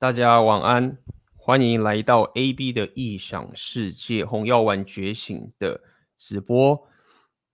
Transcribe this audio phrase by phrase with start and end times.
[0.00, 0.96] 大家晚安，
[1.34, 5.80] 欢迎来到 AB 的异想世界红药丸觉醒的
[6.16, 6.88] 直播。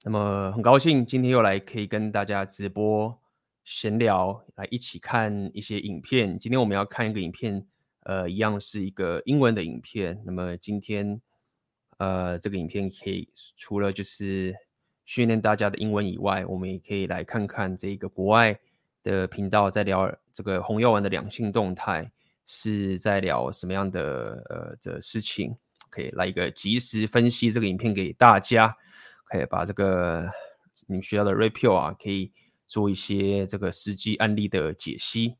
[0.04, 3.18] 那么很高兴今天又来可以跟大家直播
[3.64, 6.38] 闲聊，来一起看一些影片。
[6.38, 7.66] 今天我们要看一个影片，
[8.00, 10.22] 呃，一样是一个英文的影片。
[10.26, 11.18] 那么今天，
[11.96, 13.26] 呃，这个影片可以
[13.56, 14.54] 除了就是
[15.06, 18.54] 训练大家的英文以外，我们也可以来看看这个国外
[19.02, 22.10] 的频道在聊这个红药丸的两性动态。
[22.46, 25.56] 是在聊什么样的呃的事情？
[25.90, 28.76] 可以来一个即时分析这个影片给大家，
[29.26, 30.28] 可以把这个
[30.88, 32.32] 你们需要的 review 啊，可以
[32.66, 35.36] 做一些这个实际案例的解析。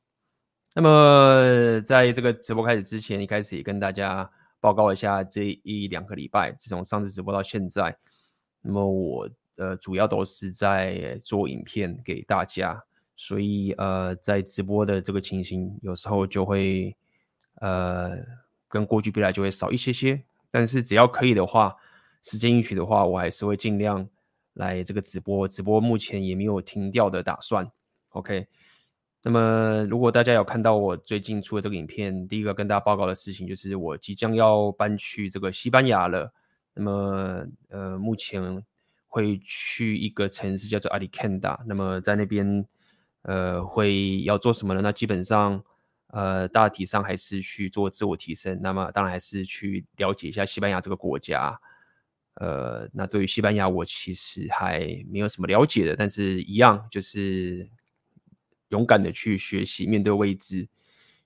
[0.72, 7.96] 那么在这个直播开始之前，一开始也跟大家报告一下这一两个礼拜，自从上次直播到现在，
[8.62, 12.80] 那么我呃主要都是在做影片给大家。
[13.16, 16.94] 所以呃，在直播的这个情形，有时候就会
[17.60, 18.10] 呃
[18.68, 20.20] 跟过去比来就会少一些些。
[20.50, 21.76] 但是只要可以的话，
[22.22, 24.04] 时间允许的话，我还是会尽量
[24.54, 25.46] 来这个直播。
[25.46, 27.70] 直播目前也没有停掉的打算。
[28.10, 28.46] OK，
[29.22, 36.32] 那么如果大家有看到我最近出的这个影片，第一个跟大家报告的事情就是我即将要搬去这个西班牙了。
[36.74, 38.60] 那么呃，目前
[39.06, 41.62] 会去一个城市叫做阿里坎达。
[41.64, 42.66] 那么在那边。
[43.24, 44.80] 呃，会要做什么呢？
[44.80, 45.62] 那基本上，
[46.08, 48.58] 呃，大体上还是去做自我提升。
[48.62, 51.58] 那么，当然还是去了解一下西班牙这个国家。
[52.34, 57.70] 呃，那对于西班牙，我其实还没有什么了解的，但是一样就是
[58.68, 60.68] 勇敢的去学习，面对未知，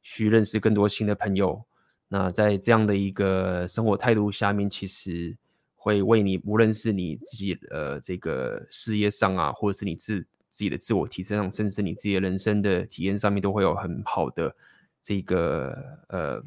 [0.02, 1.64] 去认识更多新的朋友。
[2.08, 5.36] 那在这样的一个生活态度下面，其实
[5.74, 14.54] 会为你，无论是你自己呃这个事业上啊，或者是你自自己的自我提升上，甚至你自己的人生的体验上面，都会有很好的
[15.02, 15.76] 这个
[16.08, 16.42] 呃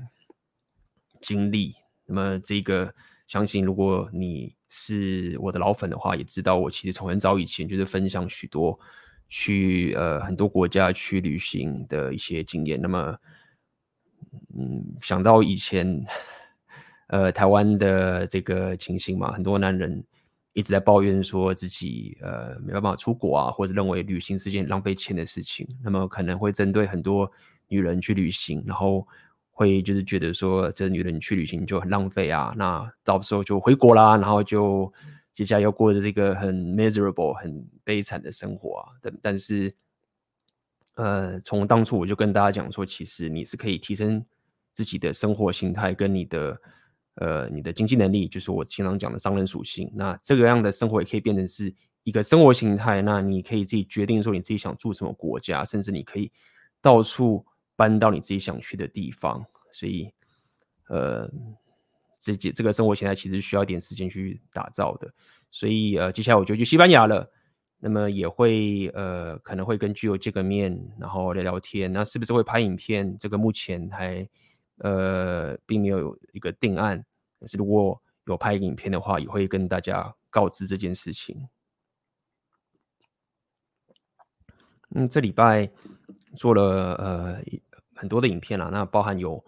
[1.22, 1.76] 经历。
[2.06, 2.94] 那么，这个
[3.28, 8.78] 相信如果你是我的老粉的话，也知道我其实从很早以前就是分享许多
[9.30, 12.82] 去呃很多国家去旅行的一些经验。
[12.82, 13.18] 那么，
[14.58, 16.04] 嗯，想到以前
[17.08, 20.04] 呃台湾的这个情形嘛，很多男人。
[20.54, 25.68] 一直在抱怨说自己呃没办法出国啊，或者认为旅行是件浪费钱的事情。
[25.82, 27.32] 那么可能会针对很多
[27.70, 29.08] 女人去旅行，然后
[29.50, 32.54] 会就是觉得说这女人去旅行就很浪费啊。
[32.58, 34.92] 那到时候就回国啦，然后就
[35.34, 38.92] 接下来要过着这个很 miserable、很悲惨的生活啊。
[39.02, 39.74] 但但是
[40.96, 44.26] 呃，从当初我就跟大家讲说，其实你是可以提升
[44.74, 46.62] 自己的生活形态跟你的。
[47.16, 49.92] 呃，你的经济能力就是我经常讲的商人属性。
[49.94, 51.74] 那这个样的生活也可以变成是
[52.04, 53.02] 一个生活形态。
[53.02, 56.32] 那你可以自己决定说你自己想住什么国家，甚至你可以
[56.82, 57.46] 到处
[57.76, 59.46] 搬到你自己想去的地方。
[59.74, 60.10] 所以，
[60.88, 61.30] 呃，
[62.18, 65.14] 这这个生活形态其实需要一点时间去打造的。
[65.52, 67.30] 所以，呃，接下来我就去西班牙了。
[67.78, 71.92] 那么也会呃，可能会跟居友见个面，然后聊聊天。
[71.92, 73.18] 那是不是会拍影片？
[73.18, 74.26] 这个目前还。
[74.84, 77.04] 呃，并没有一个定案，
[77.40, 81.48] 但是如果有拍影片的话，也会跟大家告知这件事情。
[84.90, 85.70] 嗯，这礼拜
[86.36, 87.42] 做了呃
[87.96, 89.44] 很多的影片啦，那包含有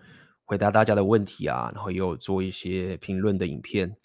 [0.46, 3.96] 回答大家的问题啊，然后也有做一些评论的影片，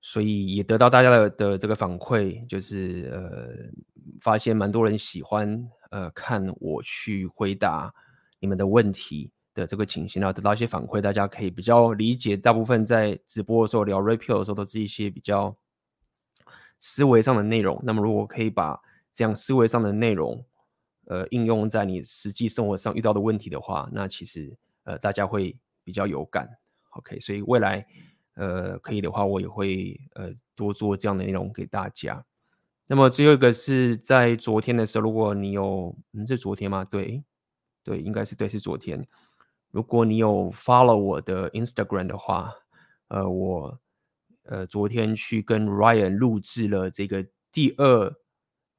[0.00, 3.70] 所以也得到大家的的这个反馈，就是呃
[4.20, 7.94] 发现蛮多人喜欢呃看我去回答
[8.40, 9.30] 你们的问题。
[9.54, 12.36] 的这个情形，然后得到一些反馈，大家可以比较理解。
[12.36, 15.56] 大部分在直播的时候聊 repeal 的时候，都是一些比较
[16.78, 17.80] 思维上的内容。
[17.84, 18.80] 那么，如果可以把
[19.12, 20.44] 这样思维上的内容，
[21.06, 26.48] 呃，应用在你实际生活上遇到的问题的话，那其实呃，大家会比较有感。
[26.90, 27.86] OK，所以未来
[28.34, 32.24] 呃，可以的话，我也会呃多做这样的内容给大家。
[32.88, 36.84] 那么最后一个是在昨天的时候，如果你有，嗯，是昨天吗？
[36.84, 37.22] 对，
[37.84, 39.06] 对，应该是对，是昨天。
[39.72, 42.52] 如果你有 follow 我的 Instagram 的话，
[43.08, 43.80] 呃，我
[44.44, 48.14] 呃昨天去跟 Ryan 录制了这个第二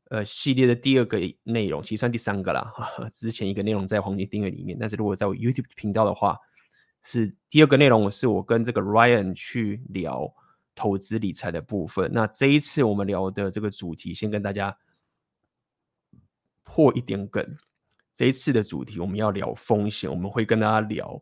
[0.10, 2.72] 呃系列的第二个内容，其实算第三个啦。
[3.12, 6.38] 之前一个内容在黄金订阅里面，但是如果在我 YouTube 频道的话，
[7.02, 10.32] 是第二个内容，是我跟这个 Ryan 去聊
[10.76, 12.12] 投资理财的部分。
[12.14, 14.78] 那这一次我们聊的这个主题，先跟大家
[16.64, 17.58] 破一点梗。
[18.14, 21.22] 这一次的主题我们要聊风险，我们会跟大家聊，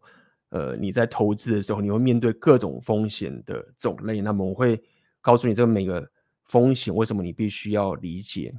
[0.50, 4.20] 呃，你在投资的时候，你会面对各种风险的种类。
[4.22, 4.82] 那么我会
[5.22, 6.06] 告诉你，这个每个
[6.46, 8.54] 风险为什么你必须要理解，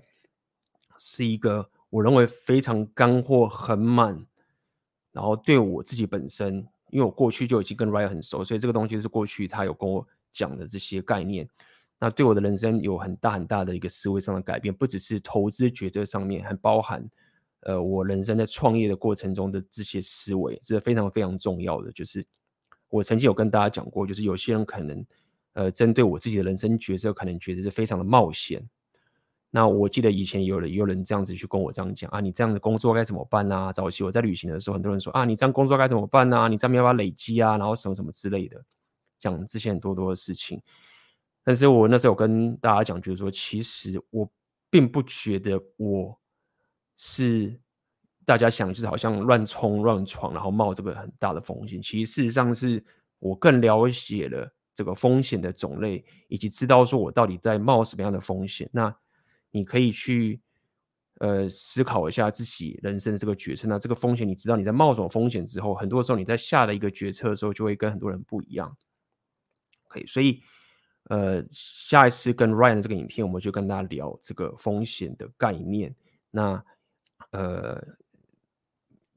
[0.98, 4.24] 是一个我认为非常干货很满，
[5.12, 11.46] 然后对我自己本身，因为我过去就已经跟 Ryan 很熟，所以这个东西是过去他有跟我讲的这些概念。
[11.98, 17.06] 那对我的人生有很大很大的一个思维上的改变，不只是投资决策上面，还包含
[17.62, 21.90] 呃我人生在创业的过程中的这些思维，是非常非常重要的。
[21.92, 22.24] 就是
[22.88, 25.06] 我曾经有跟大家讲过，就是有些人可能
[25.54, 28.62] 呃针对我自己的人生决策，可能觉得是非常的冒险。
[29.54, 33.70] 那我记得以前有人也有人这样子去跟我这样讲啊，你这样的工作该怎么办啊？
[33.70, 36.48] 早期我在旅行的时候，很多人说啊，你这样工作该怎么办啊？
[36.48, 38.64] 你这样没办法累积啊，然后什么什么之类的，
[39.18, 40.58] 讲这些很多多的事情。
[41.44, 44.26] 但是我那时候有跟大家讲，就是说，其实我
[44.70, 46.18] 并不觉得我
[47.04, 47.58] 是
[48.24, 51.82] 大家想就是好像乱冲乱闯，然后冒这个很大的风险。
[51.82, 52.82] 其实事实上是
[53.18, 58.70] 我更了解了这个风险的种类，以及知道说我到底在冒什么样的风险。
[58.72, 58.94] 那
[59.50, 60.40] 你可以去
[61.18, 63.66] 呃思考一下自己人生的这个决策。
[63.66, 68.76] 那这个风险，你知道你在冒什么风险之后，很多时候你在下了一个决策的时候，就会跟很多人不一样。
[69.88, 70.40] 可以，所以
[71.08, 75.92] 呃，下一次跟 Ryan 的这个影片，我们就跟大家聊这个风险的概念。
[76.30, 76.64] 那
[77.32, 77.78] 呃，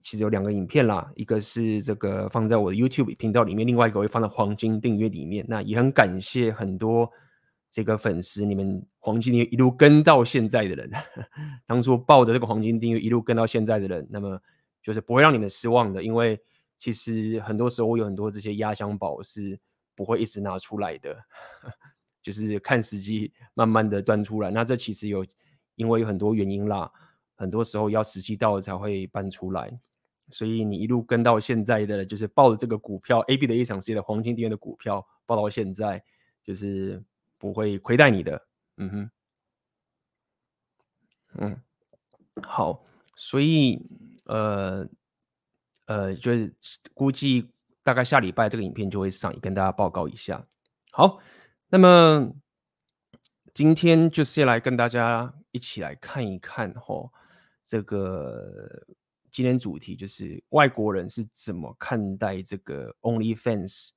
[0.04, 5.46] 其实有两个影片啦，一个是这个放在我的 YouTube 频道里面，另外一个会放在黄金订阅里面。
[5.48, 7.10] 那也很感谢很多。
[7.72, 10.90] 这个粉丝，你们黄金订阅一路跟到现在的人，
[11.68, 14.42] 当初抱着这个黄金订阅一路跟到现在的人，那么
[14.82, 16.40] 就是不会让你们失望的，因为
[16.78, 19.60] 其实很多时候我有很多这些压箱宝是
[19.94, 21.18] 不会一直拿出来的，
[22.24, 24.50] 就是看时机慢慢的端出来。
[24.50, 25.26] 那这其实有
[25.76, 26.90] 因为有很多原因啦，
[27.36, 29.72] 很多时候要时机到了才会搬出来，
[30.32, 36.04] 所以你一路跟到现在的，就是抱着这个股票 AB 的异想世界的黄金订阅的股票抱到现在，
[36.44, 37.04] 就是。
[37.38, 38.48] 不会亏待你的，
[38.78, 39.10] 嗯哼，
[41.38, 41.62] 嗯，
[42.42, 42.84] 好，
[43.14, 43.86] 所以
[44.24, 44.88] 呃
[45.86, 46.52] 呃，就是
[46.94, 47.52] 估计
[47.84, 50.44] 大概下礼拜这个影片就会上，跟大家报告一下。
[50.92, 51.20] 好，
[51.68, 52.34] 那么
[53.54, 57.12] 今天就是来跟大家一起来看一看吼，
[57.66, 58.86] 这个
[59.32, 63.90] 今天主题就是外国人是怎么看待这个 OnlyFans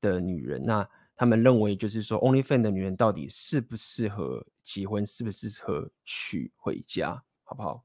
[0.00, 0.88] 的女人那。
[1.14, 7.84] 他们认为，就是说，OnlyFans 的女人到底适不适合结婚，适不适合娶回家，好不好？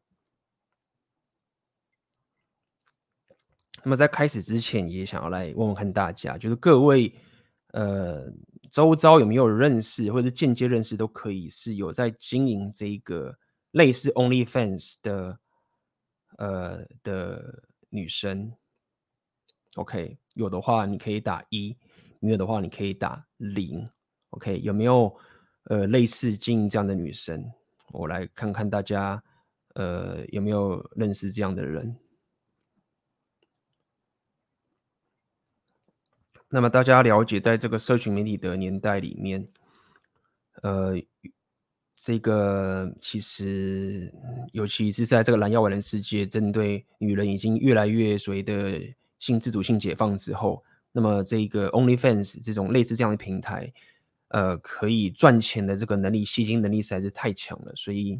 [3.84, 7.14] 那么在开始之前，也想要来问问看大家，就是各位，
[7.74, 8.32] 呃，
[8.72, 13.38] 周遭有没有认识，或者间接认识都可以，是有在经营这个
[13.72, 15.40] 类似 OnlyFans 的，
[16.38, 18.54] 呃的女生
[19.76, 21.78] ？OK，有的话你可以打一。
[22.20, 23.88] 没有的话，你可以打零
[24.32, 24.60] ，OK？
[24.62, 25.16] 有没有
[25.66, 27.52] 呃类似经营这样的女生？
[27.92, 29.24] 我来看看大家
[29.76, 31.96] 呃有没有认识这样的人。
[36.50, 39.48] 那么大家了解，在这个社群媒体的年代里面，
[40.64, 40.94] 呃，
[42.00, 44.14] 这个其实
[44.52, 48.80] 尤其是在这个蓝药丸的世界，针对女人已经越来越所谓的
[49.18, 50.64] 性自主性解放之后。
[50.92, 53.72] 那么这个 OnlyFans 这种类似这样的平台，
[54.30, 58.20] 呃，可以赚钱的这个能力、吸金能力实在是太强了，所以，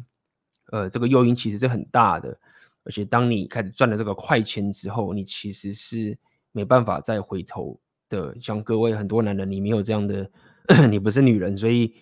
[0.70, 2.36] 呃，这个诱因其实是很大的。
[2.84, 6.16] 而且当你开始赚了这个快钱之后，你其实是
[6.52, 8.36] 没办法再回头的。
[8.40, 10.30] 像各位很多男人，你没有这样的，
[10.88, 11.94] 你不是女人，所以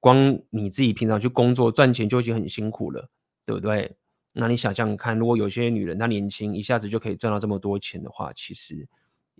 [0.00, 3.08] 光你自己平常去工作赚钱就已经很辛苦了，
[3.44, 3.96] 对不对？
[4.34, 8.88] 那你想想看，如果有些女人她年轻，一下子就可以赚到这么多钱的话，其实。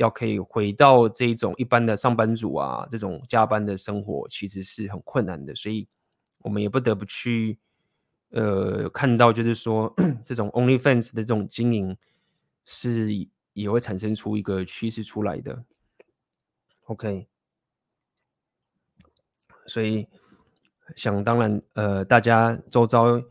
[0.01, 5.89] 要可以回到这种一般的上班族啊，这种加班的生活，其实是很困难的，所以
[6.39, 7.59] 我们也不得不去，
[8.31, 9.93] 呃，看到就是说，
[10.25, 11.97] 这种 OnlyFans 的这种经营
[12.65, 13.09] 是
[13.55, 15.65] 也会产生出一个趋势出来的。
[16.85, 17.27] OK，
[19.67, 20.07] 所以
[20.97, 23.23] 想当然，呃，大家周遭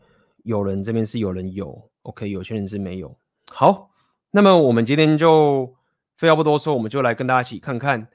[0.44, 3.16] 有人这边是有人有，OK，有些人是没有。
[3.50, 3.90] 好，
[4.30, 5.74] 那么我们今天就。
[6.16, 8.08] 废话不多说，我们就来跟大家一起看看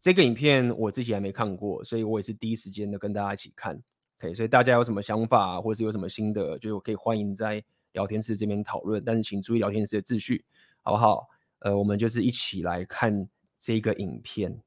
[0.00, 0.74] 这个影片。
[0.78, 3.78] 我自己还没看过，所以我也是第一时间的跟大家一起看。
[4.18, 9.04] OK，所以大家有什么想法，或者是有什么心得，就是可以欢迎在聊天室这边讨论。
[9.04, 10.42] 但是请注意聊天室的秩序，
[10.80, 11.28] 好不好？
[11.58, 13.28] 呃，我们就是一起来看
[13.58, 14.58] 这个影片。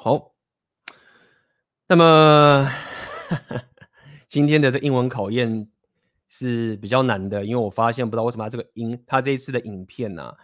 [0.00, 0.32] 好。
[1.88, 2.70] 那么
[4.28, 5.68] 今天的这英文考验
[6.28, 10.36] 是比较难的，因为我发现不知道为什么这个音，它这一次的影片呐、啊、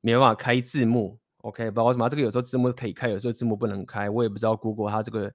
[0.00, 5.32] 没办法开字幕 OK，不知道为什么这个有时候字幕可以开，有时候字幕不能开，我也不知道 Google 它这个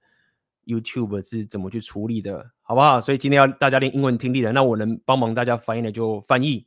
[0.66, 3.00] YouTube 是怎么去处理的，好不好？
[3.00, 6.66] 所以今天要大家练英文听力的，那我能帮忙大家翻译的就翻译，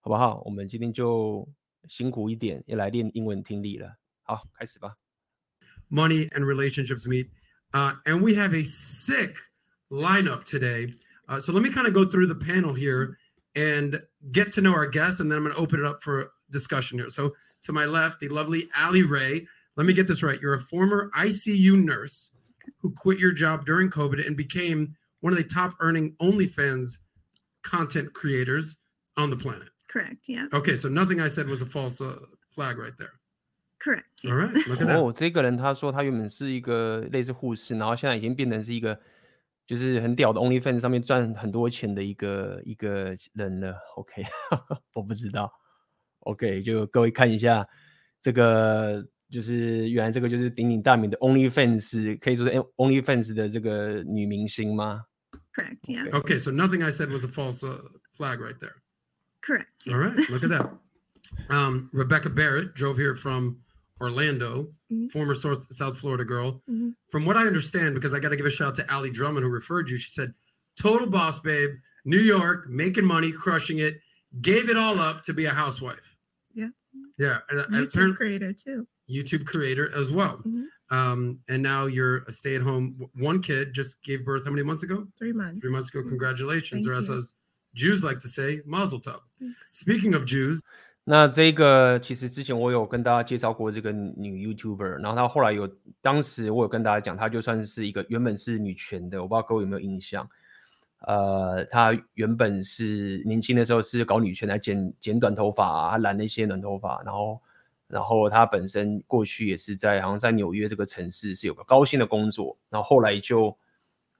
[0.00, 0.40] 好不好？
[0.46, 1.46] 我们今天就
[1.88, 3.96] 辛苦一点，要来练英文听力了。
[4.22, 4.94] 好，开始吧。
[5.90, 7.30] Money and relationships meet,
[7.74, 9.36] uh, and we have a sick
[9.90, 10.92] lineup today.
[11.28, 13.18] Uh, so let me kind of go through the panel here
[13.54, 14.00] and
[14.32, 16.98] get to know our guests, and then I'm going to open it up for discussion
[16.98, 17.10] here.
[17.10, 19.46] So to my left, the lovely Ali Ray.
[19.76, 20.40] Let me get this right.
[20.40, 22.30] You're a former ICU nurse
[22.78, 26.98] who quit your job during COVID and became one of the top earning OnlyFans
[27.62, 28.76] content creators
[29.16, 29.68] on the planet.
[29.88, 30.26] Correct.
[30.26, 30.46] Yeah.
[30.52, 32.18] Okay, so nothing I said was a false uh,
[32.50, 33.12] flag right there.
[33.79, 34.05] Correct.
[34.25, 34.67] All right.
[34.67, 34.97] Look at that.
[34.97, 38.97] 哦，这个人他说他原本是一个类似护士，然后现在已经变成是一个
[39.67, 43.75] 就是很屌的 OnlyFans 上面赚很多钱的一个一个人了。
[43.97, 44.23] OK，
[44.93, 45.51] 我不知道。
[46.19, 47.67] OK，就各位看一下
[48.21, 55.03] 这个，就是原来这个就是鼎鼎大名的 OnlyFans， 可以说是 OnlyFans 的这个女明星吗？
[55.53, 55.79] Correct.
[55.83, 56.09] Yeah.
[56.11, 57.79] Okay, so nothing I said was a false uh,
[58.15, 58.81] flag right there.
[59.41, 59.67] Correct.
[59.85, 59.93] Yeah.
[59.93, 60.69] All right, look at that.
[61.49, 63.57] Um, Rebecca Barrett drove here from
[64.00, 65.10] Orlando, Mhm.
[65.10, 66.62] former South South Florida girl.
[66.68, 66.94] Mhm.
[67.10, 69.44] From what I understand, because I got to give a shout out to Ali Drummond
[69.44, 69.96] who referred you.
[69.98, 70.34] She said,
[70.80, 71.70] "Total boss babe,
[72.04, 74.00] New York, making money, crushing it,
[74.40, 76.16] gave it all up to be a housewife."
[76.54, 76.68] Yeah.
[77.18, 78.86] Yeah, and, YouTube creator too.
[79.10, 80.42] YouTube creator as well.
[80.46, 80.66] Mhm.
[80.90, 83.08] Um, and now you're a stay-at-home.
[83.14, 84.44] One kid just gave birth.
[84.44, 85.06] How many months ago?
[85.18, 85.60] Three months.
[85.60, 86.02] Three months ago.
[86.02, 87.22] Congratulations, Thank or as you.
[87.74, 89.20] Jews like to say, Mazel Tov.
[89.38, 89.78] Thanks.
[89.78, 90.62] Speaking of Jews,
[91.10, 95.66] 那这个其实之前我有跟大家介绍过这个女 YouTuber，然后她后来有，
[96.02, 100.28] 当时我有跟大家讲，她就算是一个原本是女权的，我不知道各位有没有印象。
[101.06, 107.40] 呃，她原本是年轻的时候是搞女权来剪剪短头发啊，她染那些短头发，然后
[107.88, 113.56] 然后她本身过去也是在好像在纽约这个城市是有个高薪的工作，然后后来就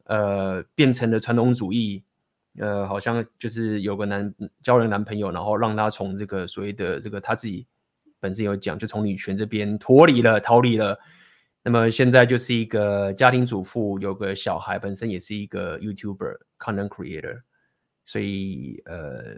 [0.05, 2.03] 呃变成了传统主义。
[2.59, 7.67] 呃，好像就是有个男交了男朋友，然后让他从这个所谓的这个他自己
[8.21, 10.99] 本身有讲，就从女权这边脱离了、逃离了。
[11.63, 17.43] 那么现在就是一个家庭主妇，有个小孩，本身也是一个 YouTuber、Content Creator。
[18.05, 19.37] 所以呃，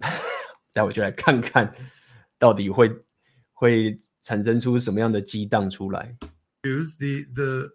[0.72, 1.72] 待会就来看看
[2.38, 2.94] 到底会
[3.54, 6.14] 会产生出什么样的激荡出来。
[6.62, 7.70] The the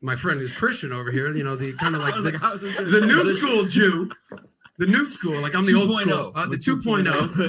[0.00, 1.34] my friend who's Christian over here.
[1.34, 4.10] You know, the kind of like the, like, how's this gonna- the new school Jew,
[4.78, 5.40] the new school.
[5.40, 7.04] Like I'm the old 2.0, school, uh, the 2.0.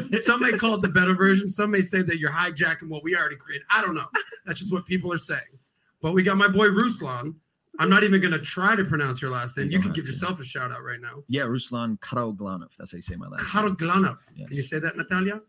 [0.09, 0.21] 2.0.
[0.21, 1.47] Some may call it the better version.
[1.49, 3.65] Some may say that you're hijacking what we already created.
[3.69, 4.07] I don't know.
[4.45, 5.41] That's just what people are saying.
[6.01, 7.35] But we got my boy Ruslan.
[7.81, 9.67] I'm not even gonna try to pronounce your last name.
[9.67, 10.11] You You can give to.
[10.11, 11.23] yourself a shout out right now.
[11.27, 12.75] Yeah, Ruslan Karoglanov.
[12.77, 13.75] That's how you say my last name.
[13.75, 14.17] Karoglanov.
[14.35, 14.47] Yes.
[14.49, 15.39] Can you say that, Natalia?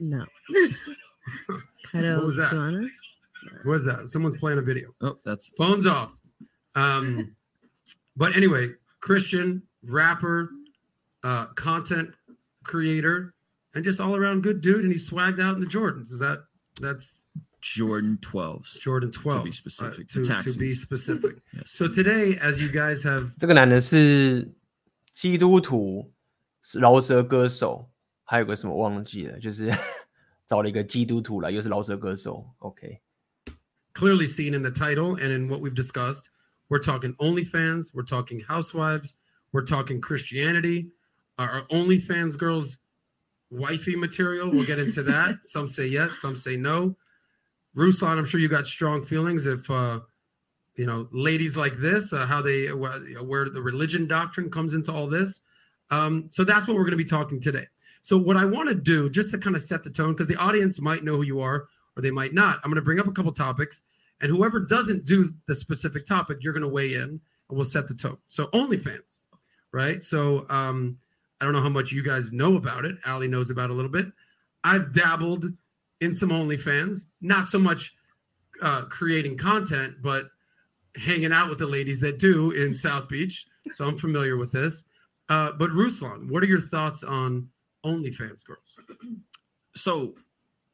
[0.00, 0.24] No.
[1.92, 2.50] What was that?
[2.50, 2.88] Carol
[3.62, 4.10] Who is that?
[4.10, 4.94] Someone's playing a video.
[5.00, 6.12] Oh, that's phones off.
[6.75, 7.35] Um,
[8.15, 10.49] but anyway, Christian rapper,
[11.23, 12.13] uh, content
[12.63, 13.33] creator,
[13.73, 14.83] and just all around good dude.
[14.83, 16.11] And he's swagged out in the Jordans.
[16.11, 16.43] Is that
[16.79, 17.27] that's
[17.61, 18.79] Jordan 12s.
[18.79, 19.43] Jordan 12?
[19.43, 20.81] be specific, to, the to be taxis.
[20.81, 21.35] specific.
[21.53, 21.69] Yes.
[21.71, 24.51] so today, as you guys have 这个男的是
[25.11, 26.11] 基督徒，
[26.63, 27.89] 是饶舌歌手，
[28.23, 29.71] 还有个什么忘记了，就是
[30.47, 32.49] 找了一个基督徒来，又是饶舌歌手。
[32.59, 32.99] OK，
[33.93, 36.23] clearly seen in the title and in what we've discussed,
[36.68, 39.14] we're talking OnlyFans, we're talking housewives,
[39.52, 40.88] we're talking Christianity.
[41.38, 42.78] Are our OnlyFans girls
[43.50, 44.50] wifey material?
[44.50, 45.38] We'll get into that.
[45.44, 46.96] some say yes, some say no.
[47.76, 50.00] Ruslan, I'm sure you got strong feelings if uh,
[50.76, 54.92] you know ladies like this, uh, how they where, where the religion doctrine comes into
[54.92, 55.40] all this.
[55.90, 57.66] Um, so that's what we're going to be talking today.
[58.02, 60.36] So what I want to do, just to kind of set the tone, because the
[60.36, 62.60] audience might know who you are or they might not.
[62.62, 63.82] I'm going to bring up a couple topics,
[64.20, 67.20] and whoever doesn't do the specific topic, you're going to weigh in, and
[67.50, 68.18] we'll set the tone.
[68.28, 69.20] So OnlyFans,
[69.72, 70.02] right?
[70.02, 70.98] So um,
[71.40, 72.96] I don't know how much you guys know about it.
[73.06, 74.06] Ali knows about a little bit.
[74.64, 75.46] I've dabbled
[76.00, 77.96] in some OnlyFans, not so much
[78.62, 80.26] uh, creating content, but
[80.96, 83.46] hanging out with the ladies that do in South Beach.
[83.72, 84.84] So I'm familiar with this.
[85.28, 87.48] Uh, but Ruslan, what are your thoughts on
[87.84, 88.78] OnlyFans girls?
[89.74, 90.14] So,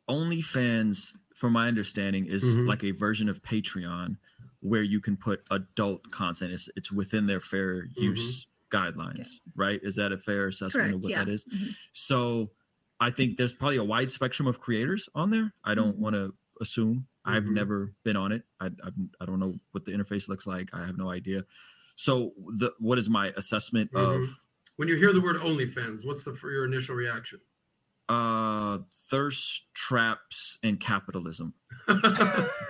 [0.08, 2.68] OnlyFans, from my understanding, is Mhm.
[2.68, 4.16] like a version of Patreon
[4.60, 6.52] where you can put adult content.
[6.52, 9.80] It's it's within their fair use guidelines, right?
[9.82, 10.94] Is that a fair assessment Correct.
[10.94, 11.24] of what Yeah.
[11.24, 11.44] that is?
[11.46, 11.74] Mhm.
[11.92, 12.52] So,
[13.00, 15.52] I think there's probably a wide spectrum of creators on there.
[15.64, 16.00] I don't Mhm.
[16.04, 17.08] want to assume.
[17.24, 17.54] I've Mhm.
[17.54, 18.44] never been on it.
[18.60, 20.72] I I've, I don't know what the interface looks like.
[20.72, 21.44] I have no idea.
[21.96, 24.22] So, the what is my assessment Mhm.
[24.22, 24.44] of
[24.76, 27.40] When you hear the word OnlyFans, what's the for your initial reaction?
[28.11, 28.77] Uh,
[29.11, 31.53] thirst traps and capitalism.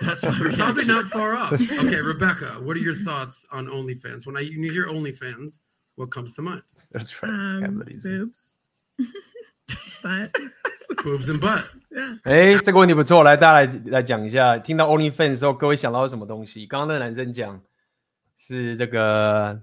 [0.00, 0.88] That's my Probably reaction.
[0.88, 1.52] not far off.
[1.52, 4.26] Okay, Rebecca, what are your thoughts on OnlyFans?
[4.26, 5.60] When I you hear OnlyFans,
[5.94, 6.62] what comes to mind?
[6.90, 7.30] That's right.
[7.30, 8.56] Um, capitalism boobs.
[10.02, 10.34] but
[11.04, 11.66] Boobs and butt.
[11.92, 14.58] yeah.哎，这个问题不错，来大家来来讲一下。
[14.58, 16.66] 听到 OnlyFans 的时候，各位想到什么东西？
[16.66, 17.62] 刚刚那个男生讲
[18.36, 19.62] 是这个，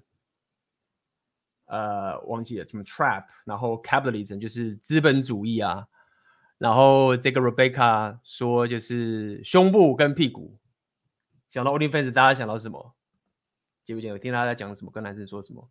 [1.70, 5.86] 呃，忘记了什么 trap，然后 capitalism 就是资本主义啊，
[6.58, 10.58] 然后这个 Rebecca 说就是胸部跟屁股。
[11.48, 12.94] 想到 OnlyFans，大家想到什么？
[13.84, 14.14] 记不记得？
[14.14, 14.90] 我听大家在讲什么？
[14.90, 15.70] 跟男生说什么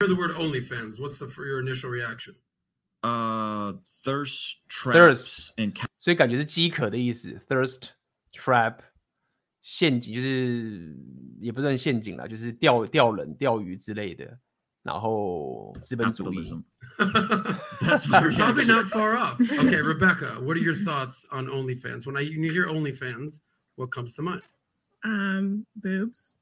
[0.00, 0.96] ？Hear the word OnlyFans.
[1.00, 2.34] What's the for your initial reaction?
[3.02, 5.54] Uh, thirst traps Thirst.
[5.56, 7.88] and cap- 所以感觉是饥渴的意思，thirst
[8.32, 8.78] trap
[9.62, 10.94] 陷阱，就是
[11.40, 14.38] 也不是很陷阱啦，就是钓钓人、钓鱼之类的。
[14.82, 16.42] 然后资本主义.
[17.80, 19.38] That's my Probably not far off.
[19.40, 22.06] Okay, Rebecca, what are your thoughts on OnlyFans?
[22.06, 23.40] When I you hear OnlyFans,
[23.76, 24.42] what comes to mind?
[25.02, 26.34] Um, boobs.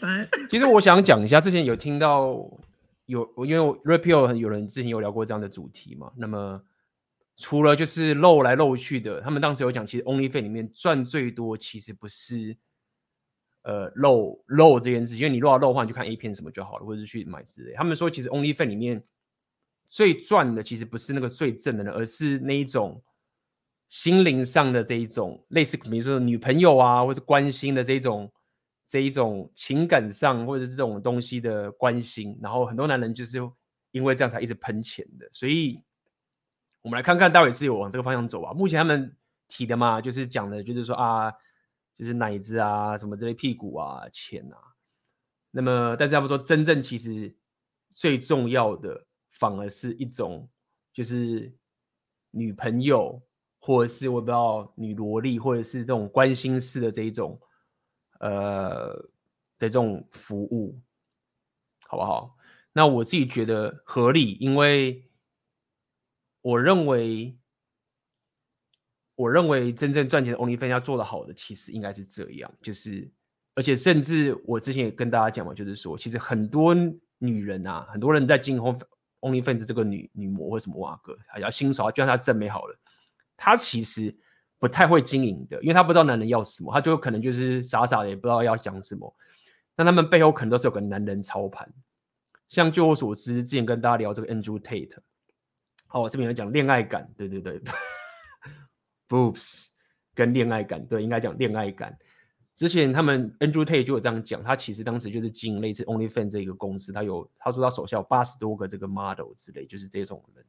[0.00, 2.48] but 其实我想讲一下，之前有听到
[3.06, 6.12] 有，因为 Repeal 有人之前有聊过这样的主题嘛。
[6.16, 6.60] 那么
[7.36, 12.56] 除了就是露来露去的，他们当时有讲，其实 OnlyFans 里面赚最多其实不是
[13.68, 17.74] 呃漏漏这件事，因为你露要漏的话，你就看 A 片什么就好了，或者是去买之类。
[17.74, 19.04] 他们说，其实 Only Fan 里面
[19.88, 23.02] 最赚的其实不是那个最正的人，而是那一种
[23.88, 28.32] 心灵上的这一种类似，比如说女朋友啊，或是关心的这一种。
[28.90, 33.36] 这一种情感上或者这种东西的关心，然后很多男人就是
[33.90, 35.78] 因为这样才一直喷钱的，所以
[36.80, 38.54] 我们来看看到底是有往这个方向走啊。
[38.54, 39.14] 目前他们
[39.46, 41.30] 提的嘛，就是讲的就是说啊，
[41.98, 44.56] 就是奶子啊，什么这类屁股啊，钱啊。
[45.50, 47.36] 那么，但是他们说真正其实
[47.92, 50.48] 最重要的，反而是一种
[50.92, 51.52] 就是
[52.30, 53.20] 女朋友，
[53.58, 57.38] 或者是我不知道女萝莉，或者是这种关心式的这一种。
[58.20, 58.96] 呃
[59.60, 60.76] 的这种服务，
[61.86, 62.36] 好不好？
[62.72, 65.08] 那我自己觉得合理，因为
[66.40, 67.37] 我认为，
[69.18, 73.10] 我认为真正赚钱的 OnlyFans 要做得好的，其实应该是这样，就是
[73.56, 76.72] 而且甚至我之前也跟大家讲嘛，就是说，其实很多
[77.18, 78.62] 女人啊，很多人在经营
[79.20, 82.78] OnlyFans 这个女女模或什么哇哥，还要新手，就算她正美好了，
[83.36, 84.16] 她其实。
[84.60, 89.14] 不太会经营的，因为她不知道男人要什么，她就可能就是傻傻的，也不知道要讲什么。
[89.76, 91.72] 那他们背后可能都是有个男人操盘。
[92.48, 94.96] 像据我所知，之前跟大家聊这个 Andrew Tate，
[95.90, 97.62] 哦，这边有讲恋爱感，对对对
[99.08, 99.68] ，boobs
[100.14, 101.96] 跟恋爱感，对，应该讲恋爱感。
[102.54, 110.44] 之前他们 Andrew Tate 就有这样讲，他其实当时就是经营类似 OnlyFans 这个公司，他有他说他手下有八十多个这个 model 之类，就是这种人。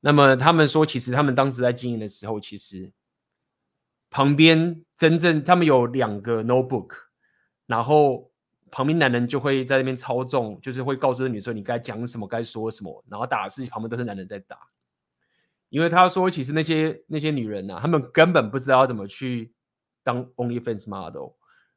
[0.00, 2.92] 那么他们说，其实他们当时在经营的时候，其实。
[4.08, 6.90] 旁边真正他们有两个 notebook，
[7.66, 8.30] 然后
[8.70, 14.56] 旁边男人就会在那边操纵，就是会告诉女生你该讲什么，该说什么，然后打的是旁边都是男人在打，
[15.76, 19.52] 因为他说其实那些那些女人呐、啊，他们根本不知道要怎么去
[20.02, 21.32] 当 OnlyFans model，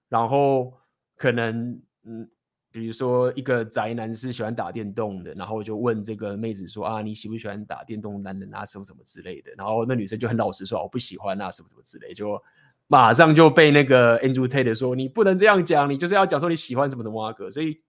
[0.07, 0.73] 然后
[1.17, 2.29] 可能嗯。
[2.71, 12.39] 比如说，一个宅男是喜欢打电动的，然后就问这个妹子说：“啊，你喜不喜欢打电动男人啊，什么什么之类的？”然后那女生就很老实说：“我不喜欢啊，什么什么之类。”就
[12.85, 17.81] 马上就被那个 Andrew Tate 说：“你不能这样讲，你就是要讲说你喜欢什么的哇哥。”所以，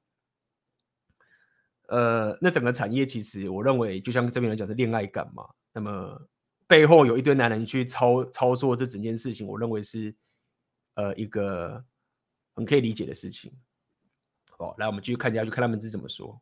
[1.91, 5.45] 呃，那整个产业其实我认为，就像这边人讲是恋爱感嘛。
[5.73, 6.21] 那么
[6.69, 10.15] 背后有一堆男人去操操作这整件事情，我认为是
[10.95, 11.85] 呃一个
[12.55, 13.53] 很可以理解的事情。
[14.59, 16.41] 哦，来，我们继续看下去，看他们是怎么说。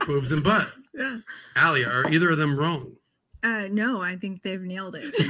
[0.00, 0.66] Boobs and butt.
[0.92, 1.22] Yeah.
[1.54, 2.96] Allie, are either of them wrong?
[3.44, 5.14] Uh, no, I think they've nailed it.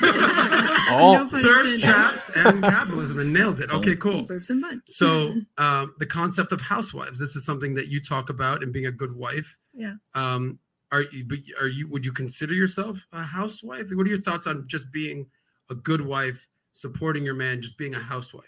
[0.86, 1.80] Oh, No Thirst intended.
[1.82, 3.70] traps and capitalism and nailed it.
[3.70, 4.22] Okay, cool.
[4.22, 4.74] Boobs and butt.
[4.86, 7.18] So, uh, the concept of housewives.
[7.18, 9.56] This is something that you talk about and being a good wife.
[9.72, 9.94] Yeah.
[10.14, 10.58] Um,
[10.92, 11.26] are you?
[11.60, 11.88] Are you?
[11.88, 13.86] Would you consider yourself a housewife?
[13.90, 15.26] What are your thoughts on just being
[15.70, 18.44] a good wife, supporting your man, just being a housewife?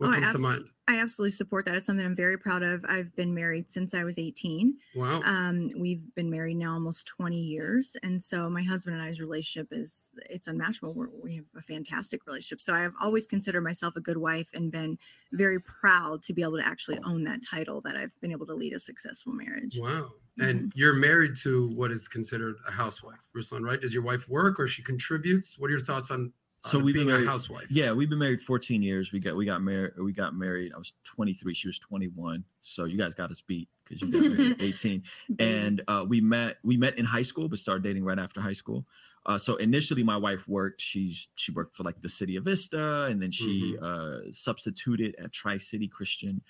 [0.00, 0.64] What Oh, I comes to mind?
[0.88, 1.74] I absolutely support that.
[1.76, 2.84] It's something I'm very proud of.
[2.88, 4.76] I've been married since I was 18.
[4.96, 5.20] Wow.
[5.24, 9.68] Um, we've been married now almost 20 years, and so my husband and I's relationship
[9.72, 10.94] is it's unmatchable.
[10.94, 12.62] We're, we have a fantastic relationship.
[12.62, 14.98] So I've always considered myself a good wife and been
[15.32, 18.54] very proud to be able to actually own that title that I've been able to
[18.54, 19.78] lead a successful marriage.
[19.78, 20.12] Wow.
[20.38, 23.78] And you're married to what is considered a housewife, Ruslan, right?
[23.78, 25.58] Does your wife work or she contributes?
[25.58, 26.32] What are your thoughts on
[26.66, 27.70] So we've been being a married- housewife?
[27.70, 29.12] Yeah, we've been married 14 years.
[29.12, 30.72] We got we got married we got married.
[30.74, 31.54] I was 23.
[31.54, 32.44] She was 21.
[32.60, 35.02] So you guys got us beat because you got married at 18.
[35.38, 38.52] and uh, we met we met in high school but started dating right after high
[38.52, 38.86] school
[39.26, 43.04] uh, so initially my wife worked she's she worked for like the city of vista
[43.04, 46.40] and then she uh, substituted at tri-city christian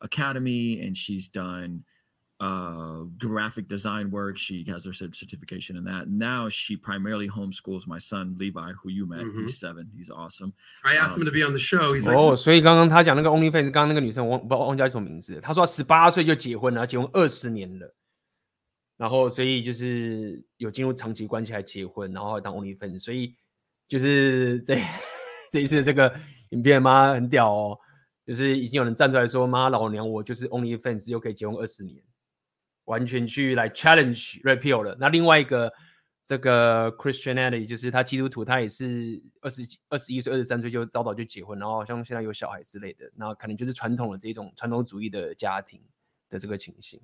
[0.00, 1.84] academy and she's done
[2.39, 7.87] uh, graphic design work she has her cert- certification in that now she primarily homeschools
[7.87, 9.43] my son levi who you met Mhm.
[9.43, 10.51] he's seven he's awesome
[10.83, 11.93] I asked him to be on the show.
[11.93, 17.95] He's like,哦，所以刚刚他讲那个 OnlyFans，刚刚那个女生我忘不知道忘记叫什么名字，她说十八岁就结婚了，结婚二十年了，
[18.97, 23.33] 然后所以就是有进入长期关系还结婚，然后还当 OnlyFans，所以
[23.87, 24.81] 就是这
[25.51, 26.13] 这一次这个
[26.49, 27.79] 影片妈很屌哦，
[28.27, 32.03] 就是已经有人站出来说妈老娘我就是 OnlyFans 又可以结婚二十年，
[32.89, 34.95] 完全去来 challenge repeal 了。
[34.99, 35.71] 那另外一个
[36.27, 45.81] 这个 Christianity 就是他基督徒，他也是二十二十一岁、二十三岁就早早就结婚，然后好像现在有小孩之类的，那可能就是传统的这种传统主义的家庭
[46.29, 46.99] 的这个情形。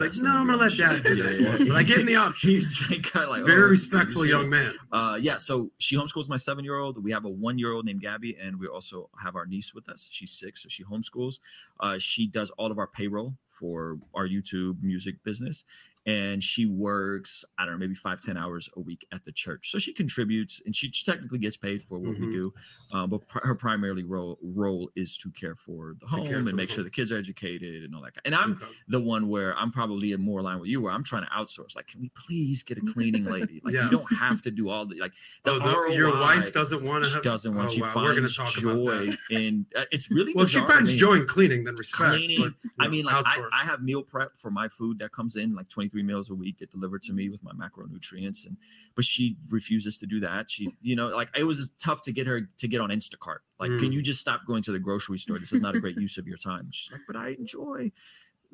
[0.00, 1.68] like, no, I'm gonna let dad do this one.
[1.68, 2.50] Like, give him the option.
[2.50, 4.74] he's like, kinda like Very oh, respectful you young serious?
[4.74, 4.88] man.
[4.90, 5.36] Uh, yeah.
[5.36, 7.02] So she homeschools my seven-year-old.
[7.02, 10.08] We have a one-year-old named Gabby, and we also have our niece with us.
[10.10, 11.38] She's six, so she homeschools.
[11.78, 15.65] Uh, she does all of our payroll for our YouTube music business,
[16.05, 19.69] and she works I don't know maybe five ten hours a week at the church.
[19.71, 22.19] So she contributes, and she technically gets paid for what Mhm.
[22.21, 22.53] we do.
[22.91, 26.69] Um, but pr- her primarily role role is to care for the home and make
[26.71, 28.17] sure the kids are educated and all that.
[28.25, 28.65] And I'm Okay.
[28.87, 31.75] the one where I'm probably in more aligned with you, where I'm trying to outsource.
[31.75, 33.61] Like, can we please get a cleaning lady?
[33.63, 33.85] Like, Yeah.
[33.85, 35.13] you don't have to do all the like.
[35.43, 37.23] The Oh, the- your wife doesn't want to She have.
[37.23, 37.69] doesn't want.
[37.69, 37.91] Oh, she wow.
[37.93, 39.65] finds joy in.
[39.75, 42.13] Uh, it's really Well, if she bizarre to finds joy in cleaning, then respect.
[42.15, 43.43] Cleaning, but, you I mean, like I.
[43.53, 46.59] I have meal prep for my food that comes in, like 23 meals a week,
[46.59, 48.55] get delivered to me with my macronutrients, and
[48.95, 50.49] but she refuses to do that.
[50.49, 53.39] She, you know, like it was tough to get her to get on Instacart.
[53.59, 53.79] Like, Mm.
[53.79, 55.39] can you just stop going to the grocery store?
[55.39, 56.69] This is not a great use of your time.
[56.71, 57.91] She's like, but I enjoy.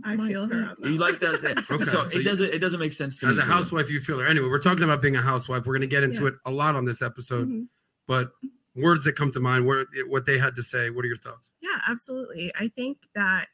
[0.03, 1.41] I my- feel her You like that?
[1.41, 1.61] Yeah.
[1.75, 3.43] Okay, so, so it you- doesn't it doesn't make sense to As me.
[3.43, 4.27] a housewife, you feel her.
[4.27, 5.65] Anyway, we're talking about being a housewife.
[5.65, 6.27] We're going to get into Yeah.
[6.29, 7.67] it a lot on this episode, Mhm.
[8.07, 8.31] but
[8.75, 10.89] words that come to mind, what, what they had to say.
[10.89, 11.51] What are your thoughts?
[11.61, 12.51] Yeah, absolutely.
[12.59, 13.47] I think that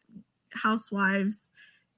[0.49, 1.51] housewives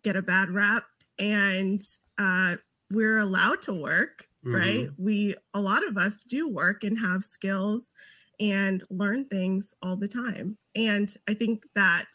[0.03, 0.83] get a bad rap
[1.19, 1.81] and
[2.17, 2.57] uh,
[2.91, 4.89] we're allowed to work, right?
[4.97, 7.93] We, a lot of us do work and have skills
[8.39, 10.57] and learn things all the time.
[10.75, 12.07] And I think that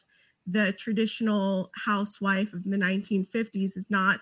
[0.47, 4.21] the traditional housewife of the 1950s is not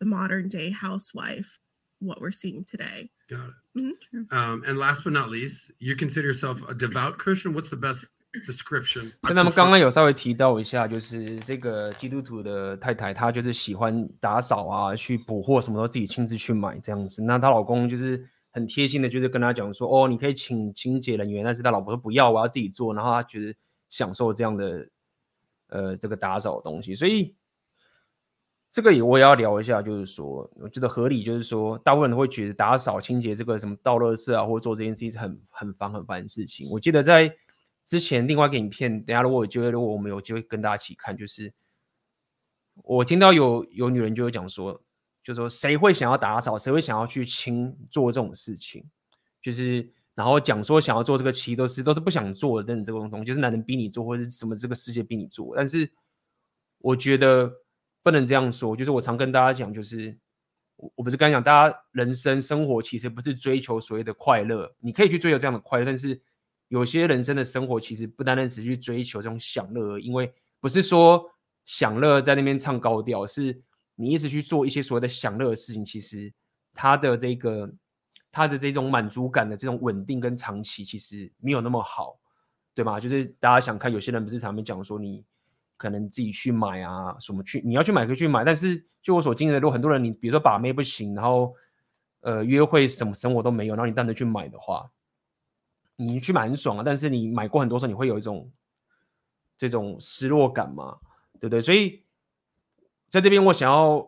[0.00, 1.58] the modern day housewife,
[2.00, 3.10] what we're seeing today.
[3.28, 3.54] Got it.
[4.14, 4.32] Mhm.
[4.32, 7.54] Um, and last but not least, you consider yourself a devout Christian.
[7.54, 8.06] What's the best
[8.44, 9.10] description?
[9.22, 17.22] 所以他们刚刚有稍微提到一下，就是这个基督徒的太太，她就是喜欢打扫啊，去补货，什么都自己亲自去买这样子。
[17.22, 22.92] 那她老公就是很贴心的，就是跟她讲说，哦，你可以请清洁人员，但是她老婆说不要，我要自己做。
[22.94, 23.54] 然后她觉得
[23.88, 24.88] 享受这样的，
[25.68, 26.94] 呃，这个打扫的东西。
[26.94, 27.34] 所以
[28.70, 36.68] 这个也我也要聊一下，就是说，我觉得合理，就是说，大部分人会觉得打扫清洁这个什么倒垃圾啊，或者做这件事情是很很烦很烦的事情。
[36.70, 37.34] 我记得在
[37.86, 41.54] 之前另外一个影片，等下如果有机会，如果我们有机会跟大家一起看，就是
[42.82, 44.82] 我听到有有女人就会讲说，
[45.22, 48.84] 就说谁会想要打扫，谁会想要去清做这种事情，
[49.40, 55.54] 就是然后讲说想要做这个，其实都是都是不想做的，等等这种东西，就是男人逼你做，或者是什么这个世界逼你做。
[55.54, 55.88] 但是
[56.78, 57.48] 我觉得
[58.02, 60.18] 不能这样说，就是我常跟大家讲，就是
[60.74, 66.20] 我我不是刚讲，大家人生生活其实不是追求所谓的快乐，你可以去追求这样的快乐，但是。
[66.68, 71.24] 有些人生的生活其实不单单只是去追求这种享乐，因为不是说
[71.64, 73.60] 享乐在那边唱高调，是
[73.94, 76.32] 你一直去做一些所谓的享乐的事情，其实
[76.74, 77.72] 他的这个
[78.32, 82.18] 他的这种满足感的这种稳定跟长期其实没有那么好，
[82.74, 82.98] 对吗？
[82.98, 85.24] 就是大家想看，有些人不是常常讲说你
[85.76, 91.54] 可能自己去买啊，什么去你要去买可以去买，但是就我所经历的，如果很多人你比如说把妹不行，然后
[92.22, 94.90] 呃约会什么生活都没有，然后你单独去买的话。
[95.96, 98.50] 你去买很爽啊，但是你买过很多时候，你会有一种
[99.56, 100.98] 这种失落感嘛，
[101.40, 101.60] 对不对？
[101.60, 102.04] 所以
[103.08, 104.06] 在这边我想要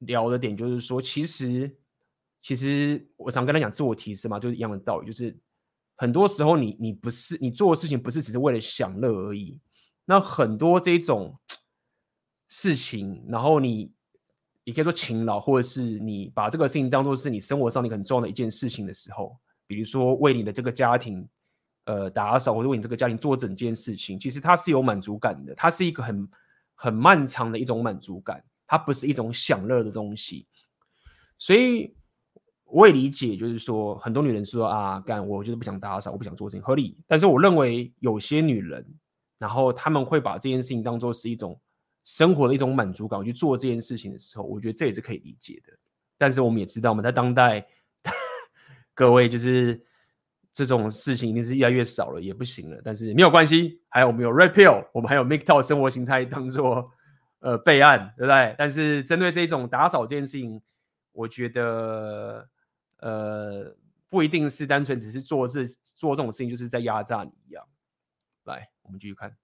[0.00, 1.74] 聊的点就是说，其实
[2.42, 5.34] 其实我常跟他讲自我提升嘛，就是一样的道理，就是
[5.94, 9.58] 很多时候你你不是你做的事情不是只是为了享乐而已，
[10.04, 11.34] 那很多这种
[12.48, 13.90] 事情，然后你
[14.64, 19.34] 你可以说勤劳，或者是你把这个事情当做是你生活上你很重要的一件事情的时候。
[19.66, 21.28] 比如说为你的这个家庭，
[21.84, 26.28] 呃，打扫或者为你这个家庭做整件事情，其实它是有满足感的，它是一个很
[26.74, 30.46] 很漫长的一种满足感，它不是一种享乐的东西。
[31.38, 31.94] 所以
[32.64, 36.98] 我也理解，就是说很多女人说啊，干我就是不想打扫，我不想做事情，合理。
[37.06, 38.84] 但是我认为有些女人，
[39.38, 41.60] 然后他们会把这件事情当做是一种
[42.04, 45.72] 生活的一种满足感，去做这件事情的时候，我觉得这也是可以理解的。
[46.18, 47.66] 但是我们也知道，我们在当代，
[48.96, 49.84] 各位就是
[50.54, 52.80] 这种事情一定是越来越少了，也不行了。
[52.82, 56.90] 但是没有关系，还有我们有 Red Pill，我们还有 MGTOW 生活形态当做
[57.40, 58.54] 呃备案，对不对？
[58.56, 60.62] 但是针对这种打扫这件事情，
[61.12, 62.48] 我觉得
[63.00, 63.76] 呃
[64.08, 67.62] 不一定是单纯只是做这做这种事情就是在压榨你一样。
[68.44, 69.36] 来，我们继续看。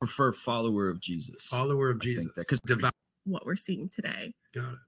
[0.00, 1.48] Prefer follower of Jesus.
[1.48, 2.26] Follower of Jesus.
[2.34, 2.90] Because Devout.
[3.24, 4.34] What we're seeing today.
[4.54, 4.78] Got it.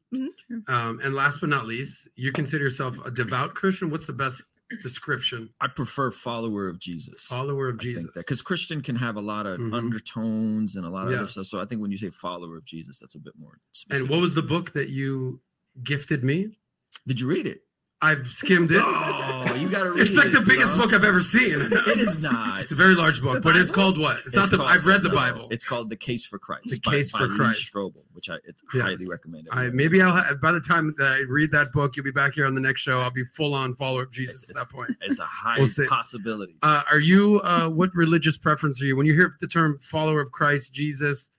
[0.51, 0.69] Mhm.
[0.69, 3.91] Um, and last but not least, you consider yourself a devout Christian.
[3.91, 4.43] What's the best
[4.83, 5.51] description?
[5.61, 7.23] I prefer follower of Jesus.
[7.25, 8.11] Follower of I Jesus.
[8.15, 9.73] because Christian can have a lot of Mhm.
[9.75, 11.47] undertones and a lot of other stuff.
[11.47, 13.61] So I think when you say follower of Jesus, that's a bit more.
[13.91, 15.41] And what was the book that you
[15.83, 16.59] gifted me?
[17.07, 17.63] Did you read it?
[18.03, 18.83] I've skimmed it.
[18.85, 20.83] Oh, you gotta read It's like the it, biggest bro.
[20.85, 21.59] book I've ever seen.
[21.73, 22.61] It is not.
[22.61, 24.19] It's a very large book, but it's called what?
[24.27, 24.59] It's, not the.
[24.59, 25.49] called- I've read the no, Bible.
[25.51, 26.65] It's called The Case for Christ.
[26.69, 27.75] The by- Case by for Lee Christ.
[27.75, 28.83] Strobel, which I it's Yes.
[28.83, 29.49] highly recommend.
[29.53, 30.25] I, maybe I'll it.
[30.27, 32.61] ha- by the time that I read that book, you'll be back here on the
[32.61, 33.01] next show.
[33.01, 34.91] I'll be full on follower of Jesus It's- at that point.
[35.01, 36.57] It's a high We'll possibility.
[36.63, 37.41] Uh, are you?
[37.41, 38.97] Uh, what religious preference are you?
[38.97, 41.31] When you hear the term follower of Christ, Jesus,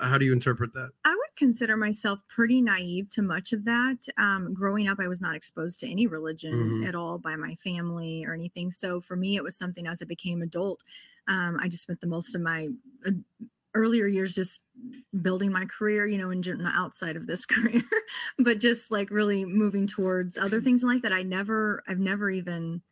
[0.00, 0.90] how do you interpret that?
[1.04, 4.06] I would consider myself pretty naive to much of that.
[4.16, 6.86] Um, growing up, I was not exposed to any religion Mhm.
[6.86, 8.70] at all by my family or anything.
[8.70, 10.82] So for me, it was something as I became adult.
[11.26, 12.68] Um, I just spent the most of my
[13.06, 13.12] uh,
[13.74, 14.60] earlier years just
[15.22, 17.82] building my career, you know, in gen- outside of this career,
[18.38, 22.30] but just like really moving towards other things in life that I never, I've never
[22.30, 22.82] even.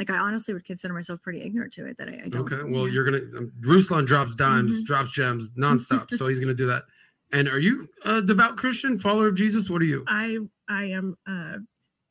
[0.00, 2.50] Like I honestly would consider myself pretty ignorant to it that I, I don't.
[2.50, 2.94] Okay, well, yeah.
[2.94, 3.38] you're gonna.
[3.38, 4.86] Um, Ruslan drops dimes, Mhm.
[4.86, 6.84] drops gems nonstop, so he's gonna do that.
[7.32, 9.68] And are you a devout Christian, follower of Jesus?
[9.68, 10.02] What are you?
[10.06, 10.38] I
[10.70, 11.58] I am a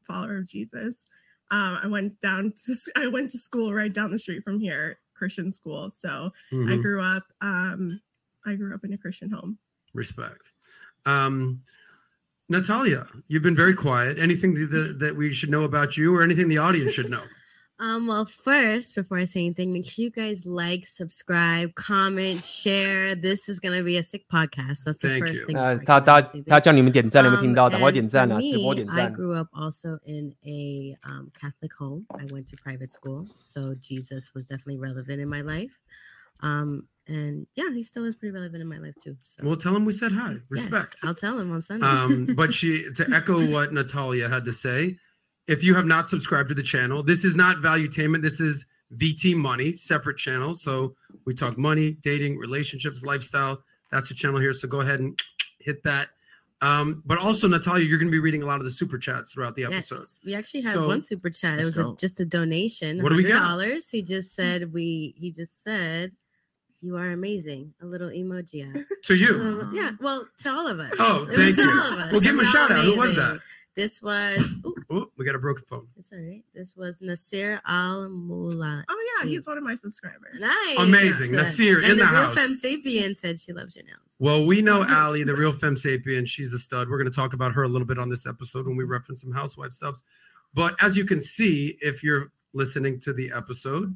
[0.04, 1.08] follower of Jesus.
[1.50, 5.00] Um, I went down to I went to school right down the street from here,
[5.16, 5.90] Christian school.
[5.90, 8.00] So I Mhm, grew up um
[8.46, 9.58] I grew up in a Christian home.
[9.96, 10.52] Respect.
[11.08, 11.64] Um,
[12.50, 14.20] Natalia, you've been very quiet.
[14.20, 17.24] Anything that, that, that we should know about you, or anything the audience should know?
[17.81, 23.17] Um, well, first, before I say anything, make sure you guys like, subscribe, comment, share.
[23.17, 24.85] This is gonna be a sick podcast.
[24.85, 25.47] That's the Thank first you.
[25.47, 25.57] thing.
[25.57, 26.65] 呃， before I 他 go 他 on to say 他 this.
[26.65, 28.41] 叫你们点赞，你们听 Um, 到，赶快 and 点赞 for 啊！
[28.41, 29.13] 直播 me, 点 I 赞。
[29.13, 32.07] grew up also in a um, Catholic home.
[32.11, 35.83] I went to private school, so Jesus was definitely relevant in my life.
[36.43, 39.17] Um, and yeah, he still is pretty relevant in my life too.
[39.23, 40.35] So Well, tell him we said hi.
[40.35, 40.95] yes, Respect.
[41.03, 41.85] I'll tell him on Sunday.
[41.87, 44.97] um, but she to echo what Natalia had to say.
[45.50, 48.22] if you have not subscribed to the channel, this is not Valuetainment.
[48.22, 50.56] This is VT Money, separate channel.
[50.56, 53.64] So we talk money, dating, relationships, lifestyle.
[53.92, 54.54] That's the channel here.
[54.54, 55.20] So go ahead and
[55.60, 56.10] hit that.
[56.62, 59.32] Um, but also, Natalia, you're going to be reading a lot of the super chats
[59.34, 59.96] throughout the episode.
[59.96, 61.58] Yes, we actually had So, one super chat.
[61.58, 63.02] It was a, just a donation.
[63.02, 63.40] What do we got?
[63.40, 63.90] dollars.
[63.90, 65.16] He just said we.
[65.18, 66.12] He just said,
[66.82, 68.86] "You are amazing." A little emoji.
[69.06, 69.28] To you.
[69.28, 69.92] So, yeah.
[70.02, 70.92] Well, to all of us.
[71.00, 71.70] Oh, thank you.
[71.72, 72.12] all of us.
[72.12, 72.86] Well, give him a shout all out.
[72.86, 73.40] Who was that?
[73.76, 74.54] This was.
[74.66, 75.88] Ooh, Oh, we got a broken phone.
[75.98, 76.42] it's all right.
[76.56, 78.84] This was Nasir Al Mula.
[78.90, 79.30] Oh yeah, Mm.
[79.30, 80.40] he's one of my subscribers.
[80.42, 80.78] Nice.
[80.80, 81.32] Amazing.
[81.34, 82.36] Nasir and in the the real house.
[82.36, 84.16] Femme Sapien said she loves your nails.
[84.20, 86.28] Well, we know Ali, the real femme sapien.
[86.28, 86.90] She's a stud.
[86.90, 89.22] We're going to talk about her a little bit on this episode when we reference
[89.22, 90.02] some housewife stuffs.
[90.54, 93.96] But as you can see, if you're listening to the episode,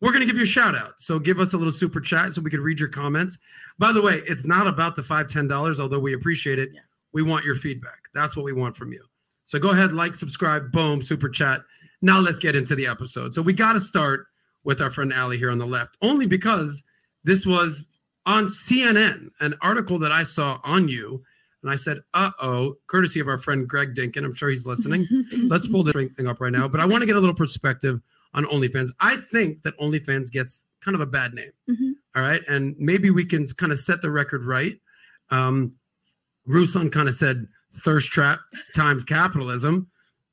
[0.00, 0.94] we're going to give you a shout out.
[1.00, 3.38] So give us a little super chat so we can read your comments.
[3.78, 6.70] By the way, it's not about the five, ten dollars, although we appreciate it.
[6.74, 6.80] Yeah.
[7.12, 8.00] We want your feedback.
[8.14, 9.04] That's what we want from you.
[9.44, 11.62] So go ahead, like, subscribe, boom, super chat.
[12.02, 13.34] Now let's get into the episode.
[13.34, 14.26] So we got to start
[14.64, 16.82] with our friend Ali here on the left, only because
[17.24, 17.88] this was
[18.26, 21.22] on CNN, an article that I saw on you.
[21.62, 24.24] And I said, uh oh, courtesy of our friend Greg Dinkin.
[24.24, 25.06] I'm sure he's listening.
[25.32, 26.68] Let's pull this thing up right now.
[26.68, 28.00] But I want to get a little perspective
[28.34, 28.90] on OnlyFans.
[29.00, 31.52] I think that OnlyFans gets kind of a bad name.
[31.70, 31.92] Mhm.
[32.14, 32.42] All right.
[32.48, 34.78] And maybe we can kind of set the record right.
[35.30, 35.72] Um,
[36.46, 37.46] Ruslan kind of said
[37.80, 38.40] thirst trap
[38.74, 39.88] times capitalism.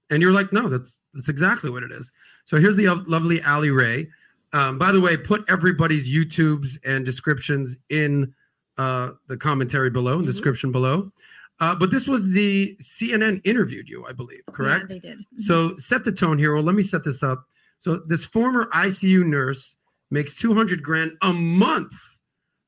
[0.10, 2.12] And you're like, no, that's, that's exactly what it is.
[2.46, 4.08] So here's the lovely Ali Ray.
[4.54, 8.34] Um, by the way, put everybody's YouTubes and descriptions in
[8.78, 10.34] uh, the commentary below, in the Mhm.
[10.34, 11.12] description below.
[11.60, 14.86] Uh, but this was the CNN interviewed you, I believe, correct?
[14.90, 15.20] Yeah, they did.
[15.20, 15.42] Mhm.
[15.42, 16.54] So set the tone here.
[16.54, 17.46] Well, let me set this up.
[17.80, 19.78] So this former ICU nurse
[20.10, 21.94] makes 200 grand a month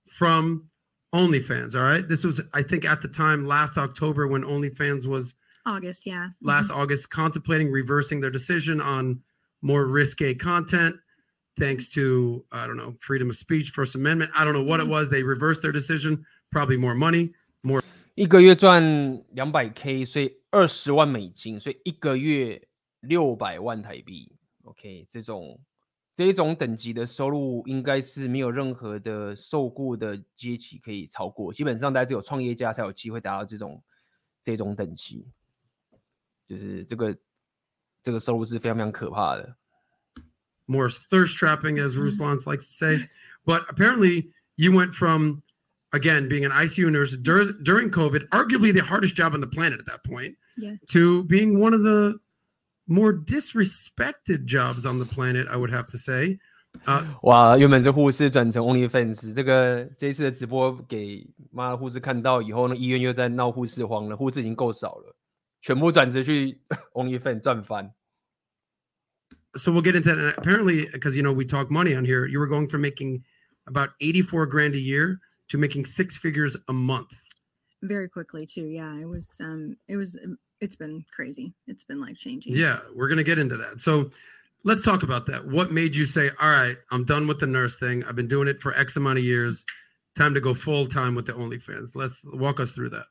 [0.10, 0.70] from
[1.15, 1.75] OnlyFans.
[1.75, 2.07] All right.
[2.07, 6.29] This was, I think, at the time last October when OnlyFans was August, yeah.
[6.29, 6.33] Mhm.
[6.43, 9.23] last August contemplating reversing their decision on
[9.61, 10.97] more risque content
[11.59, 14.31] thanks to I don't know freedom of speech, First Amendment.
[14.35, 15.09] I don't know what it was.
[15.09, 16.25] They reversed their decision.
[16.51, 17.35] Probably more money.
[18.15, 18.83] 一个月赚
[19.33, 22.69] 两百 K，所以二十万美金，所以一个月
[23.01, 24.33] 六百万台币。
[24.65, 25.61] OK，这种
[26.16, 31.52] 这种等级的收入，应该是没有任何的受雇的阶级可以超过。
[31.52, 33.84] 基本上，大家只有创业家才有机会达到这种
[34.44, 35.28] 这种等级，
[36.48, 37.18] 就是这个
[38.04, 39.56] 这个收入是非常非常可怕的。
[40.68, 43.10] More thirst trapping, as Ruslan likes to say.
[43.46, 45.42] But apparently, you went from
[45.92, 49.80] again being an ICU nurse dur- during COVID, arguably the hardest job on the planet
[49.80, 50.78] at that point, Yeah.
[50.92, 52.20] to being one of the
[52.87, 56.39] more disrespected jobs on the planet, I would have to say.
[56.87, 65.17] Uh, 哇，原本是护士转成 OnlyFans，这个这一次的直播给妈的护士看到以后呢，医院又在闹护士荒了，护士已经够少了，
[65.63, 66.61] 全部转职去
[66.93, 67.93] OnlyFans 赚翻。
[69.57, 70.19] so we'll get into that.
[70.19, 73.25] And apparently, because you know we talk money on here, you were going from making
[73.67, 75.19] about 84 grand a year
[75.49, 77.09] to making six figures a month.
[77.83, 78.67] Very quickly too.
[78.67, 79.37] Yeah, it was.
[79.41, 80.17] Um, it was.
[80.64, 81.54] it's been crazy.
[81.68, 82.56] It's been life changing.
[82.56, 83.82] Yeah, we're gonna get into that.
[83.82, 84.10] So
[84.64, 85.46] let's talk about that.
[85.46, 88.04] What made you say, "All right, I'm done with the nurse thing.
[88.06, 89.66] I've been doing it for X amount of years.
[90.16, 93.08] Time to go full time with the OnlyFans." Let's walk us through that.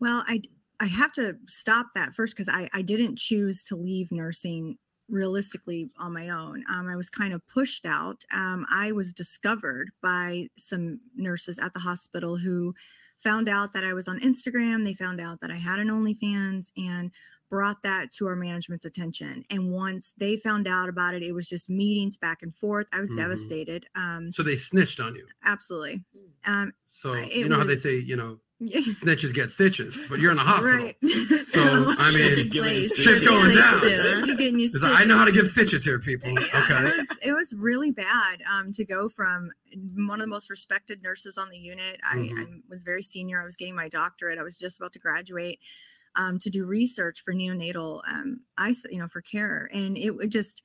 [0.00, 0.42] Well, I
[0.80, 4.76] I have to stop that first because I I didn't choose to leave nursing
[5.08, 6.64] realistically on my own.
[6.68, 8.24] Um, I was kind of pushed out.
[8.32, 12.74] Um, I was discovered by some nurses at the hospital who
[13.22, 14.84] found out that I was on Instagram.
[14.84, 17.10] They found out that I had an OnlyFans and
[17.50, 19.44] brought that to our management's attention.
[19.50, 22.86] And once they found out about it, it was just meetings back and forth.
[22.92, 23.16] I was Mhm.
[23.16, 23.86] devastated.
[23.94, 25.26] Um, So they snitched on you.
[25.44, 26.04] absolutely.
[26.44, 28.40] Um, So you know how they say, you know.
[28.62, 30.78] Snitches get stitches, but you're in a hospital.
[30.86, 30.96] Right.
[31.46, 31.60] So,
[31.98, 32.50] I mean,
[32.82, 33.80] shit's going down.
[33.82, 34.22] used to.
[34.26, 36.30] You're getting used It's like, I know how to give stitches here, people.
[36.30, 36.86] Yeah, Okay.
[36.88, 39.50] it was it was really bad um, to go from
[39.96, 42.00] one of the most respected nurses on the unit.
[42.08, 42.40] I, Mhm.
[42.40, 43.40] I was very senior.
[43.40, 44.38] I was getting my doctorate.
[44.38, 45.58] I was just about to graduate
[46.16, 49.68] um, to do research for neonatal um, ICE, you know, for care.
[49.72, 50.62] And it would just,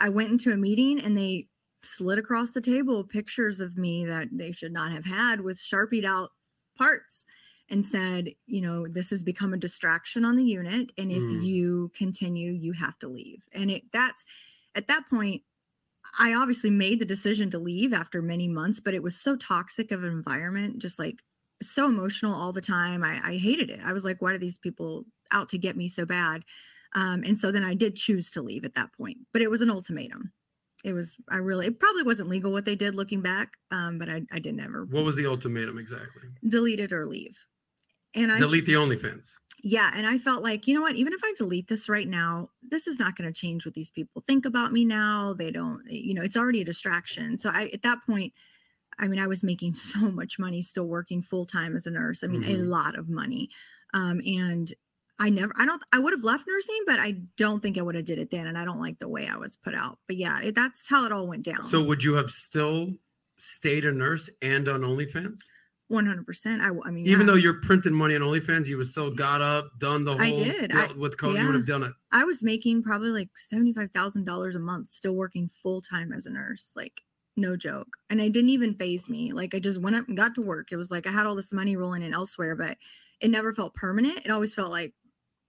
[0.00, 1.48] I went into a meeting and they
[1.82, 6.04] slid across the table pictures of me that they should not have had with sharpied
[6.06, 6.30] out
[6.76, 7.24] parts
[7.68, 10.92] and said, you know, this has become a distraction on the unit.
[10.98, 11.42] And if Mm.
[11.42, 13.44] you continue, you have to leave.
[13.52, 14.24] And it that's
[14.74, 15.42] at that point,
[16.18, 19.90] I obviously made the decision to leave after many months, but it was so toxic
[19.92, 21.22] of an environment, just like
[21.62, 23.02] so emotional all the time.
[23.02, 23.80] I, I hated it.
[23.84, 26.44] I was like, why are these people out to get me so bad?
[26.94, 29.60] Um, and so then I did choose to leave at that point, but it was
[29.60, 30.32] an ultimatum.
[30.84, 34.08] It was, I really, it probably wasn't legal what they did looking back, um, but
[34.08, 36.22] I, I didn't ever What was the ultimatum exactly?
[36.46, 37.38] delete it or leave.
[38.14, 39.26] And I Delete the OnlyFans.
[39.62, 42.50] yeah and i felt like you know what even if i delete this right now
[42.62, 45.82] this is not going to change what these people think about me now they don't
[45.90, 48.32] you know it's already a distraction so i at that point
[48.98, 52.26] i mean i was making so much money still working full-time as a nurse i
[52.26, 52.68] mean a Mhm.
[52.68, 53.48] lot of money
[53.94, 54.74] um and
[55.18, 57.94] i never i don't i would have left nursing but i don't think i would
[57.94, 60.16] have did it then and i don't like the way i was put out but
[60.16, 62.90] yeah it, that's how it all went down So would you have still
[63.38, 65.38] stayed a nurse and on OnlyFans?
[65.90, 67.26] 100% I mean Even yeah.
[67.26, 70.34] though you're printing money on OnlyFans, you would still got up, done the whole I
[70.34, 70.74] did.
[70.74, 71.34] I- with code.
[71.34, 71.46] You yeah.
[71.46, 71.92] would have done it.
[72.10, 76.72] I was making probably like $75,000 a month still working full time as a nurse.
[76.74, 77.02] Like,
[77.36, 77.98] no joke.
[78.10, 79.32] And it didn't even phase me.
[79.32, 80.72] Like, I just went up and got to work.
[80.72, 82.78] It was like I had all this money rolling in elsewhere, but
[83.20, 84.20] it never felt permanent.
[84.24, 84.92] It always felt like,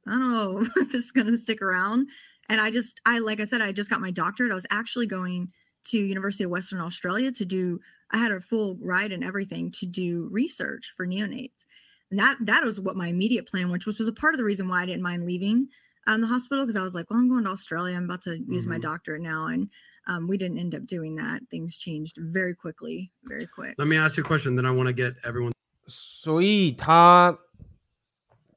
[0.07, 2.09] I don't know if this is going to stick around.
[2.49, 4.51] And I just, I, like I said, I just got my doctorate.
[4.51, 5.49] I was actually going
[5.85, 9.87] to University of Western Australia to do, I had a full ride and everything to
[9.87, 11.65] do research for neonates.
[12.11, 14.45] And that, that was what my immediate plan, which was, was a part of the
[14.45, 15.69] reason why I didn't mind leaving
[16.07, 17.97] um, the hospital because I was like, well, I'm going to Australia.
[17.97, 18.83] I'm about to use my Mhm.
[18.83, 19.47] doctorate now.
[19.47, 19.69] And
[20.09, 21.41] um, we didn't end up doing that.
[21.51, 23.77] Things changed very quickly, very quick.
[23.79, 24.57] Let me ask you a question.
[24.57, 25.53] Then I want to get everyone.
[25.89, 27.37] 所以他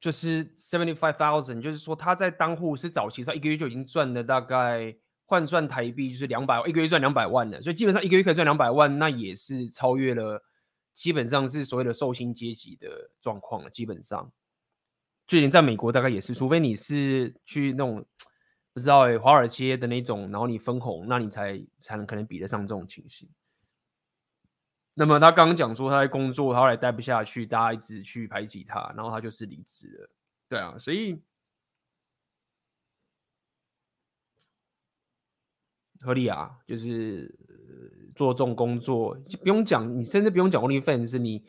[0.00, 10.42] 就是 seventy five thousand，就是说他在当护士早期上一个月就已经赚了大概换算台币就是两百，一个月赚两百万了，所以基本上一个月可以赚两百万，那也是超越了
[10.94, 13.70] 基本上是所谓的受薪阶级的状况了。
[13.70, 14.32] 基本上，
[15.26, 18.04] 就连在美国大概也是，除非你是去那种
[18.72, 23.28] 不知道哎、华尔街的那种，然后你分红，那你才才能可能比得上这种情形。
[24.92, 30.10] 那么他刚刚讲说他在工作，他后来待不下去，大家一直去排挤他，然后他就是离职了。
[30.48, 31.22] 对啊，所以
[36.02, 37.32] 合理啊，就是、
[38.14, 41.44] 做这种工作就不用讲，你甚至不用讲 OnlyFans，你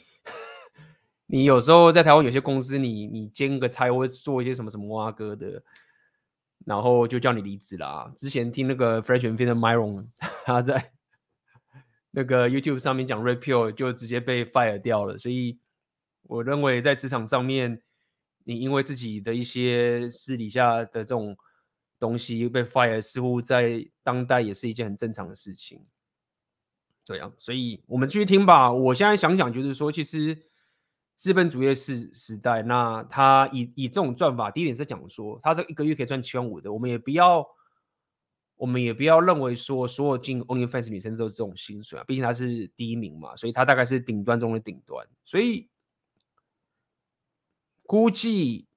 [1.26, 5.61] 你有时候在台湾有些公司你，你兼个差或做一些什么什么挖哥的，
[6.65, 8.13] 然后就叫你离职啦。
[8.15, 10.07] 之前听那个 Fresh and Fit 的 Myron
[10.45, 10.93] 他在。
[12.14, 15.57] 那个 YouTube 上面讲 repeal 就直接被 fire 掉了，所以
[16.24, 17.82] 我认为在职场上面，
[18.43, 21.38] 你因为自己的一些私底下的这种
[21.97, 25.86] 东西被 fire，似乎在当代也是一件很正常的事情。
[27.05, 28.72] 对啊，所以我们继续听吧。
[28.72, 30.38] 我现在想想，就是说，其实
[31.16, 37.47] 资本主义是时代，那他以以这种赚法，第一点是讲说，他这一个月可以赚七万五的，我们也不要。
[38.62, 45.03] 我们也不要认为说所有进 OnlyFans 女生都是这种薪水啊，毕竟她是第一名嘛，所以她大概是顶端中的顶端。
[45.26, 45.68] 所以
[47.88, 48.68] 估计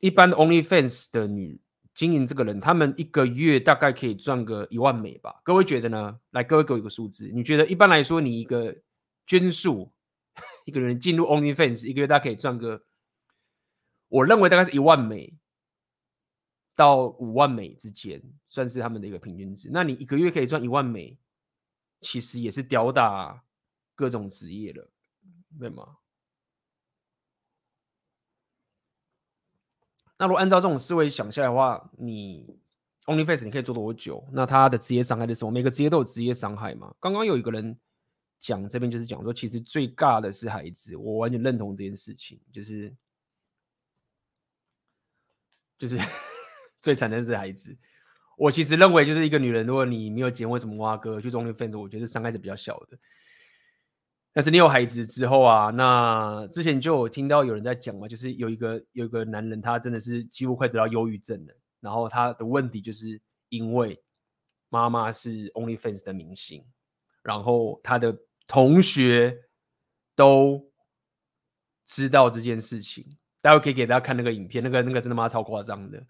[0.00, 1.60] 一般的 OnlyFans 的女
[1.94, 5.40] 经营这个人，他们一个月大概可以赚个一万美吧？
[5.44, 6.18] 各位觉得呢？
[6.30, 8.76] 来，各位给我一个数字，你觉得一般来说，你一个
[9.28, 9.92] 捐数，
[10.66, 12.82] 一个人进入 OnlyFans 一个月大概可以赚个？
[14.08, 15.34] 我认为大概是一万美。
[16.80, 19.68] 到五万美之间，算是他们的一个平均值。
[19.70, 21.18] 那你一个月可以赚一万美，
[22.00, 23.44] 其实也是吊打
[23.94, 24.90] 各种职业了，
[25.58, 25.98] 对吗？
[30.16, 32.58] 那如果按照这种思维想下来的话，你
[33.04, 34.26] OnlyFace 你可以做多久？
[34.32, 36.94] 那他的职业伤害的时候，每个职业都有职业伤害嘛？
[36.98, 37.78] 刚刚有一个人
[38.38, 42.96] 讲这边就是讲说，其实最尬的是孩子，我完全认同这件事情，就是
[45.76, 45.98] 就是。
[46.80, 47.76] 最惨的是孩子，
[48.36, 52.98] 我其实认为就是一个女人，如果你没有结婚，什么挖哥去 OnlyFans，我觉得伤害是比较小的。
[54.32, 61.54] 但是你有孩子之后啊，那之前就有听到有人在讲嘛，就是有一个有一个男人，他真的是几乎快得到忧郁症了。
[61.80, 64.00] 然后他的问题就是因为
[64.68, 66.64] 妈妈是 OnlyFans 的明星，
[67.22, 68.16] 然后他的
[68.46, 69.36] 同学
[70.14, 70.64] 都
[71.86, 73.04] 知道这件事情。
[73.42, 76.06] 待会可以给大家看那个影片，那个那个真的妈超夸张的。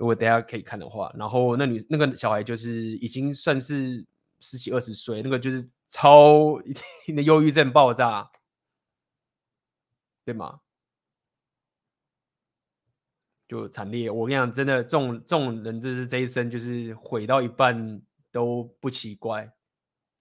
[0.00, 4.02] 如果大家可以看的话，然后那女那个小孩就是已经算是
[4.38, 6.58] 十几二十岁，那个就是超
[7.14, 8.30] 那忧郁症爆炸，
[10.24, 10.60] 对吗？
[13.46, 14.10] 就惨烈。
[14.10, 18.00] 我跟你讲，真的，这种这种人就是这一生就是毁到一半
[18.32, 19.52] 都不奇怪，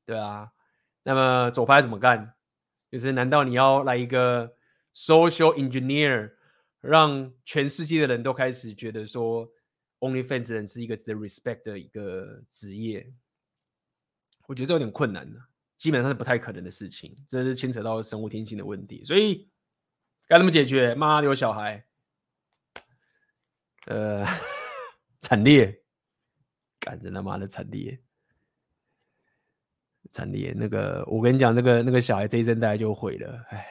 [0.05, 0.51] 对啊。
[1.03, 2.33] 那么左派怎么干？
[2.91, 4.55] 就是难道你要来一个
[4.93, 6.33] social engineer，
[6.81, 9.49] 让全世界的人都开始觉得说
[9.99, 13.11] ？OnlyFans 人是一个值得 respect 的一个职业，
[14.47, 15.37] 我觉得这有点困难的，
[15.75, 19.49] 基本上是不太可能的事情，这是牵扯到生物天性的问题，所以
[20.25, 20.95] 该怎么解决？
[20.95, 21.85] 妈有小孩，
[23.87, 24.25] 呃，
[25.19, 25.81] 惨烈，
[26.79, 27.99] 干着他妈的惨烈，
[30.11, 30.53] 惨烈。
[30.55, 33.67] 那个，我跟你讲，那个那个小孩这一生大概就毁了，哎，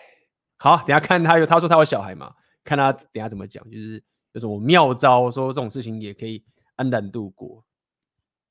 [0.58, 4.04] 好，等下看他有，他说他有小孩嘛，看他等下怎么讲，就是。
[4.33, 5.29] 有什么妙招？
[5.31, 6.43] 说这种事情也可以
[6.75, 7.63] 安然度过。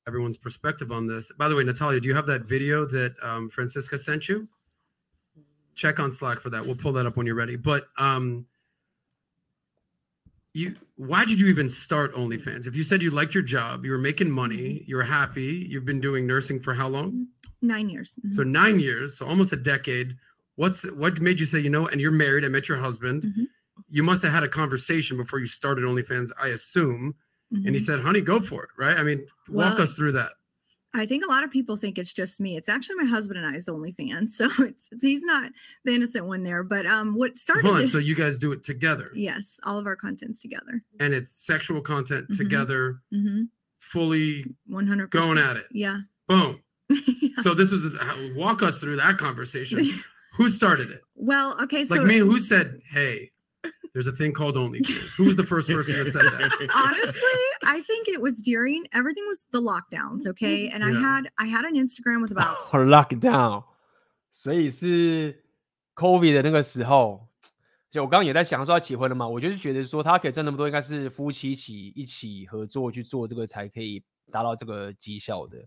[0.05, 1.31] Everyone's perspective on this.
[1.37, 4.47] By the way, Natalia, do you have that video that um, Francisca sent you?
[5.75, 6.65] Check on Slack for that.
[6.65, 7.55] We'll pull that up when you're ready.
[7.55, 8.45] But um,
[10.53, 12.67] you, why did you even start OnlyFans?
[12.67, 15.85] If you said you liked your job, you were making money, you were happy, you've
[15.85, 17.27] been doing nursing for how long?
[17.61, 18.15] Nine years.
[18.19, 18.35] Mm-hmm.
[18.35, 20.17] So nine years, so almost a decade.
[20.55, 22.45] What's what made you say, you know, and you're married?
[22.45, 23.23] I met your husband.
[23.23, 23.43] Mm-hmm
[23.90, 27.14] you must have had a conversation before you started OnlyFans, I assume.
[27.52, 27.66] Mm-hmm.
[27.66, 27.84] And he mm-hmm.
[27.84, 28.70] said, honey, go for it.
[28.78, 28.96] Right.
[28.96, 30.32] I mean, walk well, us through that.
[30.94, 32.56] I think a lot of people think it's just me.
[32.56, 34.30] It's actually my husband and I I's OnlyFans.
[34.38, 35.50] So it's, it's he's not
[35.84, 36.62] the innocent one there.
[36.62, 39.10] But um what started on, so you guys do it together.
[39.14, 40.82] Yes, all of our content's together.
[41.00, 42.42] And it's sexual content mm-hmm.
[42.42, 43.44] together, mm-hmm.
[43.80, 45.66] fully 100 going at it.
[45.70, 46.00] Yeah.
[46.26, 46.62] Boom.
[46.88, 47.42] yeah.
[47.42, 50.02] So this was a, walk us through that conversation.
[50.38, 51.02] who started it?
[51.16, 53.30] Well, okay, so like me, who said, hey,
[53.93, 55.13] there's a thing called OnlyFans.
[55.17, 56.69] Who was the first person that said that?
[56.73, 60.69] Honestly, I think it was during everything was the lockdowns, okay?
[60.69, 60.89] And yeah.
[60.89, 63.63] I had I had an Instagram with about lockdown，
[64.31, 65.43] 所以是
[65.95, 67.29] COVID 的那个时候。
[67.91, 75.63] 就我刚刚也在想说要结婚了嘛，我就是觉得说他可以赚那么多，应该是夫妻一起一起合作去做这个才可以达到这个绩效的。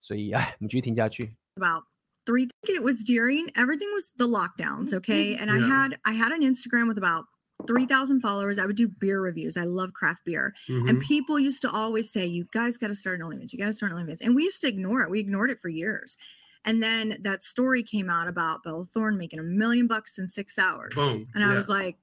[0.00, 1.36] 所以哎，我们继续听下去。
[1.56, 1.82] About
[2.24, 5.36] three, it was during everything was the lockdowns, okay?
[5.36, 5.56] And yeah.
[5.56, 7.26] I had I had an Instagram with about
[7.67, 8.59] 3,000 followers.
[8.59, 9.57] I would do beer reviews.
[9.57, 10.53] I love craft beer.
[10.69, 10.87] Mm-hmm.
[10.87, 13.53] And people used to always say, You guys got to start an OnlyFans.
[13.53, 14.21] You got to start an OnlyFans.
[14.21, 15.09] And we used to ignore it.
[15.09, 16.17] We ignored it for years.
[16.65, 20.57] And then that story came out about Bella Thorne making a million bucks in six
[20.57, 20.95] hours.
[20.95, 21.27] Boom.
[21.35, 21.55] And I yeah.
[21.55, 21.97] was like,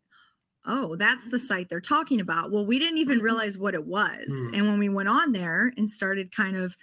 [0.64, 2.52] Oh, that's the site they're talking about.
[2.52, 4.28] Well, we didn't even realize what it was.
[4.28, 4.56] Mm.
[4.56, 6.76] And when we went on there and started kind of,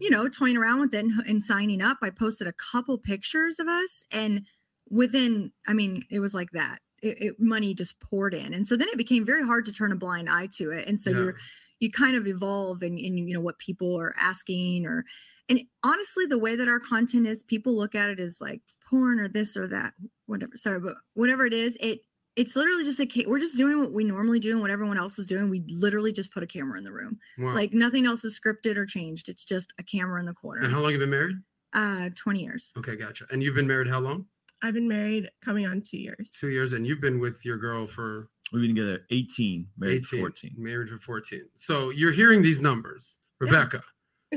[0.00, 3.60] you know, toying around with it and, and signing up, I posted a couple pictures
[3.60, 4.04] of us.
[4.10, 4.46] And
[4.90, 8.76] within, I mean, it was like that it, it, money just poured in and so
[8.76, 11.16] then it became very hard to turn a blind eye to it and so yeah.
[11.16, 11.36] you're
[11.80, 15.04] you kind of evolve in, in you know what people are asking or
[15.48, 19.18] and honestly the way that our content is people look at it as like porn
[19.20, 19.94] or this or that
[20.26, 22.00] whatever sorry but whatever it is it
[22.36, 25.18] It's literally just a we're just doing what we normally do and what everyone else
[25.18, 25.50] is doing.
[25.50, 27.18] We literally just put a camera in the room.
[27.38, 27.54] Wow.
[27.54, 29.28] Like nothing else is scripted or changed.
[29.28, 30.62] It's just a camera in the corner.
[30.62, 31.36] and how long have you been married?
[31.72, 32.72] Uh 20 years.
[32.78, 33.26] Okay, gotcha.
[33.30, 34.26] And you've been married how long?
[34.61, 36.33] I've been married coming on two years.
[36.39, 40.19] Two years, and you've been with your girl for We've been together 18, married 18,
[40.19, 40.53] 14.
[40.57, 41.49] married for 14.
[41.55, 43.81] So you're hearing these numbers, Rebecca.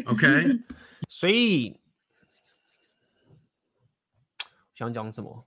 [0.07, 0.61] Okay.
[1.09, 1.79] 所以
[4.75, 5.47] 想讲什么？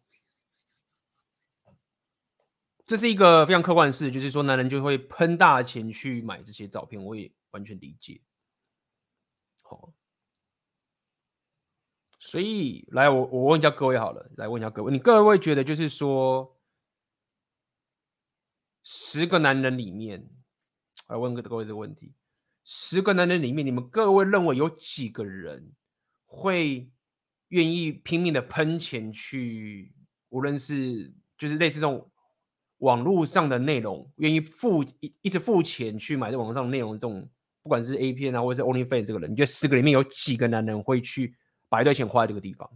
[2.86, 8.22] 这是一个非常客观的事，就是说男人就会喷大钱去买这些照片，我也完全理解。
[9.64, 9.92] 好，
[12.27, 16.59] 所以来我我问一下各位好了，来问一下各位，你各位觉得就是说，
[18.83, 20.29] 十个男人里面，
[21.07, 22.13] 来问各位这个问题：
[22.65, 25.71] 十个男人里面，你们各位认为有几个人
[26.25, 26.91] 会
[27.51, 29.95] 愿意拼命的喷钱去，
[30.31, 32.11] 无论是就是类似这种
[32.79, 37.31] 网络上的内容，愿意付一一直付钱去买这网络上的内容，这种
[37.63, 41.37] 不管是 A 片啊，或者是 OnlyFans 这个人，你觉得十个里面有几个男人会去
[41.69, 42.71] 把一堆钱花在这个地方？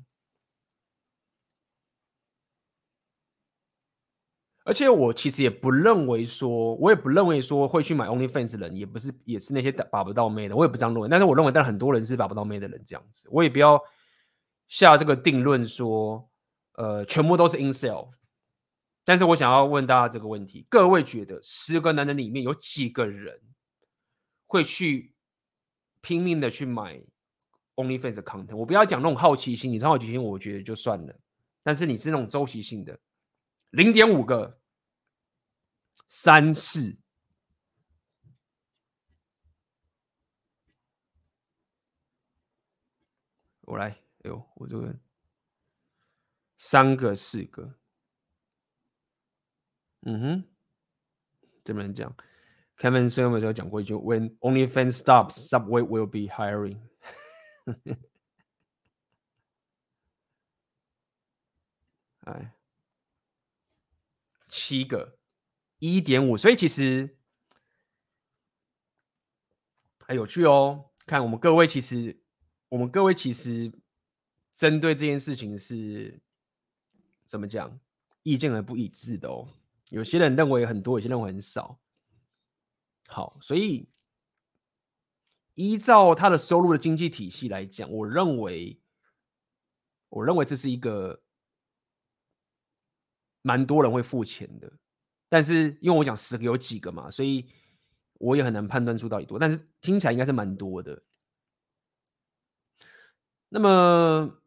[4.62, 11.08] 而且我其实也不认为说，我也不认为说会去买 OnlyFans 的人，也不是也是那些把不到妹的，我也不这样认为。
[11.08, 13.80] 但是我认为，但很多人是把不到妹的人这样子，我也不要
[14.68, 16.30] 下这个定论说，
[16.74, 18.10] 呃，全部都是 incel。
[19.02, 23.40] 但是我想要问大家这个问题：各位觉得十个男人里面有几个人
[24.46, 25.14] 会去
[26.00, 27.02] 拼命的去买
[27.82, 28.56] OnlyFans content？
[28.56, 31.20] 我不要讲那种好奇心，你好奇心我觉得就算了，
[31.62, 32.98] 但是你是那种周期性的。
[33.70, 34.60] 零点五个，
[36.08, 36.96] 三四，
[43.60, 44.92] 我来，哎呦，我这个
[46.58, 47.72] 三个四个，
[50.00, 50.44] 嗯哼，
[51.62, 52.12] 怎么能讲
[52.76, 56.80] ？Kevin Summer 有讲过一句：“When OnlyFans stops, Subway will be hiring。”
[62.26, 62.54] 哎。
[64.52, 65.16] 七个，
[65.78, 67.16] 一点五，所以其实
[70.00, 70.90] 很有趣哦。
[71.06, 72.20] 看我们各位，其实
[72.68, 73.72] 我们各位其实
[74.56, 76.20] 针对这件事情是
[77.28, 77.78] 怎么讲，
[78.24, 79.48] 意见很不一致的哦。
[79.90, 81.78] 有些人认为很多，有些人认为很少。
[83.06, 83.88] 好，所以
[85.60, 88.80] 依照他的收入的经济体系来讲，我认为，
[90.08, 91.20] 我认为这是一个。
[93.42, 94.70] 蛮多人会付钱的，
[95.30, 97.48] 但是因为我讲十个有几个嘛，所以
[98.18, 101.02] 我也很难判断出到底多，但是听起来应该是蛮多的。
[103.48, 104.39] 那么，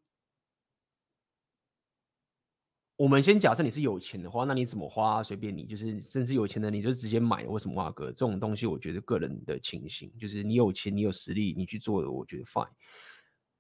[3.03, 8.05] 我们先假设你是有钱的话，那你怎么花随便你，就是甚至有钱的你就直接买，为什么啊哥？
[8.05, 12.69] 这种东西我觉得个人的情形，就是你有钱，你有实力，你去做的，我觉得 fine。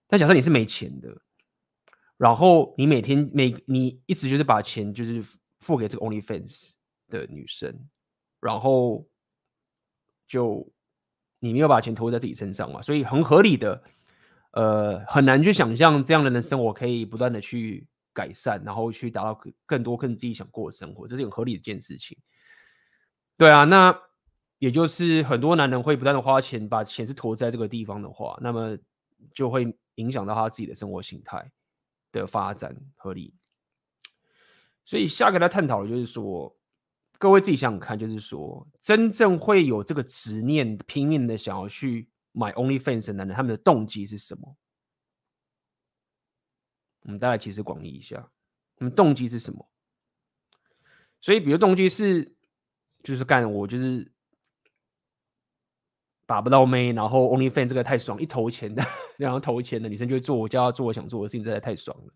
[0.07, 1.13] 但假设你是没钱的。
[2.15, 5.21] 然后你每天每你一直就是把钱就是
[5.59, 6.75] 付给这个 OnlyFans
[7.09, 7.89] 的女生，
[8.39, 9.05] 然后
[10.25, 10.65] 就
[11.39, 13.83] 你没有把钱投入在自己身上嘛，所以很合理的，
[14.51, 22.17] 呃，很难去想象这样的人生活可以不断的去改善，然后去达到更多更自己想过的生活，这是很合理的一件事情。
[23.35, 23.99] 对啊，那
[24.59, 28.77] 也就是很多男人会不断的花钱，把钱是投在这个地方的话，那么
[29.33, 31.51] 就会影响到他自己的生活形态
[32.11, 33.33] 的发展合理，
[34.85, 36.55] 所以下个来探讨的就是说，
[37.17, 44.55] 各位自己想想看，就是说，真正会有这个执念、拼命的想要去买 OnlyFans 的男人，他们的动机是什么？
[47.03, 48.31] 我们大家其实广义一下，
[48.77, 49.69] 我们动机是什么？
[51.21, 52.35] 所以，比如动机是，
[53.03, 54.11] 就是干我就是
[56.25, 58.83] 打不到妹，然后 only fan 这个太爽，一投钱的。
[59.17, 62.13] 然后投钱的女生就会做我叫她做我想做的事情，实在太爽了。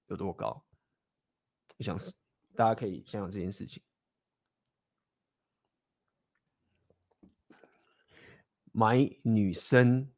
[0.07, 0.65] 有多高？
[1.79, 1.97] 我想
[2.55, 3.83] 大家可以想想这件事情。
[8.73, 10.13] 买女生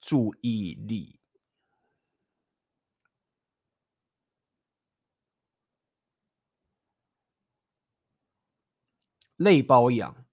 [0.00, 1.20] 注意力。
[9.36, 10.24] 类包养、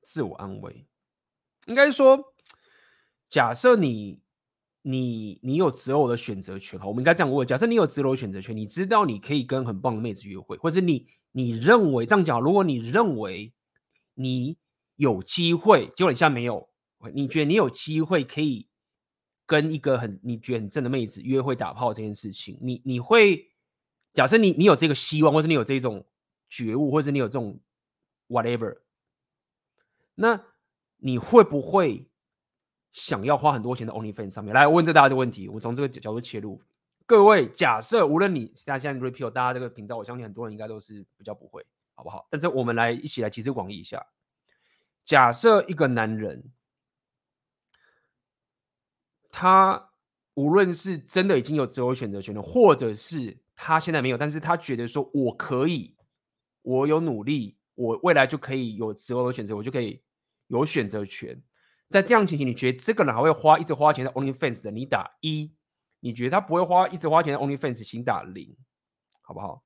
[0.00, 0.88] 自我安慰，
[1.66, 2.34] 应该说，
[3.28, 4.22] 假设你、
[4.88, 13.52] 你、你有择偶的选择权，哈，我们应该这样问：假设你有择偶选择权，你知道你可以跟很棒的妹子约会，或者你、你认为这样讲，如果你认为
[14.14, 14.56] 你
[14.94, 16.68] 有机会，结果你现在没有，
[17.12, 18.68] 你觉得你有机会可以
[19.44, 23.44] 跟一个很你觉得很正的妹子约会打炮这件事情，你你会
[24.14, 26.06] 假设你你有这个希望，或者你有这种
[26.48, 27.58] 觉悟，或者你有这种
[28.28, 28.76] whatever，
[30.14, 30.40] 那
[30.98, 32.08] 你会不会
[32.96, 35.50] 想要花很多钱的 OnlyFans 上面来问这大家这个问题？
[35.50, 36.58] 我从这个角度切入。
[37.04, 41.62] 各位，假设无论你大家现在 repeal，大家这个频道，我相信很多人应该都是比较不会，
[41.94, 42.26] 好不好？
[42.30, 44.02] 但是我们来一起来集思广益一下。
[45.04, 46.42] 假设一个男人，
[49.30, 49.90] 他
[50.32, 55.94] 无论是真的已经有择偶选择权了，或者是他现在没有，但是他觉得说我可以，
[56.62, 60.02] 我有努力，我未来就可以有择偶的选择，我就可以
[60.46, 61.38] 有选择权。
[61.88, 64.70] 在这样情形，你觉得这个人还会花一直花钱在 OnlyFans 的？
[64.70, 65.52] 你打一。
[66.00, 68.56] 你觉得他不会花一直花钱在 OnlyFans，请打零，
[69.22, 69.64] 好不好？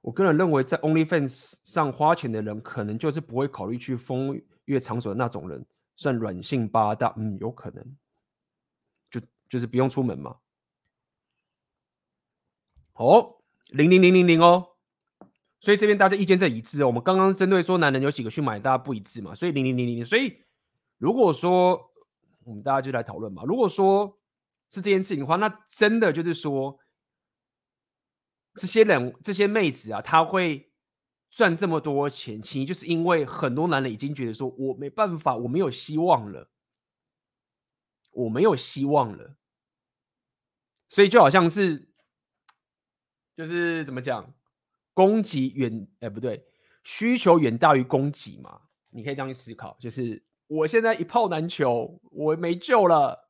[0.00, 5.64] 我个人认为，在 OnlyFans 上花钱的人，可能就是不会考虑去风月场所的那种人，
[5.96, 7.96] 算软性八大，嗯，有可能，
[9.08, 10.36] 就就是不用出门嘛。
[12.92, 13.37] 好，
[13.68, 14.66] 零零零零零哦。
[15.60, 16.86] 所以这边大家意见是一致哦。
[16.86, 19.34] 我们刚刚针对说男人有几个去买，大家不一致嘛。
[19.34, 20.40] 所以零零零零零，所以
[20.98, 21.90] 如果说
[22.44, 23.42] 我们大家就来讨论嘛。
[23.44, 24.18] 如果说
[24.70, 26.78] 是这件事情的话，那真的就是说，
[28.54, 30.70] 这些人这些妹子啊，她会
[31.30, 36.48] 赚这么多钱，其实就是因为很多男人已经觉得说我没办法，我没有希望了，
[38.12, 39.34] 我没有希望了。
[40.88, 41.87] 所以就好像是，
[43.38, 44.34] 就是怎么讲？
[44.92, 46.44] 供给远哎不对，
[46.82, 48.62] 需求远大于供给嘛？
[48.90, 53.28] 你可以这样去思考，就是我现在一炮难求，我没救了。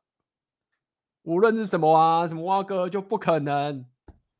[1.25, 3.85] 无论是什么啊，什么蛙哥就不可能，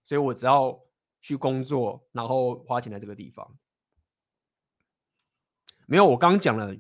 [0.05, 0.81] 所以我只要
[1.21, 3.55] 去工作，然后花钱在这个地方。
[5.87, 6.75] 没有，我刚刚讲了，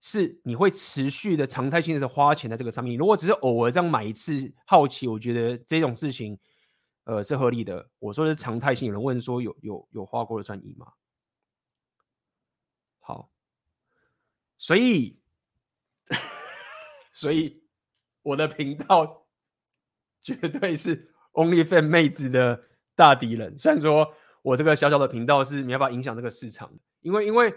[0.00, 2.96] 是你会持续的常态性的花钱在这个上面。
[2.96, 6.36] 如果只是偶尔这样买一次，好奇，我觉得这种事情。
[7.04, 7.88] 呃，是合理的。
[7.98, 8.86] 我说的是常态性。
[8.86, 10.92] 有人问说有，有有花过的算一吗？
[13.00, 13.32] 好，
[14.56, 15.18] 所以
[17.12, 17.62] 所以
[18.22, 19.26] 我的频道
[20.20, 22.62] 绝对是 Only Fan 妹子的
[22.94, 23.58] 大敌人。
[23.58, 27.52] 虽然说我这个小小的频道是没办法影响这个市场，因为因为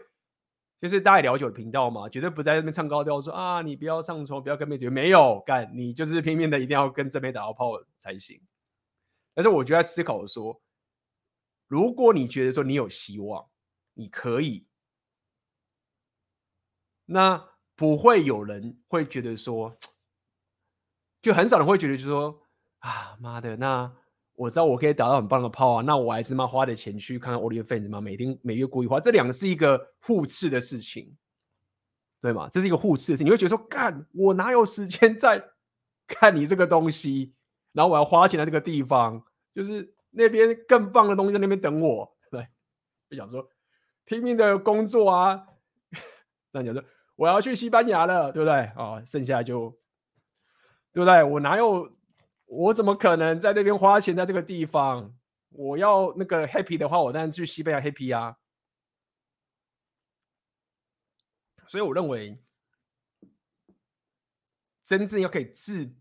[0.81, 8.41] 就是大家了解的频道嘛，绝对不在这边唱高调说啊，你不要上床，不要跟妹子，没有干，你就是拼命的一定要跟这边打到炮才行。
[9.35, 10.59] 但是我就在思考说，
[11.67, 13.45] 如果你觉得说你有希望，
[13.93, 14.65] 你可以，
[17.05, 19.77] 那不会有人会觉得说，
[21.21, 22.41] 就很少人会觉得就是说
[22.79, 23.93] 啊妈的，那
[24.35, 27.99] 我知道我可以打到很棒的炮啊，那我还是妈花的钱去看看 OnlyFans 吗？
[27.99, 31.15] 每天每月故意花，这两个是一个互斥的事情，
[32.21, 32.47] 对吗？
[32.49, 35.45] 这是一个互斥的事情，你会觉得说，干我哪有时间在
[36.07, 37.34] 看你这个东西？
[37.75, 39.21] 然后我要花钱在这个地方，
[39.53, 42.47] 就是那边更棒的东西在那边等我，对，
[43.09, 43.45] 就想说
[44.05, 45.45] 拼命的工作啊，
[46.53, 46.81] 这样讲说
[47.17, 48.53] 我要去西班牙了，对不对？
[48.77, 49.77] 啊，剩下就
[50.93, 51.21] 对不对？
[51.21, 51.93] 我哪有，
[52.45, 55.13] 我怎么可能在那边花钱在这个地方？
[55.49, 58.37] 我要那个 happy 的话，我当然去西班牙 happy 啊。
[61.67, 62.39] 所以我认为，
[64.85, 65.93] 真正要可以治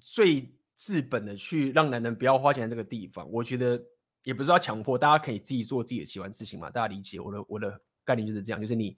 [0.00, 0.55] 最。
[0.76, 3.82] 治本的去让男人不要花钱在这个地方，我觉得
[4.22, 6.70] 也不是要强迫，大家可以自己做自己的喜欢事情嘛。
[6.70, 8.96] 大家理解我的我的概念就是这样，就是你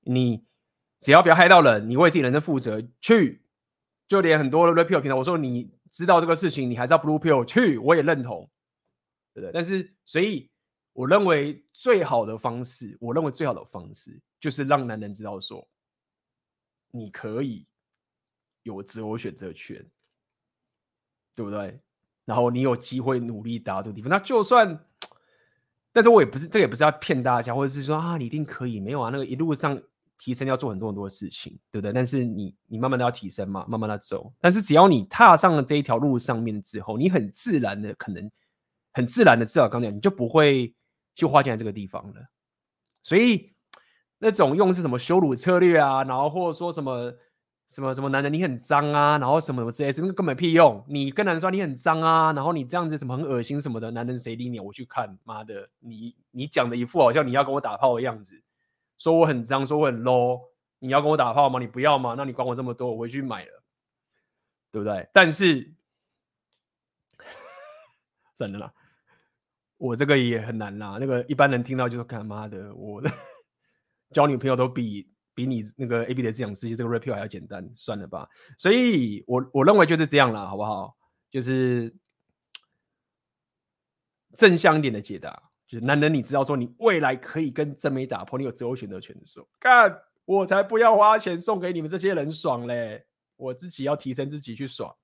[0.00, 0.42] 你
[1.00, 3.42] 只要不要害到人，你为自己人生负责去，
[4.08, 8.50] 就连很多的 Red Pill 频道，我说你知道这个事情，你还是要 Blue Pill 去，我也认同，
[9.34, 9.52] 对不对？
[9.52, 10.50] 但是所以
[10.94, 15.68] 我认为最好的方式，我认为最好的方式就是让男人知道说，
[16.90, 17.66] 你可以
[18.62, 19.84] 有自我选择权。
[21.36, 21.80] 对不对？
[22.26, 24.78] 然后你有机会努力达到这个地方，那就算，
[25.92, 29.80] 但是我也不是，这、也不是要骗大家，或者是说啊，你一定可以，没有啊，那个一路上
[30.16, 31.92] 提升要做很多很多的事情，对不对？
[31.92, 38.30] 但是你你慢慢的要提升嘛，慢慢的走，但是只要你踏上了这一条路上面之后，你很自然的可能
[38.92, 40.72] 很自然的，至少刚才你就不会
[41.16, 42.20] 去花钱在这个地方了。
[43.02, 43.52] 所以
[44.18, 47.12] 那种用是什么羞辱策略啊，然后或者说什么。
[47.70, 50.84] 什么什么男人你很脏啊，然后什么什么之类的，那个根本屁用。
[50.88, 54.58] 你跟男人说你很脏啊，然后你这样子什么很恶心什么的，男人谁理你？
[54.58, 58.42] 我去看，妈的，你你讲的一副好像你要跟我打炮的样子，
[58.98, 60.40] 说我很脏，说我很 low，
[60.80, 61.60] 你要跟我打炮吗？
[61.60, 62.14] 你不要吗？
[62.18, 63.62] 那你管我这么多，我回去买了。
[64.72, 65.08] 对不对？
[65.12, 65.72] 但是
[68.36, 68.72] 算了啦，
[69.78, 70.96] 我这个也很难啦。
[71.00, 73.10] 那个一般人听到就说：“干妈的，我的
[74.14, 78.28] 交女朋友都比比你那个 AB 的思想世界这个 r e p e a 还要简单，算了吧。”
[78.58, 80.96] 所以我，我认为就是这样了，好不好？
[81.30, 81.94] 就是
[84.34, 93.04] 正向一点的解答，就是男人，你知道说你未来可以跟真美打破，你有择偶选择权的时候，干我才不要花钱送给你们这些人爽嘞！
[93.36, 94.94] 我自己要提升自己去爽。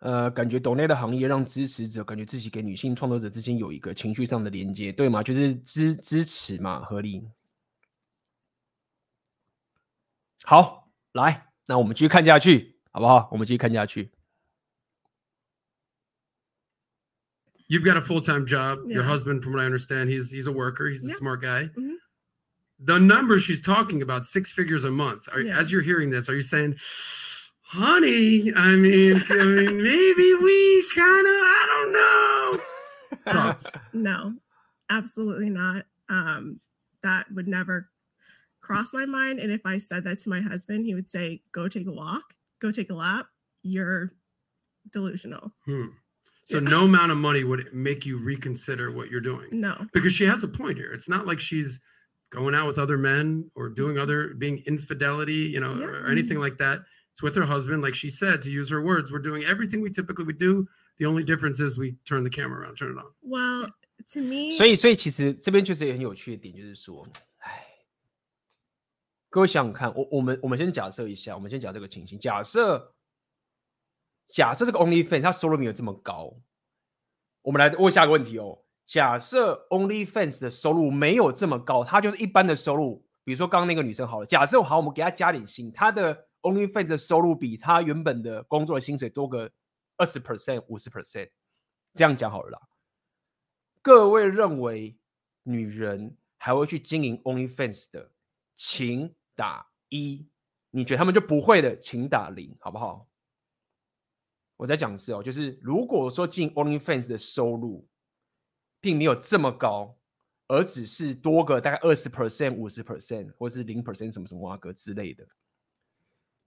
[0.00, 5.22] 呃，感觉抖内的行业让支持者感觉自己给女性创作者之间有一个情绪上的连接，对吗？
[5.22, 7.28] 就是支支持嘛，合理。
[10.44, 13.28] 好，来，那我们继续看下去，好不好？
[13.32, 14.10] 我们继续看下去。
[17.68, 18.86] You've got a full-time job.
[18.86, 18.94] Yeah.
[18.94, 20.88] Your husband, from what I understand, he's he's a worker.
[20.88, 21.70] He's a smart guy.
[21.74, 21.98] Mhm.
[22.78, 25.28] The number she's talking about, six figures a month.
[25.28, 25.58] Are, Yeah.
[25.58, 26.78] As you're hearing this, are you saying,
[27.68, 33.32] honey, I mean, I mean maybe we kind of, I don't know.
[33.32, 33.66] Thoughts?
[33.92, 34.34] No,
[34.90, 35.84] absolutely not.
[36.08, 36.60] Um,
[37.02, 37.90] that would never
[38.60, 39.38] cross my mind.
[39.38, 42.34] And if I said that to my husband, he would say, "Go take a walk,
[42.60, 43.26] go take a lap.
[43.62, 44.12] You're
[44.92, 45.86] delusional." Hmm.
[46.46, 46.68] So Yeah.
[46.70, 49.48] no amount of money would make you reconsider what you're doing.
[49.52, 50.92] No, because she has a point here.
[50.92, 51.80] It's not like she's
[52.30, 55.86] going out with other men or doing other being infidelity, you know, Yeah.
[55.86, 56.80] or anything like that.
[57.18, 59.10] It's with her husband, like she said, to use her words.
[59.10, 60.68] We're doing everything we typically would do.
[61.00, 63.10] The only difference is we turn the camera around, turn it on.
[63.22, 63.68] well,
[64.12, 67.04] to me, 所以，所以其实这边确实也很有趣的点，就是说，
[67.38, 67.64] 哎，
[69.30, 72.94] 各位想想看，我我们我们先假设一下，我们先假设这个情形，假设
[74.28, 76.32] 假设这个 OnlyFans 它收入没有这么高，
[77.42, 78.56] 我们来问下一个问题哦。
[78.86, 89.50] 假设 OnlyFans 的收入没有这么高，它就是一般的收入，比如说刚刚那个女生好了，假设好，我们给她加点薪，她的 OnlyFans 的收入比他原本的工作的薪水多个
[89.96, 91.30] 二十 percent、五十 percent，
[91.94, 92.60] 这样讲好了啦。
[93.82, 94.96] 各位认为
[95.42, 98.10] 女人还会去经营 OnlyFans 的，
[98.54, 100.26] 请打一；
[100.70, 103.08] 你觉得他们就不会的，请打零，好不好？
[104.56, 107.88] 我再讲一次哦，就是如果说进 OnlyFans 的收入
[108.80, 109.96] 并没有这么高，
[110.48, 115.26] 而只是多个大概二十 percent、五十 percent，或是零 percent 什么什么哇格之类的，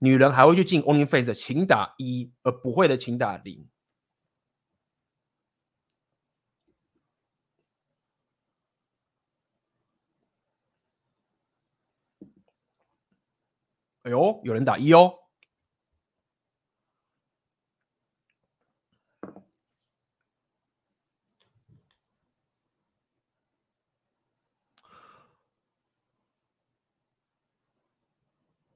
[0.02, 3.68] 女人还会去进 only face，请打一；而不会的，请打零。
[14.02, 15.21] 哎呦，有人打一哦。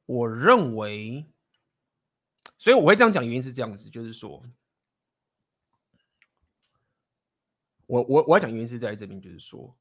[0.06, 1.26] 我认为，
[2.56, 4.40] 所以我会这样讲，原因是这样子，就是说，
[7.86, 9.76] 我我我要讲原因是在这边，就是说，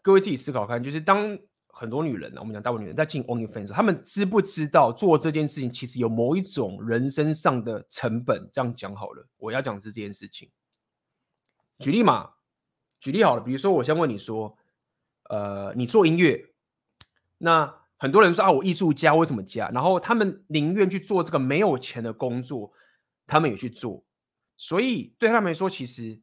[0.00, 8.48] 各位自己思考看，就是当很多女人呢，我们讲大部分女人在进 OnlyFans，他们知不知道做这件事情其实有某一种人身上的成本？
[8.50, 10.50] 这样讲好了，我要讲是这件事情。
[11.78, 12.32] 举例嘛，
[12.98, 14.56] 举例好了，比如说我先问你说，
[15.24, 16.54] 呃，你做音乐，
[17.36, 17.85] 那。
[17.98, 19.68] 很多人说啊，我艺术家为什么加？
[19.70, 22.70] 然后他们宁愿去做这个没有钱的工作，
[23.26, 24.04] 他们也去做。
[24.56, 26.20] 所以对他们来说，其实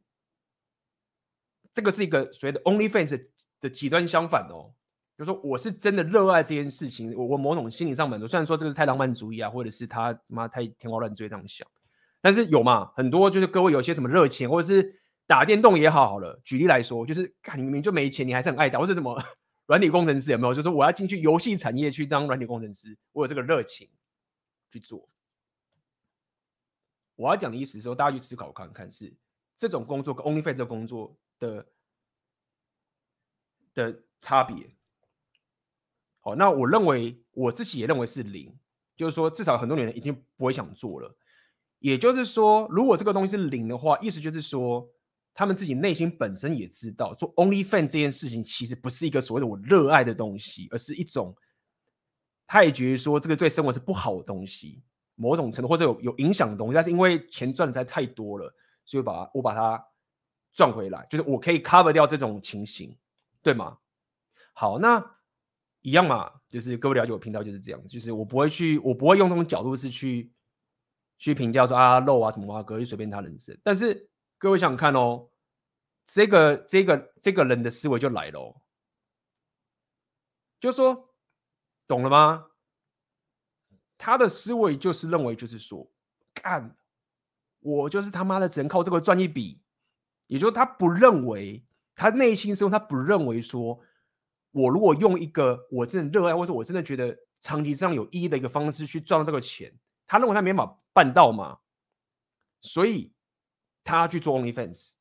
[1.72, 3.26] 这个是一个所谓的 OnlyFans
[3.60, 4.72] 的极端相反哦。
[5.16, 8.26] 就是说我是真的热爱这件事情，我我某种心理上满足。
[8.26, 11.66] 虽然说这个是太浪漫主义啊，或者是他妈太天花乱坠这样想，
[12.20, 12.90] 但是有嘛？
[12.96, 16.40] 很多就是各位有些什么热情，或者是打电动也好好了。
[16.44, 19.22] 举例来说，就是看你明明就没钱，你还是很爱打，或者什么。
[19.66, 20.52] 软体工程师有没有？
[20.52, 23.88] 就是我要进去游戏产业去当软体工程师，我有这个热情
[24.70, 25.08] 去做。
[27.16, 29.14] 我要讲的意思是说，大家去思考看看，是
[29.56, 31.66] 这种工作跟 OnlyFans 这工作的
[33.72, 34.74] 的差别。
[36.20, 38.54] 好，那我认为我自己也认为是零，
[38.96, 41.16] 就是说至少很多女人已经不会想做了。
[41.78, 44.90] 也就是说，如果这个东西是零的话，意思就是说。
[45.34, 51.34] 他们自己内心本身也知道，做 only fan 这件事情其实不是一个所谓的我热爱的东西，而是一种，
[52.46, 54.80] 他也觉得说这个对生活是不好的东西，
[55.16, 56.74] 某种程度或者有有影响的东西。
[56.74, 58.54] 但是因为钱赚的实在太多了，
[58.84, 59.84] 所以把我把它
[60.52, 62.96] 赚回来，就是我可以 cover 掉这种情形，
[63.42, 63.76] 对吗？
[64.52, 65.04] 好，那
[65.80, 70.32] 一样嘛，就是各位了解我频道就是这样，就是我不会去，我不会用这种角度是去
[71.18, 74.08] 去评价说啊漏啊什么啊，可以随便他人生，但是。
[74.44, 75.30] 各位想看哦，
[76.04, 78.60] 这个这个这个人的思维就来了、哦，
[80.60, 81.14] 就说
[81.86, 82.48] 懂了吗？
[83.96, 85.90] 他的思维就是认为，就是说，
[86.34, 86.76] 干，
[87.60, 89.62] 我就是他妈的只能靠这个赚一笔，
[90.26, 91.64] 也就是他不认为，
[91.94, 93.80] 他内心深处他不认为说，
[94.50, 99.74] 我如果用一个我真的热爱或者我真的觉得长期上有意义的一个方式去赚这个钱，
[100.06, 101.60] 他认为他没法办到嘛，
[102.60, 103.13] 所以
[103.84, 104.92] 他去做 OnlyFans，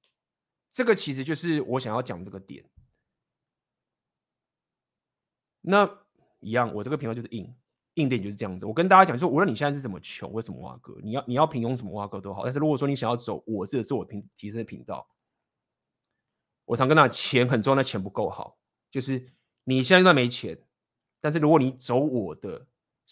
[0.72, 2.64] 这个其实就是我想要讲这个点。
[5.62, 5.90] 那
[6.42, 7.56] 一样，我这个频道就是硬。
[7.96, 15.08] 硬点就是这样子，我跟大家讲，说无论你现在是怎么穷，为什么挖哥，你要你要平庸什么挖哥都好，但是如果说你想要走我这个自我平提升的频道，
[16.66, 18.58] 我常跟他讲，钱很重要，但钱不够好，
[18.90, 19.32] 就是
[19.64, 20.60] 你现在没钱，
[21.22, 22.66] 但是如果你走我的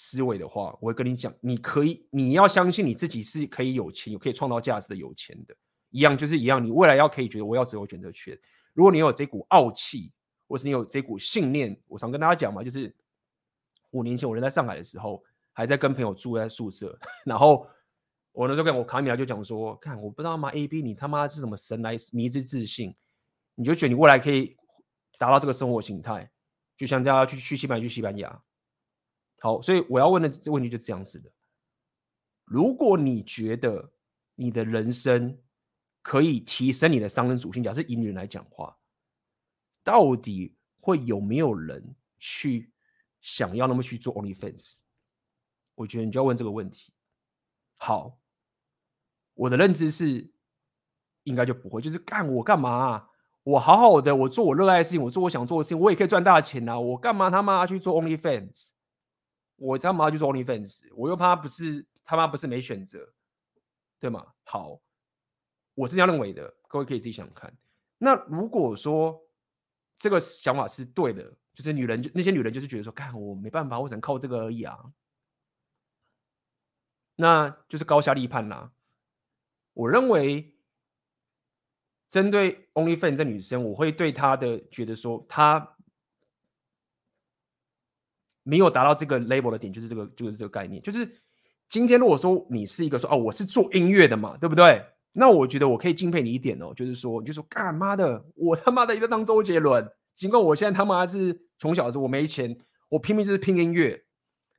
[0.03, 5.55] 思维的话，我会跟你讲，你可以，你要相信你自己是可以有钱，有可以创造价值的有钱的，
[5.91, 8.35] 一样就是一样，你未来要可以觉得我要自由选择权，
[8.73, 10.11] 如果你有这股傲气，
[10.47, 12.91] 或是你有这股信念，我常跟大家讲嘛，就是。
[13.93, 15.21] 五年前我人在上海的时候，
[15.51, 17.67] 还在跟朋友住在宿舍，然后
[18.31, 22.95] 我那时候跟我卡米拉就讲说：“看，我不知道吗？A B，你他妈是什么神来迷之自信？
[23.53, 24.55] 你就觉得你未来可以
[25.19, 26.31] 达到这个生活形态，
[26.77, 28.41] 就像大家去去西班牙，去西班牙。
[29.41, 31.29] 好，所以我要问的这问题就是这样子的：
[32.45, 33.91] 如果你觉得
[34.35, 35.37] 你的人生
[36.01, 38.77] 可以提升你的商人属性，假设以女人来讲话，
[39.83, 42.71] 到底会有没有人去？
[43.23, 44.79] 想要那么去做 OnlyFans，
[45.75, 46.91] 我觉得你就要问这个问题。
[47.77, 48.19] 好，
[49.35, 50.27] 我的认知是，
[51.21, 53.09] 应该就不会，就是干我干嘛啊？
[53.43, 56.79] 我好好的，我做我热爱的事情，我做我想做的事情，我也可以赚大钱啊！
[56.79, 58.71] 我干嘛他妈去做 OnlyFans？
[59.61, 60.89] 我他妈就是 OnlyFans？
[60.95, 63.13] 我又怕不是他妈不是没选择，
[63.99, 64.25] 对吗？
[64.43, 64.81] 好，
[65.75, 67.55] 我是这样认为的，各位可以自己想想看。
[67.97, 69.21] 那如果说
[69.97, 71.31] 这个想法是对的。
[71.53, 74.93] 就是女人，就那些女人，就是觉得说，看我没办法，我只能靠这个而已啊。
[77.17, 78.71] 那就是高下立判啦。
[79.73, 80.55] 我认为，
[82.07, 85.75] 针对 OnlyFans 这女生，我会对她的觉得说，她
[88.43, 90.81] 没有达到这个 label 的点，就是这个，就是这个概念。
[90.81, 91.09] 就是
[91.69, 94.83] 今天如果说你是一个说，哦，我是做音乐的嘛，对不对？
[95.13, 99.85] 那我觉得我可以敬佩你一点哦，就是说，就说干妈的，我他妈的一个当周杰伦。
[100.15, 102.57] 尽管我现在他妈是从小的时候我没钱，
[102.89, 104.01] 我拼命就是拼音乐。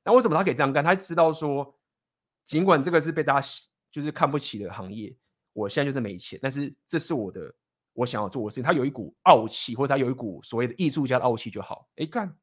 [0.05, 0.83] 那为什么他可以这样干？
[0.83, 1.75] 他知道说，
[2.47, 3.49] 尽管这个是被大家
[3.91, 5.15] 就是看不起的行业，
[5.53, 7.55] 我现在就是没钱，但是这是我的
[7.93, 8.65] 我想要做的事情。
[8.65, 11.89] 他有一股傲气，或者他有一股所谓的艺术家的傲气就好。
[11.97, 12.35] 哎，干，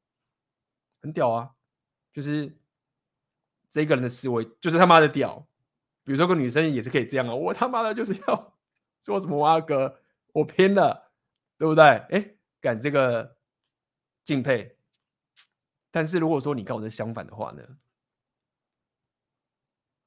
[1.01, 1.51] 很屌啊！
[2.13, 2.57] 就是
[3.69, 5.47] 这个人的思维就是他妈的屌。
[6.03, 8.57] 比如说个女生也是可以这样啊，我他妈的就是要
[9.01, 10.01] 做什么啊哥，
[10.33, 11.11] 我拼了，
[11.57, 11.83] 对不对？
[11.83, 12.35] 哎。
[12.61, 13.37] 敢这个
[14.25, 14.75] 敬佩，
[15.91, 17.63] 但是如果说你跟我是相反的话呢，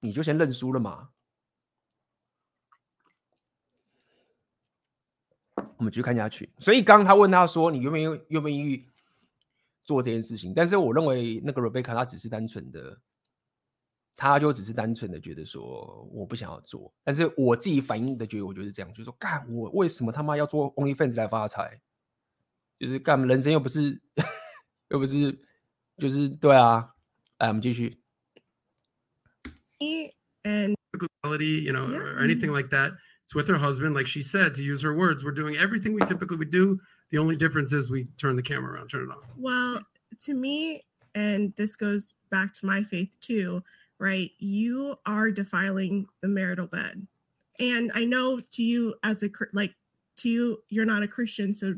[0.01, 1.09] 你就先认输了嘛。
[5.78, 6.53] 我们继续看下去。
[6.59, 8.86] 所以刚刚他问他说：“你愿不愿意愿不愿意
[9.84, 12.98] 做这件事情？”但是我认为那个 Rebecca 她只是单纯的，
[14.14, 16.92] 他就只是单纯的觉得说我不想要做。
[17.02, 21.80] 但是我自己反应的觉得，我就是这样，就是说干我为什么他妈要做 OnlyFans 来发财？
[22.78, 24.00] 就是干，人生又不是，
[24.90, 25.38] 又不是，
[25.98, 26.94] 就是对啊。
[27.38, 27.98] 来，我们继续。
[30.44, 30.74] And
[31.22, 32.92] quality, you know, or anything like that.
[33.26, 35.24] It's with her husband, like she said, to use her words.
[35.24, 36.80] We're doing everything we typically would do.
[37.12, 39.18] The only difference is we turn the camera around, turn it on.
[39.36, 39.80] Well,
[40.22, 40.82] to me,
[41.14, 43.62] and this goes back to my faith too,
[43.98, 44.30] right?
[44.38, 47.06] You are defiling the marital bed.
[47.60, 49.74] And I know to you as a like
[50.16, 51.74] to you, you're not a Christian, so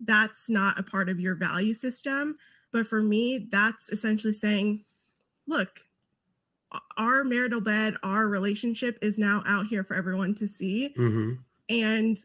[0.00, 2.34] that's not a part of your value system.
[2.72, 4.84] But for me, that's essentially saying,
[5.46, 5.80] look,
[6.96, 10.94] our marital bed, our relationship is now out here for everyone to see.
[10.96, 11.34] Mm-hmm.
[11.68, 12.24] And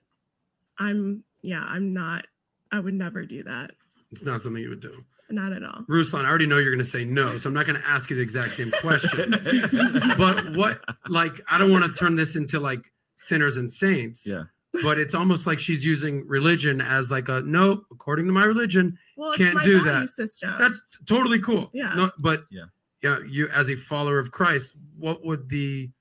[0.79, 2.25] I'm, yeah, I'm not,
[2.71, 3.71] I would never do that.
[4.11, 5.03] It's not something you would do.
[5.29, 5.83] Not at all.
[5.89, 8.09] Ruslan, I already know you're going to say no, so I'm not going to ask
[8.09, 9.31] you the exact same question.
[10.17, 14.25] but what, like, I don't want to turn this into like sinners and saints.
[14.27, 14.43] Yeah
[14.81, 18.97] but it's almost like she's using religion as like a no, according to my religion,
[19.15, 20.09] well, can't do that.
[20.09, 20.53] System.
[20.57, 21.69] That's totally cool.
[21.73, 21.93] Yeah.
[21.93, 22.65] No, but yeah,
[23.03, 25.91] yeah, you as a follower of Christ, what would the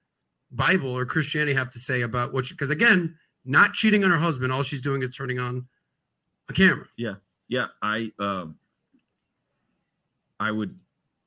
[0.51, 2.49] Bible or Christianity have to say about what?
[2.49, 3.15] Because again,
[3.45, 5.67] not cheating on her husband, all she's doing is turning on
[6.49, 6.87] a camera.
[6.97, 7.15] Yeah,
[7.49, 7.67] yeah.
[7.83, 8.57] I um,
[10.41, 10.79] I would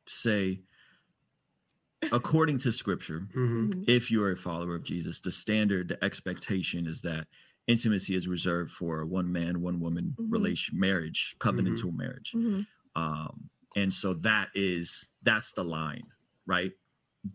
[0.07, 0.61] say
[2.11, 3.84] according to scripture, mm-hmm.
[3.88, 7.28] if you're a follower of Jesus, the standard, the expectation is that
[7.68, 10.32] intimacy is reserved for one man, one woman Mhm.
[10.32, 12.34] relation, marriage, covenantal marriage.
[12.34, 12.68] Mhm.
[12.95, 16.05] Um, and so that is that's the line,
[16.45, 16.72] right?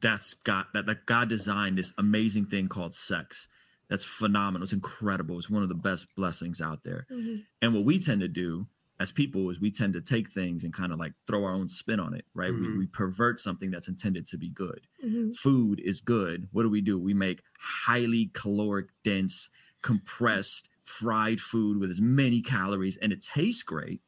[0.01, 3.49] That's God that, that God designed this amazing thing called sex.
[3.91, 4.65] That's phenomenal.
[4.65, 5.39] It's incredible.
[5.39, 7.07] It's one of the best blessings out there.
[7.13, 7.47] Mhm.
[7.61, 8.69] And what we tend to do
[9.01, 11.69] as people is we tend to take things and kind of like throw our own
[11.69, 12.53] spin on it, right?
[12.53, 12.61] Mhm.
[12.73, 14.87] We, we pervert something that's intended to be good.
[15.05, 15.37] Mhm.
[15.37, 16.49] Food is good.
[16.53, 16.99] What do we do?
[16.99, 19.51] We make highly caloric, dense,
[19.83, 24.03] compressed, fried food with as many calories, and it tastes great,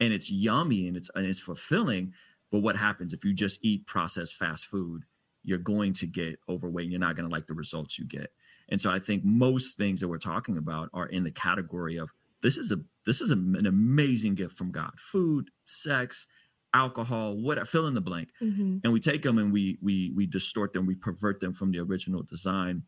[0.00, 2.14] and it's yummy, and it's and it's fulfilling.
[2.50, 5.04] But what happens if you just eat processed fast food?
[5.42, 6.84] You're going to get overweight.
[6.86, 8.32] And you're not going to like the results you get.
[8.68, 12.12] And so I think most things that we're talking about are in the category of
[12.42, 14.92] this is a this is a, an amazing gift from God.
[14.98, 16.26] Food, sex,
[16.74, 18.30] alcohol, whatever, fill in the blank.
[18.42, 18.80] Mhm.
[18.84, 21.78] And we take them and we we we distort them, we pervert them from the
[21.78, 22.82] original design.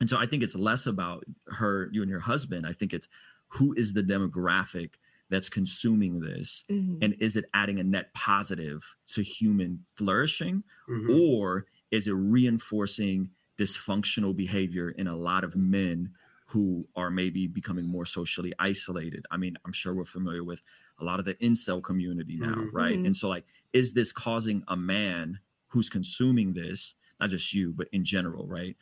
[0.00, 2.66] And so I think it's less about her, you and your husband.
[2.66, 3.08] I think it's
[3.48, 4.94] who is the demographic
[5.28, 6.98] that's consuming this Mhm.
[7.02, 11.18] and is it adding a net positive to human flourishing Mhm.
[11.20, 16.10] or is it reinforcing dysfunctional behavior in a lot of men
[16.48, 20.60] who are maybe becoming more socially isolated i mean i'm sure we're familiar with
[21.00, 22.68] a lot of the incel community now Mhm.
[22.72, 23.06] right Mhm.
[23.06, 27.88] and so like is this causing a man who's consuming this not just you but
[27.92, 28.76] in general right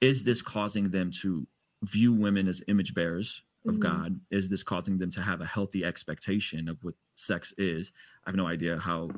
[0.00, 1.46] is this causing them to
[1.82, 3.80] view women as image bearers of Mhm.
[3.80, 7.92] god is this causing them to have a healthy expectation of what sex is
[8.26, 9.10] i have no idea how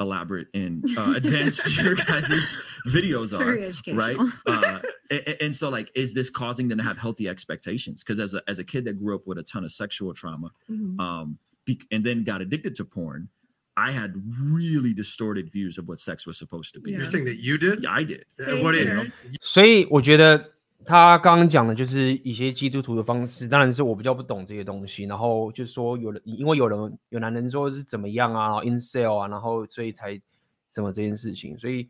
[0.00, 3.60] elaborate and uh, advanced your guys' videos It's are very
[3.94, 4.30] right educational.
[4.46, 4.78] uh,
[5.10, 8.42] and, and so like is this causing them to have healthy expectations because as a,
[8.46, 11.00] as a kid that grew up with a ton of sexual trauma Mhm.
[11.00, 13.28] um be, and then got addicted to porn
[13.76, 16.98] i had really distorted views of what sex was supposed to be Yeah.
[16.98, 17.82] You're saying that you did?
[17.82, 19.12] yeah i did Same what is here.
[19.40, 20.51] 所以我觉得
[20.85, 25.05] 他刚刚讲的就是一些基督徒的方式，当然是我比较不懂这些东西。
[25.05, 30.19] 然后就说有人，因为有人有男人说是怎么样啊，然后 incel 啊，然后所以才
[30.67, 31.89] 什么这件事情，所以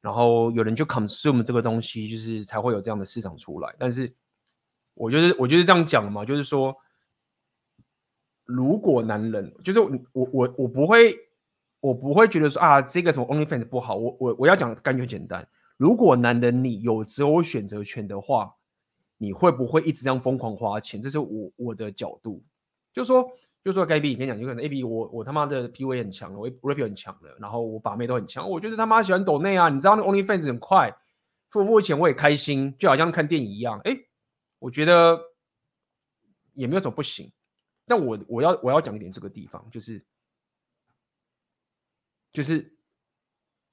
[0.00, 3.74] 然后有人就 consume 这个东西，就是才会有这样的市场出来。
[3.78, 4.12] 但是
[4.94, 6.76] 我就是我就是这样讲嘛，就是说，
[8.44, 11.16] 如果男人就是我我我不会
[11.80, 15.46] 我不会觉得说啊这个什么 OnlyFans 不好，我我我要讲干脆简单。
[15.82, 18.54] 如果男人你有择偶选择权的话，
[19.18, 21.02] 你会不会一直这样疯狂花钱？
[21.02, 22.40] 这是我我的角度，
[22.92, 23.28] 就说
[23.64, 30.88] 就说 Gaby 你跟你讲，有可能 A B 我我他妈的 P V 很强了，我 rap 很强了，然后我把妹都很强，我觉得他妈喜欢抖内啊，你知道那 OnlyFans 很快，
[31.50, 33.80] 付不付钱我也开心，就好像看电影一样。
[33.80, 33.98] 哎，
[34.60, 35.20] 我觉得
[36.54, 37.32] 也没有什么不行，
[37.86, 40.00] 但我我要我要讲一点这个地方，就是
[42.32, 42.72] 就是。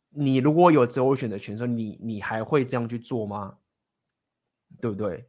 [0.09, 3.57] 你如果有择偶选择权的时候，你你还会这样去做吗？
[4.79, 5.27] 对不对？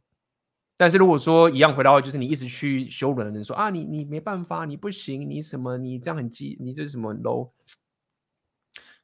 [0.77, 7.51] 但是如果说一样回到，就是你一直去羞辱的人说啊，你你没办法，你不行，你什么，你这样很鸡，你这是什么 low？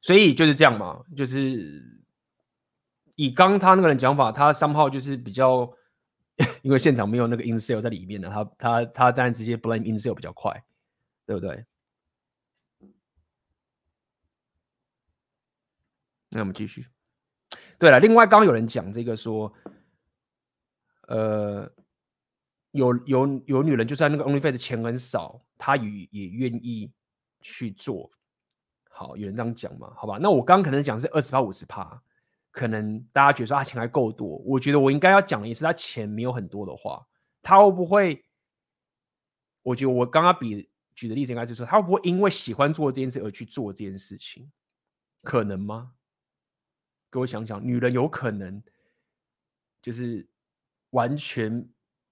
[0.02, 2.02] 所以就是这样嘛，就是
[3.16, 5.72] 以刚他那个人讲法，他三号就是比较，
[6.64, 10.64] 因为现场没有那个 in sale 在里面的，他他他当然直接 blame in sale 比较快，
[11.26, 11.66] 对不对？
[16.32, 16.88] 那我们继续。
[17.80, 19.54] 对了，另外刚刚有人讲这个说，
[21.08, 21.72] 呃，
[22.72, 26.92] 有有有女人就算那个 OnlyFans 钱很少，她也也愿意
[27.42, 28.12] 去做。
[28.90, 29.94] 好，有人这样讲嘛？
[29.96, 32.02] 好吧，那我刚刚可能讲是二十趴五十趴，
[32.52, 37.06] 可能大家觉得说他钱还够多，我觉得我应该要讲的也是他钱没有很多的话，
[37.44, 38.26] 他会不会？
[39.62, 44.50] 我觉得我刚刚比举的例子应该是说，他会不会因为喜欢做这件事而去做这件事情？
[45.24, 45.92] 可能吗？
[47.12, 48.62] 给我想想，女人有可能
[49.82, 50.28] 就是
[50.90, 51.66] 完全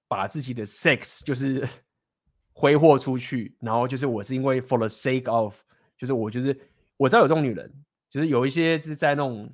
[0.07, 1.67] 把自己的 sex 就是
[2.53, 5.55] 挥霍出去，然后就是我是因为 for the sake of，
[5.97, 6.57] 就是我就是
[6.95, 7.71] 我知道有这种女人，
[8.09, 9.49] 就是有一些就是在那种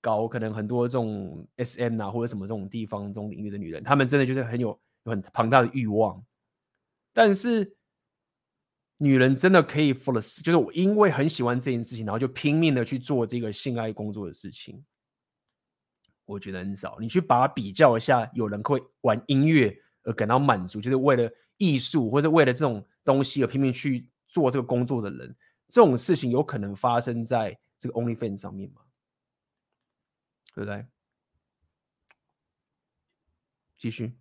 [0.00, 4.68] 搞可能很多这种 SM 啊或者什么这种地方这种领域的女人，她们真的就是很有
[5.04, 6.20] 有很庞大的欲望，
[7.12, 7.75] 但是
[8.98, 14.82] 女人真的可以 for the 就是我因为很喜欢这件事情，然后就拼命的去做这个性爱工作的事情，
[16.24, 16.96] 我觉得很少。
[16.98, 25.36] 你去把它比较一下，有人会玩音乐而感到满足，就是为了艺术或者为了这种东西而拼命去做这个工作的人，
[25.68, 28.80] 这种事情有可能发生在这个 OnlyFans 上面吗？
[30.54, 30.86] 对不对？
[33.76, 34.16] 继续。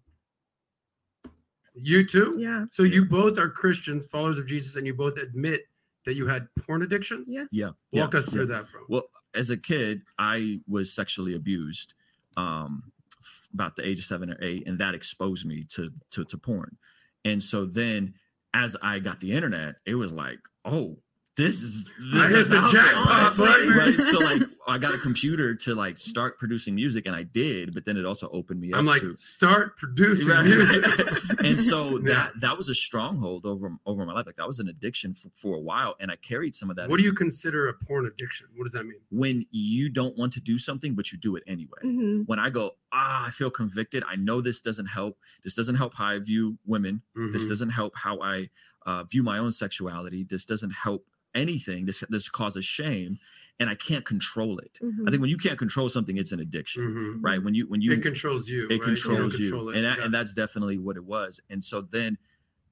[1.75, 2.33] You too?
[2.37, 2.65] Yeah.
[2.71, 5.61] So you both are Christians, followers of Jesus, and you both admit
[6.05, 7.27] that you had porn addictions?
[7.27, 7.47] Yes.
[7.51, 8.57] yeah Walk yeah, us through yeah.
[8.57, 8.81] that, bro.
[8.87, 9.03] Well,
[9.33, 11.93] as a kid, I was sexually abused
[12.37, 12.83] um,
[13.53, 16.77] about the age of seven or eight, and that exposed me to to, to porn.
[17.25, 18.13] And so then,
[18.53, 20.97] as I got the internet, it was like, oh,
[21.37, 23.67] this is this hit is the out jackpot, there, buddy.
[23.69, 23.93] right?
[23.93, 27.73] So like, I got a computer to like start producing music, and I did.
[27.73, 30.45] But then it also opened me up I'm like, to start producing Right.
[30.45, 30.85] music.
[31.43, 32.13] and so Yeah.
[32.13, 34.25] that that was a stronghold over over my life.
[34.25, 36.89] Like that was an addiction for, for a while, and I carried some of that.
[36.89, 38.47] What do you consider a porn addiction?
[38.55, 38.99] What does that mean?
[39.11, 41.79] when you don't want to do something but you do it anyway?
[41.83, 42.27] Mhm.
[42.27, 44.03] When I go, ah, I feel convicted.
[44.07, 45.17] I know this doesn't help.
[45.43, 47.01] This doesn't help how I view women.
[47.15, 47.49] This Mhm.
[47.49, 48.49] doesn't help how I
[48.85, 50.23] uh, view my own sexuality.
[50.23, 51.85] This doesn't help anything.
[51.85, 53.17] This this causes shame,
[53.59, 54.79] and I can't control it.
[54.81, 55.09] I Mhm.
[55.09, 57.17] think when you can't control something, it's an addiction, Mhm.
[57.21, 57.43] right?
[57.43, 58.67] When you when you It controls you.
[58.69, 58.81] it right?
[58.81, 59.75] Controls you, control it.
[59.77, 60.05] and that, Yeah.
[60.05, 62.17] and that's definitely what it was and so then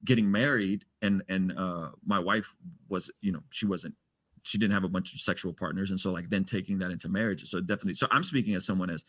[0.04, 2.54] getting married and and uh my wife
[2.88, 3.94] was you know she wasn't
[4.42, 7.08] she didn't have a bunch of sexual partners and so like then taking that into
[7.08, 9.04] marriage so definitely so i'm speaking as someone as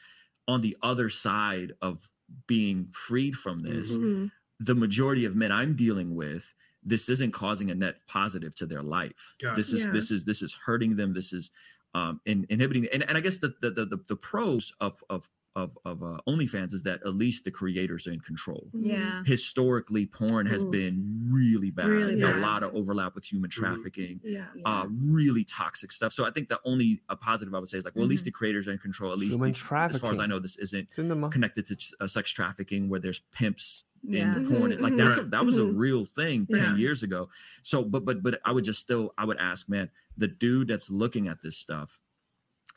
[0.48, 2.10] on the other side of
[2.48, 4.00] being freed from this Mhm.
[4.04, 4.32] Mhm.
[4.62, 6.54] the majority of men i'm dealing with
[6.86, 9.78] this isn't causing a net positive to their life Got this it.
[9.78, 9.92] is Yeah.
[9.92, 11.52] this is this is hurting them this is
[11.94, 15.28] um in, inhibiting and, and i guess the the, the the the pros of of
[15.58, 18.68] of of uh, OnlyFans is that at least the creators are in control.
[18.76, 18.88] Mhm.
[18.88, 19.24] Yeah.
[19.26, 20.70] Historically, porn has Ooh.
[20.70, 21.86] been really bad.
[21.88, 23.54] Really a lot of overlap with human Mhm.
[23.54, 24.20] trafficking.
[24.22, 24.48] Yeah.
[24.66, 26.12] Uh, really toxic stuff.
[26.12, 28.26] So I think the only a positive I would say is like, well, at least
[28.26, 29.14] the creators are in control.
[29.14, 31.30] At least Human the- as far as I know, this isn't It's in the mo-
[31.30, 34.36] connected to uh, sex trafficking where there's pimps Yeah.
[34.38, 34.72] in porn.
[34.72, 34.98] Mhm, Like mhm.
[34.98, 35.32] that's a, Right.
[35.32, 35.78] that was a Mhm.
[35.78, 36.76] real thing ten Yeah.
[36.76, 37.30] years ago.
[37.64, 40.90] So, but but but I would just still I would ask, man, the dude that's
[40.90, 42.00] looking at this stuff,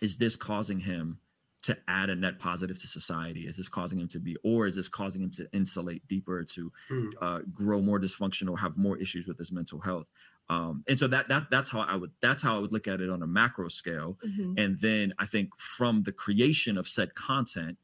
[0.01, 1.21] is this causing him
[1.63, 3.47] to add a net positive to society?
[3.47, 6.73] Is this causing him to be, or is this causing him to insulate deeper, to
[6.89, 7.11] Hmm.
[7.21, 10.09] uh, grow more dysfunctional, have more issues with his mental health?
[10.51, 13.01] Um, and so that that that's how I would that's how I would look at
[13.01, 14.19] it on a macro scale.
[14.25, 14.55] Mhm.
[14.59, 17.77] And then I think from the creation of said content,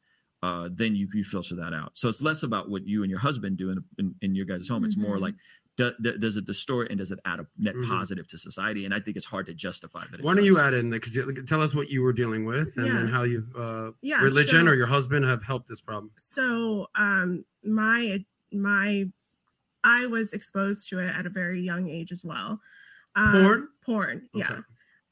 [0.45, 1.91] uh, then you, you filter that out.
[1.97, 4.67] So it's less about what you and your husband do in, in, in your guys'
[4.67, 4.83] home.
[4.85, 5.21] It's more Mhm.
[5.21, 5.35] like,
[5.77, 7.87] do, do- does it distort and does it add a net Mhm.
[7.87, 8.85] positive to society?
[8.85, 10.19] And I think it's hard to justify that.
[10.19, 11.17] it Why don't you add in because
[11.47, 14.71] tell us what you were dealing with and then how you uh, Yeah, religion so-
[14.71, 16.11] or your husband have helped this problem.
[16.17, 18.23] so um my
[18.53, 19.09] my
[19.83, 22.61] i was exposed to it at a very young age as well
[23.15, 23.67] um, Porn?
[23.85, 24.61] porn yeah Okay.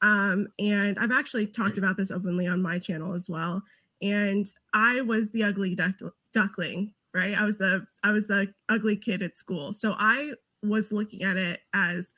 [0.02, 3.62] um and i've actually talked about this openly on my channel as well
[4.02, 5.94] and i was the ugly duck,
[6.32, 7.38] duckling right?
[7.38, 9.72] I was the i was the ugly kid at school.
[9.72, 10.32] So i
[10.62, 12.12] was looking at it as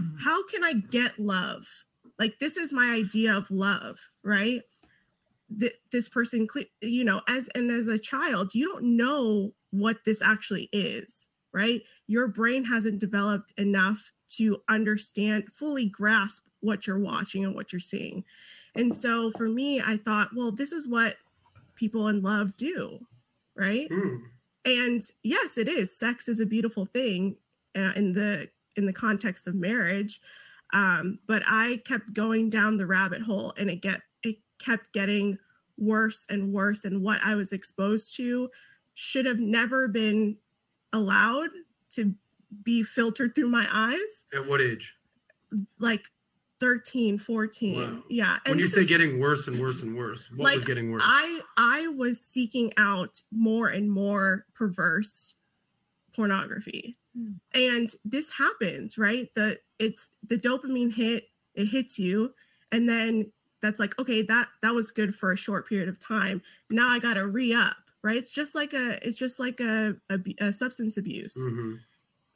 [0.00, 0.14] mm.
[0.22, 1.66] how can i get love?
[2.18, 4.62] Like this is my idea of love right?
[5.60, 6.46] Th- this person
[6.80, 11.82] you know as and as a child you don't know what this actually is right?
[12.06, 17.80] Your brain hasn't developed enough to understand fully grasp what you're watching and what you're
[17.80, 18.24] seeing
[18.76, 21.16] and so for me i thought well this is what
[21.74, 22.98] people in love do
[23.56, 23.88] right?
[23.90, 24.16] Hmm.
[24.64, 25.96] and yes it is.
[25.96, 27.36] Sex is a beautiful thing
[27.76, 30.20] uh, in the in the context of marriage.
[30.72, 35.38] Um, but i kept going down the rabbit hole and it get it kept getting
[35.78, 36.84] worse and worse.
[36.84, 38.50] And what i was exposed to
[38.94, 40.36] should have never been
[40.92, 41.50] allowed
[41.90, 42.14] to
[42.62, 44.26] be filtered through my eyes.
[44.34, 44.94] At what age?
[45.78, 46.02] like
[46.60, 48.02] 13 14 Wow.
[48.08, 51.02] yeah When you say is- getting worse and worse and worse, what was getting worse?
[51.04, 55.34] I I was seeking out more and more perverse
[56.14, 56.94] pornography.
[57.16, 57.32] Hmm.
[57.54, 59.28] And this happens, right?
[59.34, 62.32] The it's the dopamine hit, it hits you
[62.72, 63.32] and then
[63.62, 66.42] that's like okay, that that was good for a short period of time.
[66.70, 68.16] Now I got to re-up, right?
[68.16, 71.80] It's just like a it's just like a a, a substance abuse Mhm.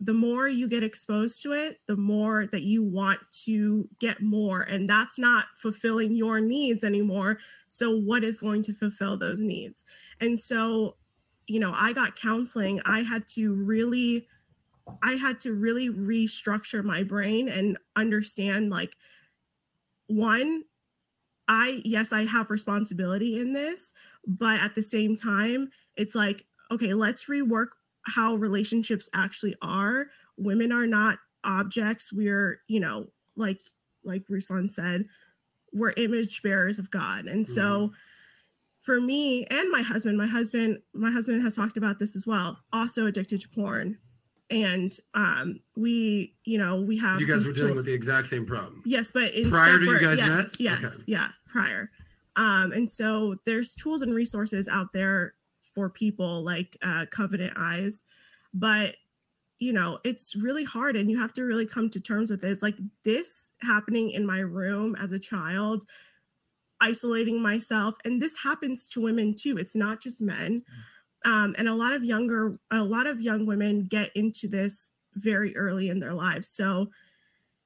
[0.03, 4.63] The more you get exposed to it, the more that you want to get more.
[4.63, 7.39] And that's not fulfilling your needs anymore.
[7.69, 9.85] So, what is going to fulfill those needs?
[10.21, 10.97] And so,
[11.47, 12.81] you know, I got counseling.
[12.87, 14.27] I had to really,
[15.03, 18.97] I had to really restructure my brain and understand like,
[20.07, 20.65] one,
[21.47, 23.93] I, yes, I have responsibility in this,
[24.27, 27.69] but at the same time, it's like, okay, let's rework
[28.07, 30.07] how relationships actually are.
[30.37, 32.13] Women are not objects.
[32.13, 33.07] We're, you know,
[33.37, 33.61] like
[34.05, 35.05] like Ruslan said,
[35.73, 37.27] we're image bearers of God.
[37.27, 37.93] And so
[38.81, 42.59] for me and my husband, my husband, my husband has talked about this as well,
[42.73, 43.99] also addicted to porn.
[44.51, 48.47] And um we, you know, we have You guys were dealing with the exact same
[48.47, 48.83] problem.
[48.87, 50.47] Yes, but in Prior to you guys yes, met?
[50.59, 51.05] yes, Okay.
[51.07, 51.91] yeah, prior.
[52.37, 55.35] Um, and so there's tools and resources out there
[55.75, 58.05] for people like uh, Covenant Eyes,
[58.55, 58.97] but
[59.59, 62.51] you know it's really hard, and you have to really come to terms with it.
[62.51, 65.85] It's like this happening in my room as a child.
[66.81, 67.95] isolating myself.
[68.05, 69.59] And this happens to women too.
[69.59, 70.63] It's not just men.
[71.27, 75.55] Um, and a lot of younger, a lot of young women get into this very
[75.57, 76.49] early in their lives.
[76.49, 76.91] So,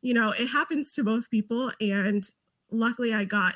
[0.02, 1.70] you know, it happens to both people.
[1.80, 2.28] And
[2.72, 3.54] luckily, I got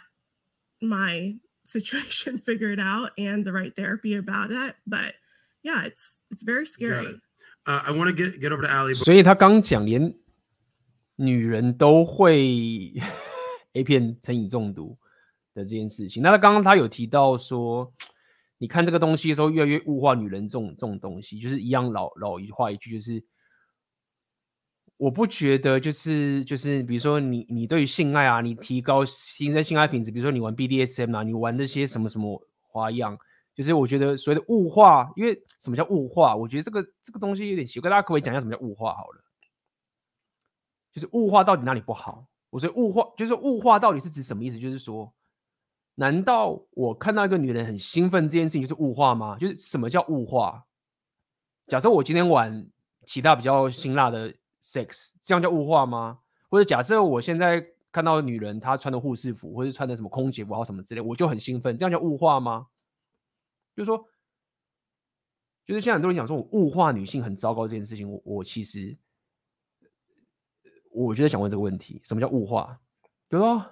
[0.81, 1.35] my
[1.69, 4.75] situation figured out and the right therapy about it.
[4.87, 5.15] But
[5.63, 7.21] yeah, it's it's very scary.
[7.67, 8.95] Uh, I want to get get over to Ali.
[8.95, 10.15] 所以他刚讲，连
[11.17, 12.95] 女人都会
[13.75, 14.97] A 片成瘾中毒
[15.53, 16.23] 的这件事情。
[16.23, 17.93] 那他刚刚他有提到说，
[18.57, 23.23] 你看这个东西的时候，越来越物化女人这种这种东西，就是一样老老一话一句，就是
[24.99, 33.17] 我不觉得就是就是，比如说你你对于性爱啊，你提高新生性爱品质，比如说你玩 BDSM 啊，你玩那些什么什么花样。
[33.55, 36.37] 就是我觉得所谓的物化，因为什么叫物化？
[36.37, 39.25] 我觉得这个这个东西有点奇怪，大家可不可以讲一下什么叫物化好了？
[40.93, 42.27] 就是物化到底哪里不好？
[42.51, 44.59] 我说物化就是物化到底是指什么意思？
[44.59, 45.13] 就是说，
[45.95, 49.37] 难道我看到一个女人很兴奋这件事情就是物化吗？
[49.39, 50.65] 就是什么叫物化？
[51.67, 52.67] 假设我今天玩
[53.05, 56.19] 其他比较辛辣的 sex，这样叫物化吗？
[56.51, 62.67] 或者假设我现在看到女人她穿的护士服，或者穿的什么空姐服，或什么之类，我就很兴奋，这样叫物化吗？
[63.77, 64.05] 就是说，
[65.67, 68.97] 就是现在很多人讲说我物化女性很糟糕这件事情，我其实，
[70.91, 72.79] 我觉得想问这个问题：什么叫物化？
[73.29, 73.65] 比如说，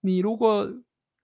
[0.00, 0.68] 你如果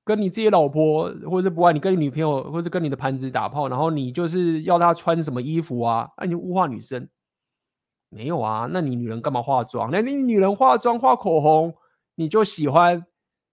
[0.05, 6.11] 跟你自己老婆，或者是不爱你跟你女朋友，或者是跟你的盘子打炮，然后你就是要她穿什么衣服啊？
[6.19, 7.09] 那你物化女生？
[8.11, 8.69] 没有啊？
[8.71, 9.91] 那你女人干嘛化妆？
[9.91, 11.75] 那你女人化妆画口红，
[12.15, 13.07] 你就喜欢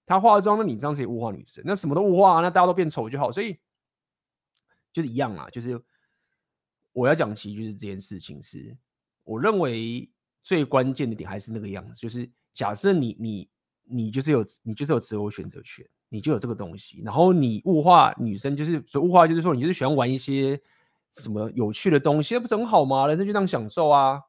[0.06, 0.58] 她化妆？
[0.58, 1.64] 那你这样子也物化女生？
[1.66, 3.32] 那什么都物化，那大家都变丑就好。
[3.32, 3.58] 所以。
[4.94, 5.80] 就是一样啦，就是
[6.92, 8.76] 我要讲，其实就是这件事情是，
[9.24, 10.10] 我认为
[10.42, 13.50] 最关键的点还是那个样子，就是假设你你
[13.84, 20.60] 你就是有你就是有择偶选择权，你就有这个东西，然后你物化女生，就是所以物化就是说你就是喜欢玩一些
[21.12, 23.06] 什么有趣的东西，那不是很好吗？
[23.06, 24.20] 人生就这样享受啊，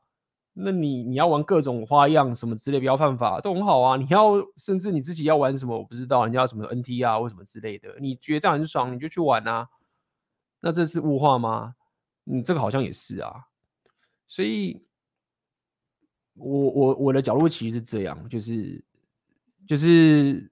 [0.61, 3.97] 那你你要玩各种花样什么之类，不要犯法都很好啊。
[3.97, 9.69] 你要甚至你自己要玩什么，我不知道，人家要什么 NT 啊或什么之类的，你觉得这样很爽，你就去玩啊。
[10.61, 11.75] 那这是物化吗？
[12.27, 13.33] 嗯，这个好像也是啊。
[14.27, 14.85] 所以，
[16.35, 18.85] 我我我的角度其实是这样，就是
[19.67, 20.51] 就是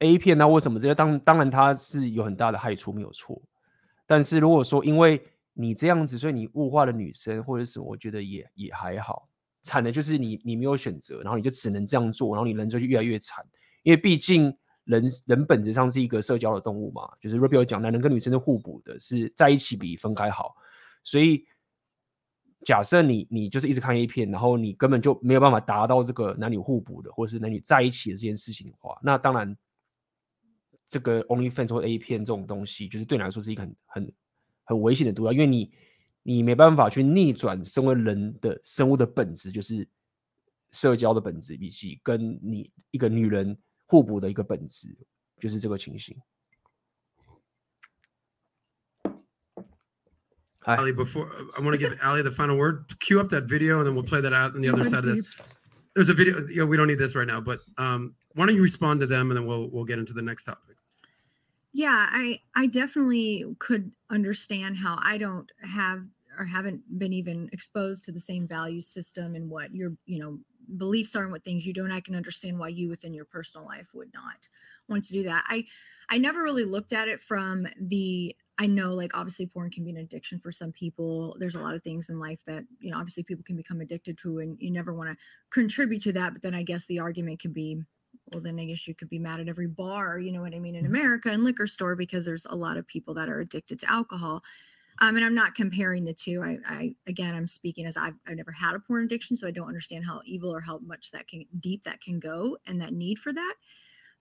[0.00, 0.94] A 片，啊或什么之类？
[0.94, 3.40] 当当然它是有很大的害处，没有错。
[4.06, 5.22] 但是如果说因为
[5.58, 9.28] 你这样子，所以你物化了女生或者什么，我觉得也也还好。
[9.62, 13.44] 惨的就是你你没有选择，然后你就只能这样做，然后你人就越来越惨，
[13.82, 14.56] 因为毕竟。
[14.88, 20.56] 人人本质上是一个社交的动物嘛，就是 Robby 讲，男人跟女生是互补的，是在一起比分开好。
[21.04, 21.44] 所以
[22.64, 29.54] 假设你你就是一直看 A 片，然后你根本就没有办法达到这个男女互补的，或者是男女在一起的这件事情的话，那当然
[30.88, 34.12] 这个 OnlyFans 或 A 片这种东西，就是对你来说是一个很很
[34.68, 35.72] 很危险的毒药，因为你
[36.22, 39.88] 你没办法去逆转身为人的生物的本质，就是
[40.70, 43.58] 社交的本质，比起跟你一个女人。
[43.90, 44.94] 互补的一个本质
[45.40, 46.14] 就是这个情形。
[50.66, 51.26] Ali, before
[51.56, 52.84] I want to give Ali the final word.
[53.00, 55.16] Cue up that video, and then we'll play that out on the other side of
[55.16, 55.24] this.
[55.94, 56.46] There's a video.
[56.50, 59.30] Yeah, we don't need this right now, but um, why don't you respond to them,
[59.30, 60.67] and then we'll we'll get into the next topic.
[61.78, 66.02] Yeah, I I definitely could understand how I don't have
[66.36, 70.40] or haven't been even exposed to the same value system and what you're you know
[70.76, 73.64] beliefs are and what things you don't i can understand why you within your personal
[73.66, 74.46] life would not
[74.88, 75.44] want to do that.
[75.46, 75.66] I
[76.10, 79.90] i never really looked at it from the i know like obviously porn can be
[79.90, 81.36] an addiction for some people.
[81.38, 84.18] There's a lot of things in life that you know obviously people can become addicted
[84.18, 85.16] to and you never want to
[85.50, 87.84] contribute to that but then i guess the argument could be
[88.32, 90.58] well then i guess you could be mad at every bar you know what i
[90.58, 90.94] mean in mm-hmm.
[90.94, 94.42] america and liquor store because there's a lot of people that are addicted to alcohol
[95.00, 96.42] um, and I'm not comparing the two.
[96.42, 99.52] I, I again, I'm speaking as I've, I've never had a porn addiction, so I
[99.52, 102.92] don't understand how evil or how much that can deep that can go and that
[102.92, 103.54] need for that.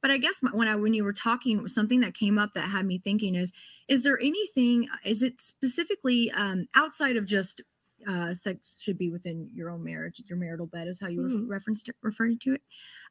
[0.01, 2.69] But I guess my, when I when you were talking, something that came up that
[2.69, 3.53] had me thinking is:
[3.87, 4.87] Is there anything?
[5.03, 7.61] Is it specifically um, outside of just
[8.07, 11.51] uh, sex should be within your own marriage, your marital bed, is how you mm-hmm.
[11.51, 12.61] referenced referring to it.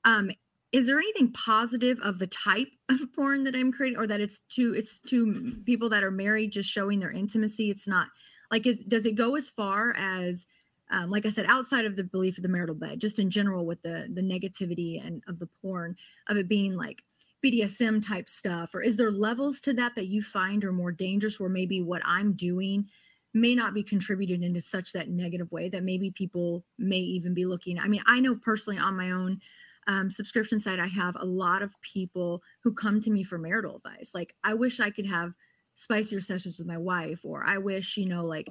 [0.05, 0.31] Um,
[0.73, 4.41] is there anything positive of the type of porn that I'm creating or that it's
[4.51, 7.71] to it's to people that are married just showing their intimacy?
[7.71, 8.09] It's not
[8.51, 10.47] like is does it go as far as
[10.91, 13.67] um, like I said outside of the belief of the marital bed just in general
[13.67, 15.97] with the the negativity and of the porn
[16.29, 17.03] of it being like
[17.45, 18.75] BDSM type stuff?
[18.75, 22.03] Or is there levels to that that you find are more dangerous where maybe what
[22.05, 22.89] I'm doing
[23.35, 27.45] may not be contributed into such that negative way that maybe people may even be
[27.45, 27.79] looking?
[27.79, 29.41] I mean I know personally on my own
[29.88, 33.78] um, subscription site, I have a lot of people who come to me for marital
[33.78, 34.12] advice.
[34.14, 35.34] Like, I wish I could have
[35.76, 38.48] spicier sessions with my wife, or I wish, you know, like,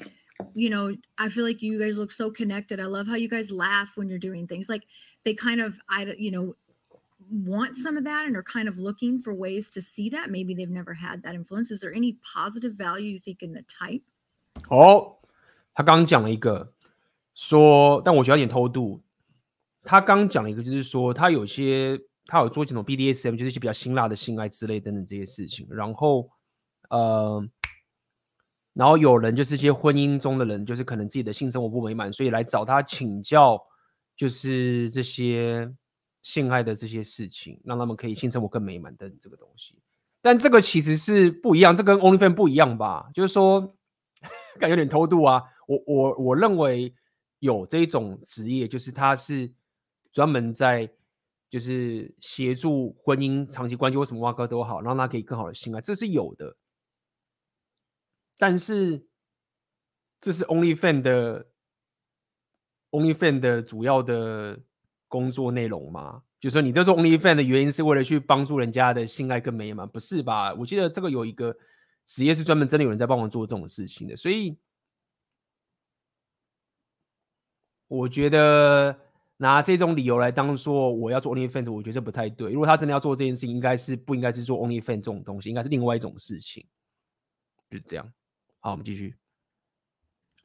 [0.54, 2.80] you know, I feel like you guys look so connected.
[2.80, 4.68] I love how you guys laugh when you're doing things.
[4.68, 4.84] Like,
[5.24, 6.56] they kind of, I, you know,
[7.30, 10.30] want some of that and are kind of looking for ways to see that.
[10.30, 11.70] Maybe they've never had that influence.
[11.70, 14.02] Is there any positive value you think in the type?
[14.68, 15.18] 哦，
[15.74, 16.72] 他刚刚讲了一个
[17.34, 19.00] 说，但我觉得有点偷渡。
[19.85, 25.67] 他刚讲了一个，就是说他有些他有做这种 BDSM，就是一些比较辛辣的性爱之类等等这些事情。
[25.69, 26.29] 然后，
[26.89, 27.47] 呃，
[28.73, 33.61] 然后有人就是一些婚姻中的人，就是可能自己的性生活不美满，所以来找他请教，
[34.17, 35.71] 就是这些
[36.21, 39.77] 性爱的这些事情，让他们可以性生活更美满的这个东西。
[40.21, 43.09] 但这个其实是不一样，这跟 OnlyFans 不一样吧？
[43.13, 43.75] 就是说。
[44.57, 45.43] 感觉有点偷渡啊！
[45.67, 46.91] 我我我认为
[47.39, 49.51] 有这种职业，就是他是
[50.15, 50.89] 专门在
[51.49, 56.55] 就是协助婚姻长期关系，为什么挖哥都好，让他可以更好的性爱，这是有的。
[58.37, 59.05] 但是
[60.21, 61.45] 这是 Only Fan 的
[62.91, 64.57] Only Fan 的主要的
[65.09, 66.23] 工作内容吗？
[66.39, 69.85] 就说你这做 Only Fan 的原因是为了去帮助人家的性爱更美满？
[69.89, 70.53] 不是吧？
[70.53, 71.53] 我记得这个有一个。
[72.07, 74.55] 职业是专门真的有人在帮忙做这种事情的，所以
[77.87, 78.95] 我觉得
[79.37, 82.51] 拿这种理由来当做我要做 OnlyFans，我觉得这不太对。
[82.51, 86.65] 如果他真的要做这件事情，应该是不应该是做 OnlyFans 这种东西，应该是另外一种事情。
[87.69, 88.13] 就这样，
[88.59, 89.15] 好，我们继续。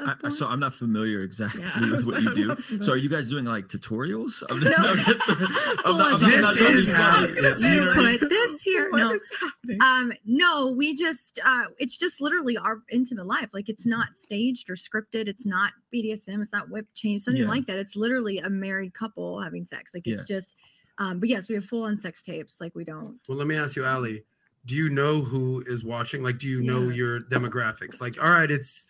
[0.00, 2.82] I, so I'm not familiar exactly yeah, with what you do.
[2.82, 4.42] So are you guys doing like tutorials?
[4.50, 4.72] I'm no.
[5.84, 8.90] I'm not, this is how you put this here.
[8.92, 9.18] no,
[9.80, 13.48] um, no, we just uh, it's just literally our intimate life.
[13.52, 15.28] Like it's not staged or scripted.
[15.28, 16.40] It's not BDSM.
[16.40, 17.48] It's not whip change, something yeah.
[17.48, 17.78] like that.
[17.78, 19.92] It's literally a married couple having sex.
[19.94, 20.36] Like it's yeah.
[20.36, 20.56] just.
[20.98, 22.60] Um, but yes, we have full on sex tapes.
[22.60, 23.18] Like we don't.
[23.28, 24.24] Well, let me ask you, Ali.
[24.66, 26.22] Do you know who is watching?
[26.22, 27.98] Like, do you know your demographics?
[27.98, 28.84] Like, all right, it's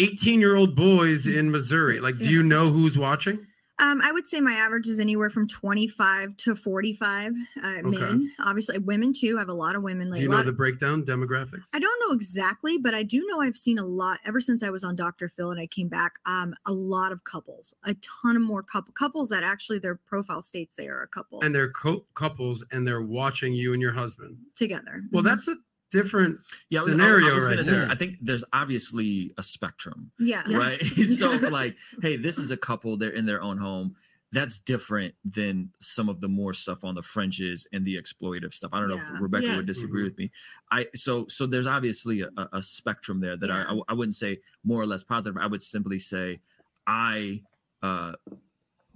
[0.00, 2.00] 18 year old boys in Missouri.
[2.00, 3.46] Like, do you know who's watching?
[3.80, 7.80] Um, I would say my average is anywhere from 25 to 45 uh, okay.
[7.82, 8.30] men.
[8.38, 9.36] Obviously, women too.
[9.38, 10.10] I have a lot of women.
[10.10, 11.70] Like, do you know the breakdown demographics?
[11.72, 14.68] I don't know exactly, but I do know I've seen a lot ever since I
[14.68, 15.30] was on Dr.
[15.30, 16.12] Phil and I came back.
[16.26, 20.42] Um, a lot of couples, a ton of more couple couples that actually their profile
[20.42, 23.92] states they are a couple, and they're co- couples and they're watching you and your
[23.92, 25.02] husband together.
[25.10, 25.28] Well, mm-hmm.
[25.28, 25.56] that's a
[25.90, 26.38] different
[26.68, 30.10] yeah, scenario I was, I right say, I think there's obviously a spectrum.
[30.18, 30.42] Yeah.
[30.50, 30.78] Right.
[30.96, 31.18] Yes.
[31.18, 33.94] so like, hey, this is a couple, they're in their own home.
[34.32, 38.70] That's different than some of the more stuff on the fringes and the exploitative stuff.
[38.72, 38.96] I don't yeah.
[38.96, 39.56] know if Rebecca yeah.
[39.56, 40.04] would disagree mm-hmm.
[40.04, 40.30] with me.
[40.70, 43.64] I so so there's obviously a, a spectrum there that yeah.
[43.68, 45.36] I I wouldn't say more or less positive.
[45.42, 46.38] I would simply say
[46.86, 47.42] I
[47.82, 48.12] uh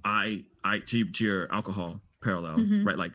[0.04, 2.86] I I to, to your alcohol parallel, mm-hmm.
[2.86, 2.96] right?
[2.96, 3.12] Like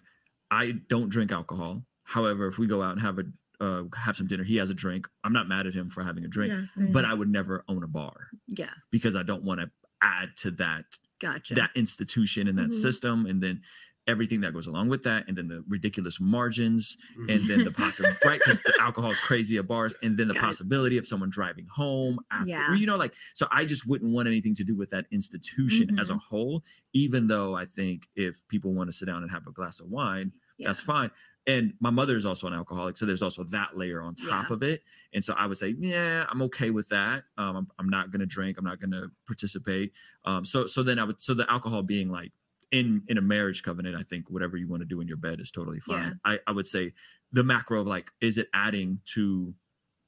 [0.51, 1.83] I don't drink alcohol.
[2.03, 3.23] However, if we go out and have a
[3.59, 4.43] uh, have some dinner.
[4.43, 5.07] He has a drink.
[5.23, 7.83] I'm not mad at him for having a drink, yeah, but I would never own
[7.83, 8.27] a bar.
[8.47, 8.69] Yeah.
[8.91, 9.69] Because I don't want to
[10.01, 10.85] add to that
[11.19, 11.55] gotcha.
[11.55, 12.81] that institution and that mm-hmm.
[12.81, 13.61] system and then
[14.07, 17.29] everything that goes along with that and then the ridiculous margins mm-hmm.
[17.29, 20.33] and then the possibility right because the alcohol is crazy at bars and then the
[20.33, 20.99] Got possibility it.
[20.99, 22.73] of someone driving home after yeah.
[22.73, 25.99] you know like so i just wouldn't want anything to do with that institution mm-hmm.
[25.99, 26.21] as a mm-hmm.
[26.27, 26.63] whole
[26.93, 29.87] even though i think if people want to sit down and have a glass of
[29.89, 30.67] wine yeah.
[30.67, 31.11] that's fine
[31.47, 34.53] and my mother is also an alcoholic so there's also that layer on top yeah.
[34.53, 34.81] of it
[35.13, 38.19] and so i would say yeah i'm okay with that um, I'm, I'm not going
[38.19, 39.93] to drink i'm not going to participate
[40.25, 42.31] um, so so then i would so the alcohol being like
[42.71, 45.39] in in a marriage covenant i think whatever you want to do in your bed
[45.39, 46.19] is totally fine.
[46.25, 46.33] Yeah.
[46.33, 46.93] I, I would say
[47.31, 49.53] the macro of like is it adding to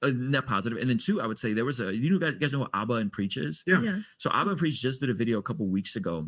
[0.03, 0.79] a net positive?
[0.79, 2.69] And then two i would say there was a you guys, you guys know what
[2.73, 3.63] abba and preach is?
[3.65, 3.81] Yeah.
[3.81, 4.15] Yes.
[4.17, 6.27] So abba and preach just did a video a couple weeks ago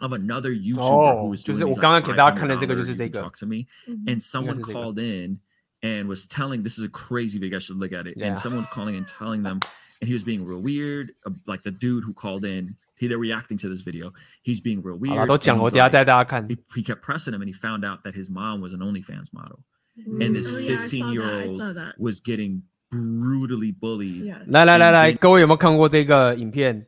[0.00, 3.66] of another YouTuber who was doing 就是我刚刚给大家看的这个就是这个 talk to me
[4.06, 5.38] and someone called in
[5.82, 8.28] and was telling this is a crazy video I should look at it yeah.
[8.28, 9.60] and someone calling and telling them
[10.00, 13.18] and he was being real weird uh, like the dude who called in he they're
[13.18, 14.12] reacting to this video
[14.42, 18.14] he's being real weird like, he, he kept pressing him and he found out that
[18.14, 19.60] his mom was an OnlyFans model
[19.96, 21.60] and this 15 year old
[21.98, 26.86] was getting brutally bullied 来来来来各位有没有看过这个影片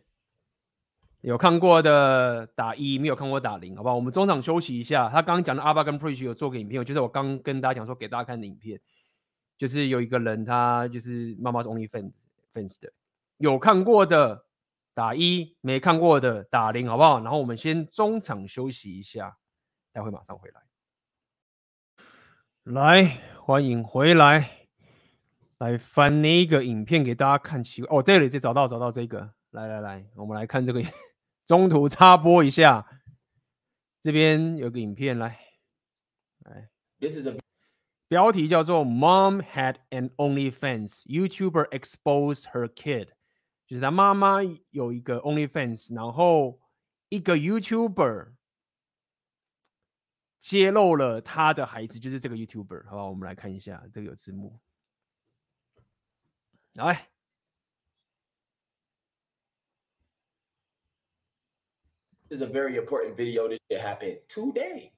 [1.24, 3.96] 有看过的打一，没有看过打零，好不好？
[3.96, 5.08] 我们中场休息一下。
[5.08, 8.78] 他刚刚讲的阿爸跟 Preach 有做个影片，就是我刚跟大家讲说给大家看的影片，
[9.58, 12.12] 就是有一个人他就是妈妈是 OnlyFans
[12.82, 12.92] 的，
[13.38, 14.44] 有看过的
[14.94, 17.22] 打一，没看过的打零，好不好？
[17.22, 19.38] 然后我们先中场休息一下，
[19.94, 20.62] 待会马上回来。
[22.66, 24.68] 来，欢迎回来，
[25.60, 27.64] 来翻那个影片给大家看。
[27.64, 30.84] 奇怪，哦，这里就找到找到这个，来来来，我们来看这个。
[31.46, 32.88] 中途插播一下，
[34.02, 35.40] 这边有个影片来，
[36.40, 37.38] 来，This is a
[38.08, 43.10] 标题叫做 "Mom had an OnlyFans, YouTuber exposed her kid"，
[43.66, 44.38] 就是他妈妈
[44.70, 46.60] 有一个 OnlyFans，然后
[47.10, 48.34] 一个 YouTuber
[50.40, 54.60] 揭露了他的孩子，就是这个 YouTuber，好吧，我们来看一下，这个有字幕，
[56.76, 57.13] 来。
[62.34, 63.48] Is a very important video.
[63.48, 64.92] This shit happened today.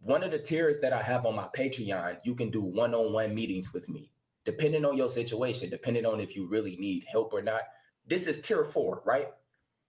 [0.00, 3.72] One of the tiers that I have on my Patreon, you can do one-on-one meetings
[3.72, 4.10] with me,
[4.44, 7.62] depending on your situation, depending on if you really need help or not.
[8.06, 9.28] This is tier four, right?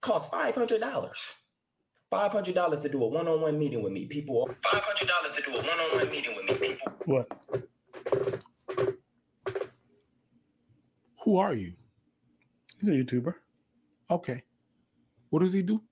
[0.00, 1.32] Costs five hundred dollars.
[2.10, 4.06] Five hundred dollars to do a one-on-one meeting with me.
[4.06, 6.68] People, five hundred dollars to do a one-on-one meeting with me.
[6.68, 6.92] People.
[7.06, 7.26] What?
[11.24, 11.74] Who are you?
[12.80, 13.34] He's a YouTuber.
[14.10, 14.42] Okay.
[15.28, 15.82] What does he do?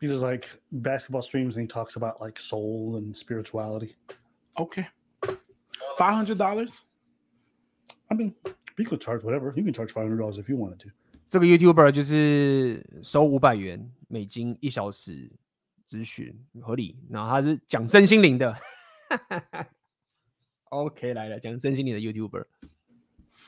[0.00, 3.96] He does like basketball streams and he talks about like soul and spirituality.
[4.58, 4.86] Okay.
[5.96, 6.84] Five hundred dollars.
[8.10, 8.34] I mean,
[8.76, 9.52] you could charge whatever.
[9.56, 10.90] You can charge five hundred dollars if you wanted to.
[11.28, 15.30] 这个 YouTuber 就是收五百元美金一小时
[15.88, 16.98] 咨询，合理。
[17.08, 18.56] 然后他是讲身心灵的。
[20.70, 22.44] OK，来了，讲身心灵的 YouTuber。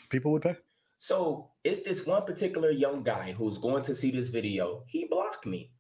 [0.09, 0.57] People would pay.
[0.99, 4.85] So it's this one particular young guy who's going to see this video.
[4.87, 5.71] He blocked me.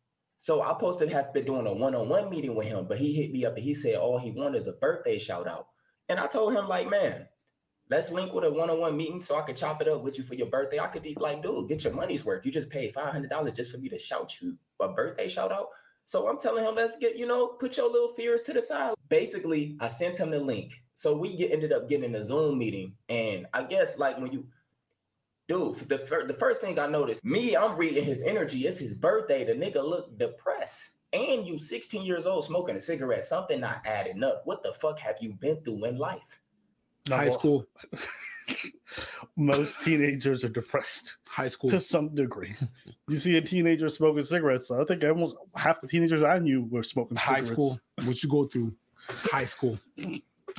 [0.41, 3.45] So I posted have been doing a one-on-one meeting with him, but he hit me
[3.45, 5.67] up and he said all he wanted is a birthday shout out.
[6.09, 7.27] And I told him, like, man,
[7.91, 10.33] let's link with a one-on-one meeting so I could chop it up with you for
[10.33, 10.79] your birthday.
[10.79, 12.43] I could be like, dude, get your money's worth.
[12.43, 15.67] You just paid $500 just for me to shout you a birthday shout out.
[16.05, 18.95] So I'm telling him, let's get, you know, put your little fears to the side.
[19.09, 20.73] Basically, I sent him the link.
[20.95, 22.95] So we get, ended up getting a Zoom meeting.
[23.09, 24.47] And I guess like when you,
[25.51, 28.65] dude, the, fir- the first thing I noticed, me, I'm reading his energy.
[28.67, 29.43] It's his birthday.
[29.43, 30.91] The nigga look depressed.
[31.13, 34.43] And you 16 years old smoking a cigarette, something not adding up.
[34.45, 36.39] What the fuck have you been through in life?
[37.09, 37.33] Not High well.
[37.33, 37.65] school.
[39.35, 41.69] Most teenagers are depressed High school.
[41.69, 42.53] to some degree.
[43.07, 44.71] You see a teenager smoking cigarettes.
[44.71, 47.51] I think almost half the teenagers I knew were smoking High cigarettes.
[47.51, 47.79] school.
[48.05, 48.73] What you go through?
[49.09, 49.79] High school.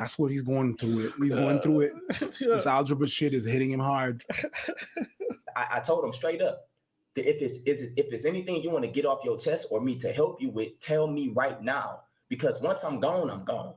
[0.01, 1.07] That's what he's going through.
[1.07, 1.13] It.
[1.21, 1.93] He's going through it.
[2.39, 4.23] This algebra shit is hitting him hard.
[5.55, 6.69] I, I told him straight up
[7.15, 9.67] that if it's is it, if it's anything you want to get off your chest
[9.71, 12.01] or me to help you with, tell me right now.
[12.29, 13.73] Because once I'm gone, I'm gone.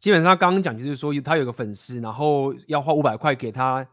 [0.00, 3.86] 基本上他刚刚讲就是说，他有个粉丝，然后要花五百块给他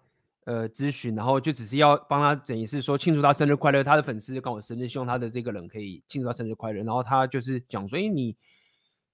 [0.45, 3.83] 呃咨询，然后就只是要帮他等于是说庆祝他生日快乐。
[3.83, 6.81] 他的粉丝刚好生日，希望他的这个人可以庆祝他生日快乐。
[6.83, 8.35] 然后他就是讲说，哎，你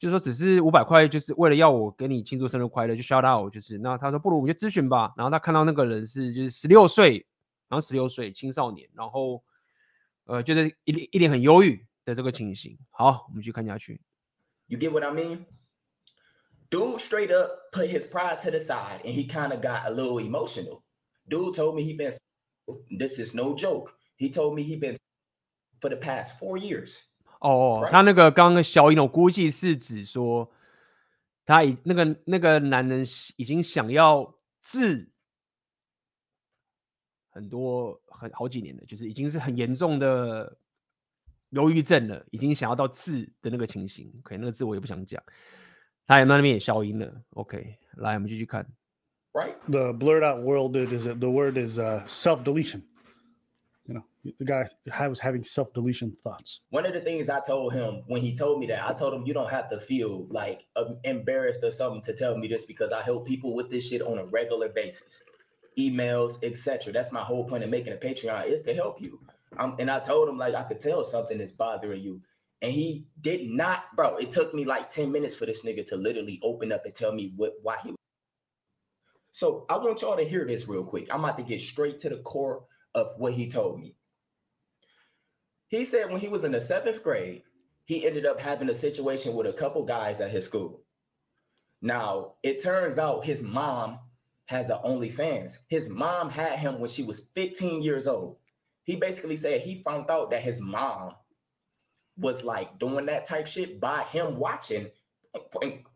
[0.01, 5.13] 就是说只是五百块，就是为了要我给你庆祝生日快乐，就 shout out，就是那他说不如我们就咨询吧。
[5.15, 7.27] 然后他看到那个人是就是十六岁，
[7.69, 9.45] 然后十六岁青少年，然后
[10.25, 12.79] 呃就是一脸一脸很忧郁的这个情形。
[12.89, 14.01] 好，我们去看下去。
[14.69, 15.45] You get what I mean?
[16.71, 19.91] Dude straight up put his pride to the side and he kind of got a
[19.91, 20.83] little emotional.
[21.29, 22.13] Dude told me he been
[22.99, 23.93] this is no joke.
[24.17, 24.97] He told me he been
[25.79, 27.03] for the past four years.
[27.41, 30.51] 哦他那个刚刚的消音，我估计是指说，
[31.45, 33.05] 他已那个那个男人
[33.37, 35.11] 已经想要治
[37.31, 40.57] 很多很好几年了，就是已经是很严重的
[41.51, 44.13] 忧郁症了，已经想要到治的那个情形。
[44.21, 45.23] OK，那个字我也不想讲，
[46.07, 47.23] 他也那边也消音了。
[47.31, 48.67] OK，来，我们继续看。
[49.33, 49.55] Right?
[49.69, 52.83] The blurred out world is the word is uh, self deletion.
[53.91, 54.05] You know,
[54.39, 56.61] the guy was having self deletion thoughts.
[56.71, 59.27] One of the things I told him when he told me that, I told him
[59.27, 60.65] you don't have to feel like
[61.03, 64.19] embarrassed or something to tell me this because I help people with this shit on
[64.19, 65.25] a regular basis,
[65.77, 66.93] emails, etc.
[66.93, 69.19] That's my whole point of making a Patreon is to help you.
[69.59, 72.23] Um, and I told him like I could tell something is bothering you,
[72.63, 74.19] and he did not, bro.
[74.19, 77.13] It took me like ten minutes for this nigga to literally open up and tell
[77.13, 77.97] me what why he.
[79.33, 81.09] So I want y'all to hear this real quick.
[81.13, 82.65] I'm about to get straight to the core
[82.95, 83.97] of what he told me.
[85.69, 87.43] He said when he was in the seventh grade,
[87.85, 90.83] he ended up having a situation with a couple guys at his school.
[91.83, 93.99] Now, it turns out his mom
[94.47, 95.59] has an OnlyFans.
[95.69, 98.37] His mom had him when she was 15 years old.
[98.83, 101.15] He basically said he found out that his mom
[102.17, 104.91] was like doing that type shit by him watching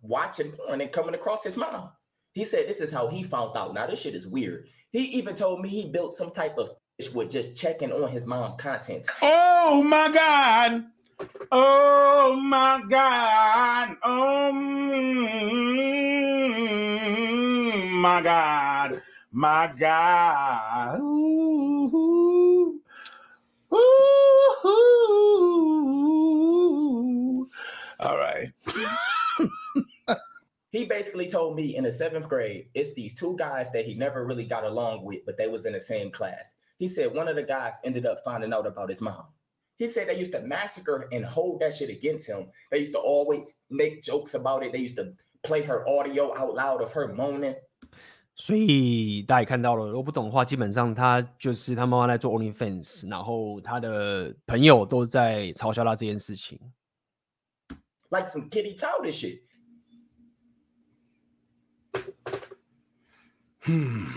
[0.00, 1.90] watching porn and coming across his mom.
[2.32, 3.74] He said this is how he found out.
[3.74, 4.68] Now this shit is weird.
[4.92, 6.70] He even told me he built some type of
[7.12, 9.06] with just checking on his mom content.
[9.20, 10.84] Oh my God.
[11.50, 13.96] Oh my God.
[14.04, 14.52] Oh
[18.00, 19.02] my God.
[19.32, 21.00] My God.
[21.00, 22.80] Ooh,
[23.72, 24.70] ooh, ooh,
[28.00, 28.48] All right.
[30.70, 34.24] he basically told me in the seventh grade, it's these two guys that he never
[34.24, 36.54] really got along with, but they was in the same class.
[36.77, 39.25] He said one of the guys ended up finding out about his mom.
[39.77, 42.51] He said they used to massacre and hold that shit against him.
[42.69, 44.71] They used to always make jokes about it.
[44.71, 47.55] They used to play her audio out loud of her moaning.
[48.35, 56.57] 所以大家也看到了，如果不懂的话，基本上他就是他妈妈在做 OnlyFans，然后他的朋友都在嘲笑他这件事情。
[58.09, 59.41] Like some kitty childish shit.
[63.61, 64.07] Hmm.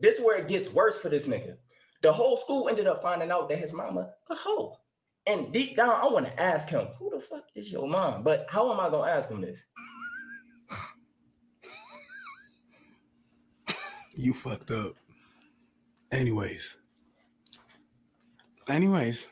[0.00, 1.56] This is where it gets worse for this nigga.
[2.02, 4.76] The whole school ended up finding out that his mama a hoe.
[5.26, 8.22] And deep down, I want to ask him, who the fuck is your mom?
[8.22, 9.64] But how am I gonna ask him this?
[14.14, 14.92] You fucked up.
[16.12, 16.78] Anyways.
[18.68, 19.26] Anyways.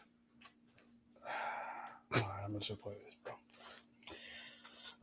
[2.15, 3.03] All right, I'm gonna play.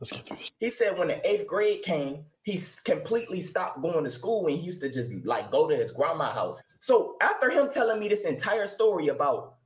[0.02, 0.50] Let's get through this.
[0.58, 4.66] He said when the eighth grade came, he completely stopped going to school and he
[4.66, 6.60] used to just like go to his grandma's house.
[6.80, 9.58] So after him telling me this entire story about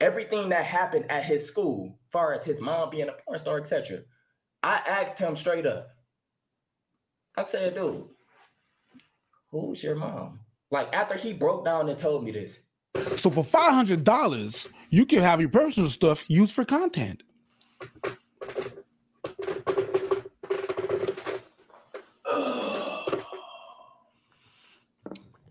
[0.00, 3.98] everything that happened at his school, far as his mom being a porn star, etc.,
[4.62, 5.88] I asked him straight up.
[7.36, 8.06] I said, dude,
[9.50, 10.40] who's your mom?
[10.70, 12.62] Like after he broke down and told me this,
[13.18, 17.22] So for five hundred dollars, you can have your personal stuff used for content.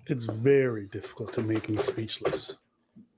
[0.07, 2.55] It's very difficult to make me speechless.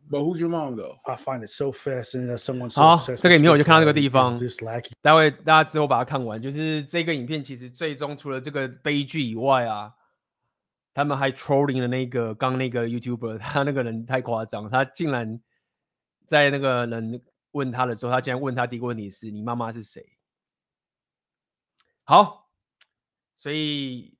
[0.09, 0.99] But who's your mom though?
[1.05, 4.39] I find it so fascinating that someone so 好这个影片我就看到这个地方.
[5.01, 9.93] 待会大家之后把它看完，就是这个影片其实最终除了这个悲剧以外啊，
[10.93, 15.41] 他们还 trolling 的那个刚那个 YouTuber，他那个人太夸张，他竟然
[16.25, 20.05] 在那个人问他的时候，他竟然问他第一个问题是：你妈妈是谁？
[22.05, 22.49] 好，
[23.35, 24.16] 所以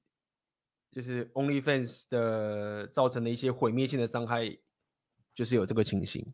[0.98, 4.58] 就是 OnlyFans 的造成的一些毁灭性的伤害，
[5.36, 6.26] 就是有这个情形。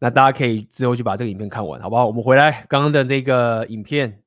[0.00, 2.04] 那大家可以之后去把这个影片看完，好不好？
[2.04, 4.20] 我们回来刚刚的这个影片。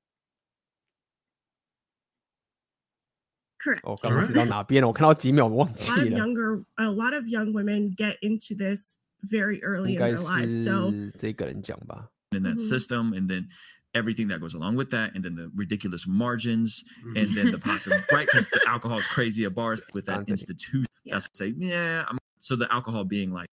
[3.60, 3.81] Correct.
[3.84, 4.88] 哦，刚刚是到哪边了？
[4.88, 6.18] 我看到几秒，我忘记 A lot of 了。
[6.18, 10.64] younger, a lot of young women get into this very early 应 in 该 their lives.
[10.64, 12.07] So 是这个人讲吧。
[12.31, 12.69] in that Mhm.
[12.69, 13.49] system and then
[13.98, 16.84] everything that goes along with that and then the ridiculous margins
[17.15, 20.34] and then the possible right because the alcohol is crazy at bars with that Anthony.
[20.34, 20.86] institution.
[21.03, 21.15] Yeah.
[21.15, 23.48] that's say yeah I'm, so the alcohol being like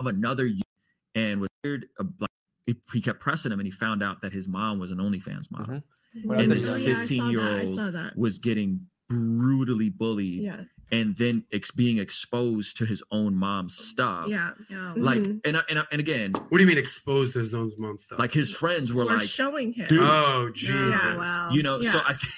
[0.00, 0.62] of another year
[1.14, 2.30] and was weird uh, like
[2.66, 5.50] he, he kept pressing him and he found out that his mom was an OnlyFans
[5.50, 5.76] model.
[5.76, 5.82] Mhm.
[6.28, 10.42] Oh, and yeah, this yeah, I saw that, 15 year old was getting brutally bullied
[10.42, 10.60] Yeah,
[10.92, 14.50] and then ex- being exposed to his own mom's stuff yeah.
[14.70, 14.92] Oh.
[14.96, 15.40] like Mhm.
[15.44, 18.18] and, and, and again What do you mean exposed to his own mom's stuff?
[18.18, 19.86] like his friends were We're like showing him.
[19.88, 20.76] dude, oh, Jesus.
[21.16, 21.50] wow.
[21.52, 22.32] you know so i th-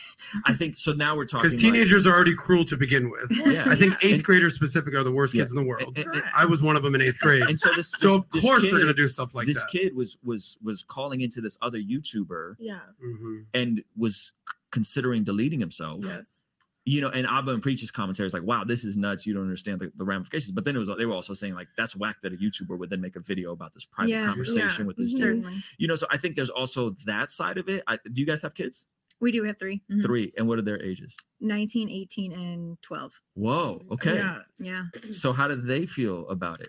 [0.47, 3.31] i think so now we're talking Because like- teenagers are already cruel to begin with.
[3.47, 5.43] yeah I think eighth And- graders specific are the worst Yeah.
[5.43, 5.93] kids in the world.
[5.97, 7.43] and, and- I was one of them in eighth grade.
[7.43, 9.61] and so this So this- of this course kid, they're gonna do stuff like this
[9.61, 9.69] that.
[9.71, 12.79] kid was was was calling into this other youtuber Yeah.
[13.05, 13.47] Mhm.
[13.53, 14.31] and was
[14.71, 16.44] considering deleting himself Yes.
[16.87, 19.43] You know and abba and preach's commentary is like wow this is nuts you don't
[19.45, 22.17] understand the, the ramifications but then it was they were also saying like that's whack
[22.23, 24.97] that a youtuber would then make a video about this private Yeah, conversation yeah, with
[24.99, 25.19] this mhm.
[25.19, 25.65] dude Certainly.
[25.79, 28.43] you know so i think there's also that side of it I, do you guys
[28.43, 28.87] have kids
[29.21, 30.03] We do We have 3 Mhm.
[30.03, 33.13] three and what are their ages 19, 18, and 12.
[33.35, 34.39] whoa okay Yeah.
[34.59, 34.83] Yeah.
[35.11, 36.69] so how do they feel about it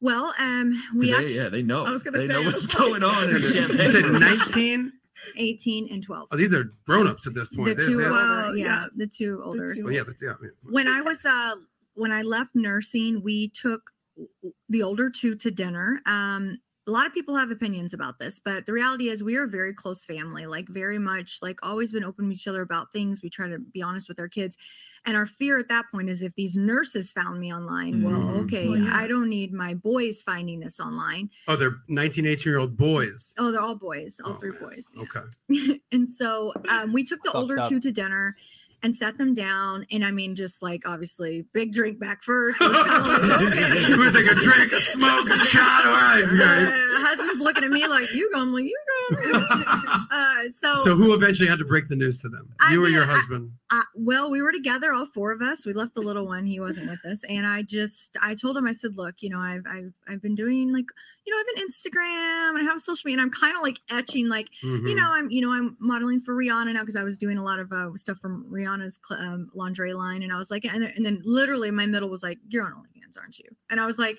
[0.00, 2.46] Well, um, we they, actually yeah they know I was gonna they know say, I
[2.46, 4.92] what's like- going on in You said 19?
[5.36, 6.28] 18 and 12.
[6.30, 7.78] Oh, these are grown-ups at this the point.
[7.78, 8.86] They- two they- older, Wow, yeah, yeah.
[8.94, 9.66] the two older.
[9.74, 10.48] two oh, yeah, but- yeah, yeah.
[10.62, 11.56] when I was uh
[11.94, 13.90] when I left nursing, we took
[14.68, 16.00] the older two to dinner.
[16.06, 19.42] Um a lot of people have opinions about this, but the reality is we are
[19.44, 22.92] a very close family, like very much like always been open to each other about
[22.92, 23.22] things.
[23.22, 24.56] We try to be honest with our kids.
[25.04, 28.44] And our fear at that point is if these nurses found me online, well, Mhm.
[28.44, 28.96] okay, Well, yeah.
[28.96, 31.30] I don't need my boys finding this online.
[31.48, 33.32] Oh, they're 19, 18 year old boys.
[33.38, 34.60] Oh, they're all boys, all Oh, three man.
[34.62, 34.84] boys.
[34.96, 35.80] Okay.
[35.92, 37.68] and so um, we took the Fucked older up.
[37.68, 38.36] two to dinner
[38.82, 39.86] and sat them down.
[39.90, 42.60] And I mean, just like obviously, big drink back first.
[42.60, 43.96] we was like, okay.
[43.96, 45.86] would take a drink, a smoke, a shot.
[45.86, 46.68] All right, right.
[46.68, 48.40] Uh, husband's looking at me like, you go.
[48.40, 48.78] I'm like, you
[49.10, 49.16] go.
[50.10, 52.48] uh, so, So who eventually had to break the news to them?
[52.60, 53.10] I You or your did.
[53.10, 53.50] I- husband?
[53.70, 55.66] uh, well, we were together, all four of us.
[55.66, 57.20] We left the little one; he wasn't with us.
[57.28, 60.36] And I just, I told him, I said, "Look, you know, I've, I've, I've been
[60.36, 60.84] doing like,
[61.26, 63.56] you know, I have an Instagram and I have a social media, and I'm kind
[63.56, 64.96] of like etching, like, you Mhm.
[64.96, 67.58] know, I'm, you know, I'm modeling for Rihanna now because I was doing a lot
[67.58, 68.46] of uh, stuff from
[68.80, 71.86] Rihanna's cl- um, lingerie line, and I was like, and then, and then literally my
[71.86, 74.18] middle was like, "You're on OnlyFans, aren't you?" And I was like,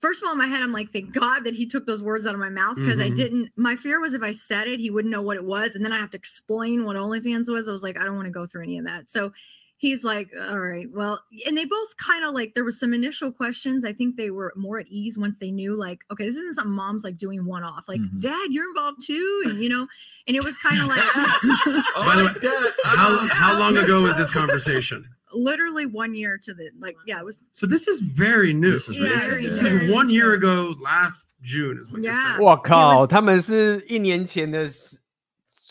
[0.00, 2.26] first of all, in my head, I'm like, thank God that he took those words
[2.26, 3.16] out of my mouth because I Mhm.
[3.16, 3.52] didn't.
[3.56, 5.92] My fear was if I said it, he wouldn't know what it was, and then
[5.92, 7.68] I have to explain what OnlyFans was.
[7.68, 9.08] I was like, I don't want to go through any of that.
[9.08, 9.32] So
[9.81, 13.31] he's like, all right, well, and they both kind of like there was some initial
[13.31, 13.85] questions.
[13.85, 16.73] I think they were more at ease once they knew, like, okay, this isn't something
[16.73, 17.87] mom's like doing one off.
[17.87, 18.21] Like, Mhm.
[18.21, 19.87] Dad, you're involved too, and you know,
[20.27, 20.99] and it was kind of like.
[21.15, 23.59] Oh, By the my way, dad, I How love how that.
[23.59, 25.05] long That's ago was what- this conversation?
[25.33, 28.71] literally one year to the like yeah it was So this is very new.
[28.71, 29.67] This is Yeah, recent, This yeah.
[29.83, 32.37] is one year ago, last June is what you're Yeah.
[32.37, 34.97] saying.我靠，他们是一年前的十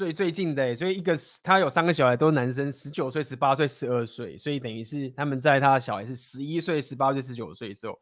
[0.02, 8.02] 最最近的，所以一个他有三个小孩都是男生，十九岁、十八岁、十二岁，所以等于是他们在他的小孩是十一岁、十八岁、十九岁的时候，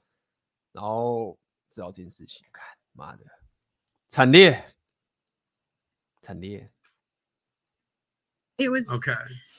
[0.72, 1.38] 然后
[1.70, 2.64] 知道这件事情，看
[2.94, 3.26] 妈的，
[4.08, 4.64] 惨烈，
[6.22, 6.72] 惨烈。
[8.60, 9.14] it was Okay.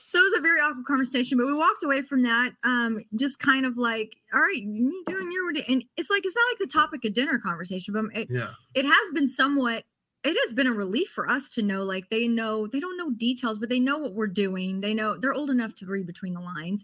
[0.07, 3.37] so it was a very awkward conversation but we walked away from that um just
[3.39, 6.67] kind of like all right you doing your and it's like it's not like the
[6.67, 8.53] topic of dinner conversation but it, Yeah.
[8.73, 9.83] it has been somewhat
[10.23, 13.11] it has been a relief for us to know like they know they don't know
[13.11, 14.81] details but they know what we're doing.
[14.81, 16.83] They know they're old enough to read between the lines.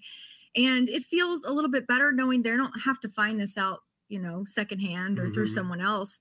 [0.55, 3.81] And it feels a little bit better knowing they don't have to find this out
[4.09, 5.49] you know secondhand or through Mhm.
[5.49, 6.19] someone else.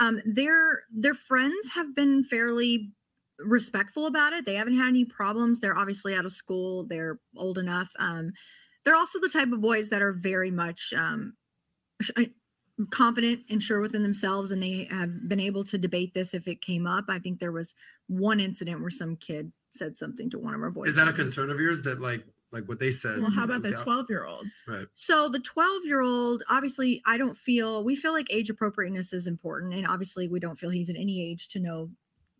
[0.00, 2.92] Um their their friends have been fairly
[3.38, 4.44] respectful about it.
[4.46, 5.60] They haven't had any problems.
[5.60, 6.84] They're obviously out of school.
[6.84, 7.92] They're old enough.
[7.98, 8.32] Um
[8.84, 11.36] they're also the type of boys that are very much um
[12.16, 12.24] uh,
[12.90, 16.60] confident and sure within themselves and they have been able to debate this if it
[16.62, 17.74] came up i think there was
[18.06, 21.12] one incident where some kid said something to one of our boys Is that a
[21.12, 23.20] concern of yours that like like what they said?
[23.20, 24.62] Well, how about the 12 year olds?
[24.66, 24.86] Right.
[24.94, 29.26] so the 12 year old obviously i don't feel we feel like age appropriateness is
[29.26, 31.90] important and obviously we don't feel he's at any age to know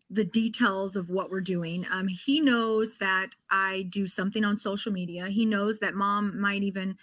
[0.09, 4.91] the details of what we're doing um he knows that i do something on social
[4.91, 6.97] media he knows that mom might even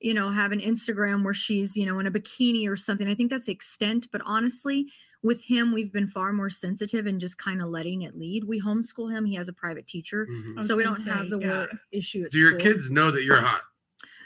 [0.00, 3.14] you know have an instagram where she's you know in a bikini or something i
[3.14, 4.86] think that's the extent but honestly
[5.24, 8.60] with him we've been far more sensitive and just kind of letting it lead we
[8.60, 10.64] homeschool him he has a private teacher Mhm.
[10.64, 11.48] So we don't have the yeah.
[11.50, 12.60] word issue at Do your school.
[12.60, 13.62] kids know that you're hot?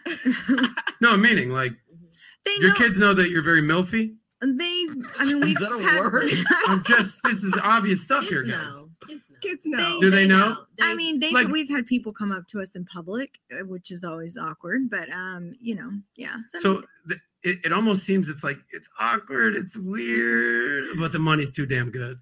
[1.01, 1.73] No, meaning like
[2.44, 4.15] they your know kids know that you're very milfy.
[4.40, 4.86] they
[5.19, 6.31] i mean we've that a had, word?
[6.69, 8.51] I'm just this is obvious stuff here, guys.
[8.74, 8.90] know.
[9.08, 9.36] Kids know.
[9.40, 10.00] Kids know.
[10.00, 10.56] Do they know?
[10.80, 13.64] I They- mean, they Like- we've had people come up to us in public, uh,
[13.66, 16.36] which is always awkward, but um, you know, yeah.
[16.54, 21.12] I So mean, th- it, it almost seems it's like it's awkward, it's weird, but
[21.12, 22.18] the money's too damn good.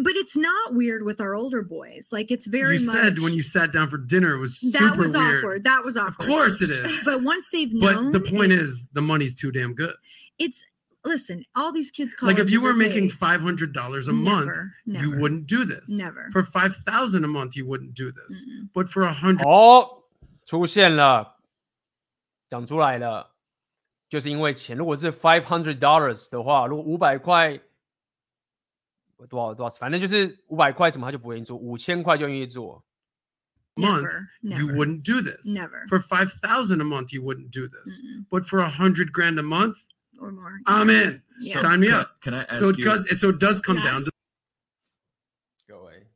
[0.00, 2.08] but it's not weird with our older boys.
[2.10, 4.78] Like it's very you much said when you sat down for dinner it was super
[4.78, 5.38] that was weird.
[5.44, 5.64] awkward.
[5.64, 6.28] That was awkward.
[6.28, 7.04] Of course it is.
[7.04, 9.94] But once they've But the point is the money's too damn good.
[10.38, 10.64] it's
[11.05, 11.43] listen.
[11.55, 13.17] All these kids, Like if you colleges were are making paid.
[13.17, 15.89] five hundred dollars a month, Never, you never, wouldn't do this.
[15.89, 16.29] never.
[16.31, 18.45] For five thousand a month, you wouldn't do this.
[18.45, 18.69] Mm-mm.
[18.73, 20.03] But for a hundred, 哦，
[20.45, 21.37] 出现了，
[22.49, 23.35] 讲出来了，
[24.09, 24.75] 就是因为钱。
[24.77, 27.59] 如果是 five hundred dollars 的话，如果五百块，
[29.29, 32.83] 多少多少，反正就是五百块什么他就不愿意做，五千块就愿意做。
[33.75, 35.45] month, never, you never, wouldn't do this.
[35.45, 38.01] never, For five thousand a month, you wouldn't do this.
[38.01, 38.25] Mm-mm.
[38.29, 39.75] But for a hundred grand a month,
[40.23, 40.59] or more.
[40.65, 41.21] I'm in.
[41.39, 41.61] Yeah.
[41.61, 42.21] Sign me Can- up.
[42.21, 42.85] Can I ask So it you?
[42.85, 43.19] does.
[43.19, 44.11] So it does come down to
[45.67, 46.07] 各位，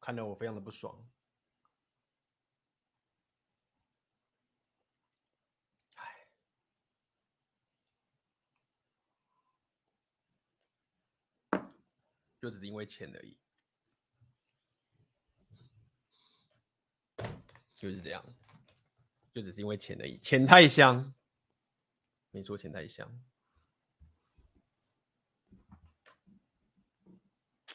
[0.00, 1.06] 看得我非常的不爽。
[5.96, 6.26] 唉，
[12.40, 13.36] 就只是因为钱而已，
[17.83, 18.25] 就是这样，
[19.33, 21.13] 就只是因为钱而已，钱太香。
[22.31, 23.05] 没错，钱太香。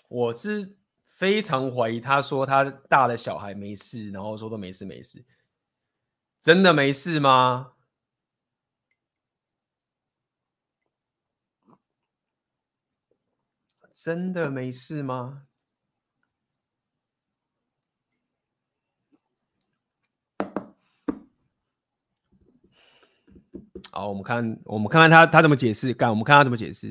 [0.08, 5.22] 我是非常怀疑他说他大的小孩没事，然后说都没事没事，
[6.40, 7.74] 真的没事吗？
[13.92, 15.47] 真的没事吗？
[23.90, 25.94] 好，我们看，我们看看他他怎么解释。
[25.94, 26.88] 干，我们看他怎么解释。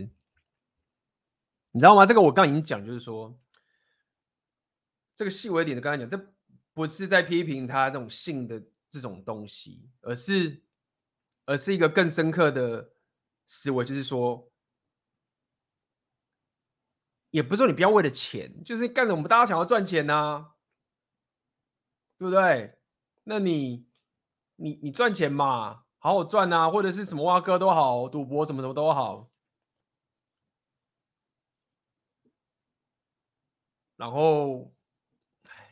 [1.71, 2.05] 你知道吗？
[2.05, 3.39] 这个我刚已经讲，就是说，
[5.15, 6.33] 这个细微点的，刚才讲，这
[6.73, 10.63] 不是在批评他那种性的这种东西，而是，
[11.45, 12.93] 而是一个更深刻的
[13.45, 14.51] 思维，就是说，
[17.29, 20.53] 也不是说你不要为了钱，就是干的我们大家想要赚钱呐、
[22.17, 22.79] 对不对？
[23.23, 23.87] 那你，
[24.55, 25.83] 你你赚钱嘛？
[26.07, 29.29] 好好赚啊，或者是什么挖哥都好，赌博什么什么都好。
[33.97, 34.71] 然后，
[35.49, 35.67] 唉，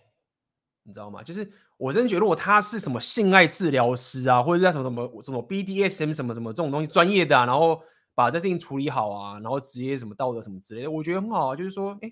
[0.84, 1.24] 你知道吗？
[1.24, 7.82] 就是我真觉得，如果他是什么性爱治疗师啊，或者是什么什么什么 BDSM 什么什么这种东西专业的啊，然后
[8.14, 11.56] 把这事情处理好啊，然后职业什么道德什么之类的，我觉得很好啊。
[11.56, 12.12] 就是说，哎，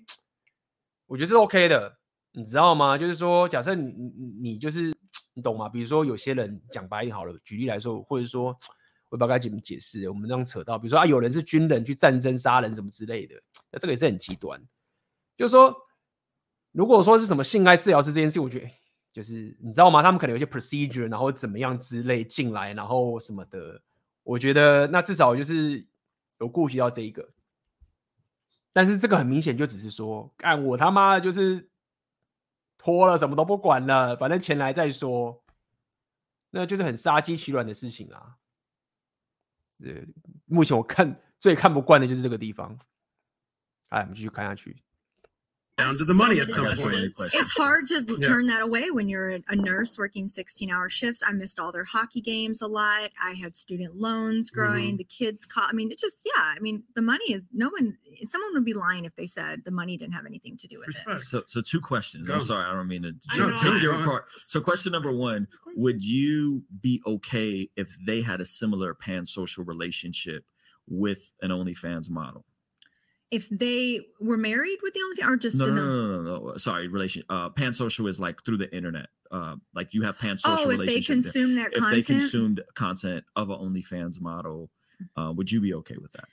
[1.06, 1.98] 我觉得是 OK 的，
[2.32, 2.96] 你知道吗？
[2.96, 4.96] 就是说，假设你你你就是
[5.34, 5.68] 你懂吗？
[5.68, 8.46] 比如说有些人讲白一好了，举例来说，或者说
[9.08, 13.34] 我不知道该怎么解释，我们这样扯到，比如说啊，有人是军人去战争杀人什么之类的，
[13.70, 14.58] 那这个也是很极端。
[15.36, 15.74] 就是说。
[16.76, 18.68] 如果说是什么性爱治疗师这件事，我觉得
[19.12, 20.02] 就是你知道吗？
[20.02, 23.80] 他们可能有些 procedure，然后怎么样之类进来，然后什么的。
[24.24, 25.86] 我觉得那至少就是
[26.40, 27.28] 有顾及到这一个。
[28.72, 31.64] 但是这个很明显就只是说，干我他妈的就是
[32.84, 35.42] 脱了，什么都不管了，反正钱来再说，
[36.50, 38.36] 那就是很杀鸡取卵的事情啊。
[39.78, 40.02] 呃，
[40.44, 42.78] 目前我看最看不惯的就是这个地方。
[43.88, 44.83] 哎，我们继续看下去。
[45.76, 47.12] Down to the money at some point.
[47.18, 48.26] It's hard to yeah.
[48.26, 51.22] turn that away when you're a nurse working 16 hour shifts.
[51.26, 53.10] I missed all their hockey games a lot.
[53.20, 54.90] I had student loans growing.
[54.90, 54.96] Mm-hmm.
[54.98, 57.96] The kids caught, I mean, it just, yeah, I mean, the money is no one,
[58.24, 60.88] someone would be lying if they said the money didn't have anything to do with
[60.88, 61.20] Respect.
[61.20, 61.24] it.
[61.24, 62.28] So, so two questions.
[62.28, 62.34] Go.
[62.34, 64.26] I'm sorry, I don't mean to jump take your part.
[64.36, 69.64] So, question number one Would you be okay if they had a similar pan social
[69.64, 70.44] relationship
[70.88, 72.44] with an OnlyFans model?
[73.34, 76.86] If they were married with the OnlyFans or just no, no, no, no, no, Sorry,
[76.86, 77.24] relation.
[77.28, 79.06] Uh, pansocial is like through the internet.
[79.32, 81.92] Uh, like you have pansocial oh, if they consume their if content?
[81.92, 84.70] they consumed content of an OnlyFans model,
[85.16, 86.26] uh, would you be okay with that?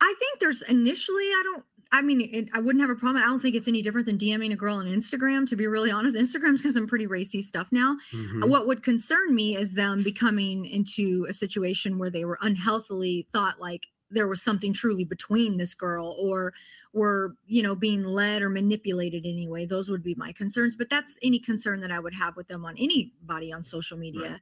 [0.00, 1.24] I think there's initially.
[1.24, 1.64] I don't.
[1.92, 3.22] I mean, it, I wouldn't have a problem.
[3.22, 5.46] I don't think it's any different than DMing a girl on Instagram.
[5.48, 7.96] To be really honest, Instagram's got some pretty racy stuff now.
[8.12, 8.48] Mm-hmm.
[8.48, 13.60] What would concern me is them becoming into a situation where they were unhealthily thought
[13.60, 16.52] like there was something truly between this girl or
[16.92, 21.18] were you know being led or manipulated anyway those would be my concerns but that's
[21.22, 24.40] any concern that i would have with them on anybody on social media right.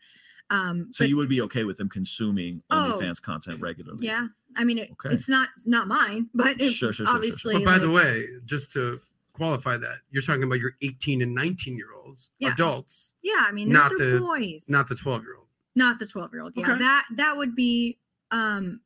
[0.51, 4.07] Um, so but, you would be okay with them consuming OnlyFans oh, content regularly?
[4.07, 5.15] Yeah, I mean, it, okay.
[5.15, 7.55] it's not not mine, but it, sure, sure, obviously.
[7.55, 7.61] Sure, sure.
[7.61, 9.01] But by like, the way, just to
[9.33, 12.53] qualify that, you're talking about your 18 and 19 year olds, yeah.
[12.53, 13.15] adults.
[13.23, 16.43] Yeah, I mean, not the boys, not the 12 year old, not the 12 year
[16.43, 16.53] old.
[16.57, 16.79] Yeah, okay.
[16.79, 17.99] that that would be
[18.31, 18.81] um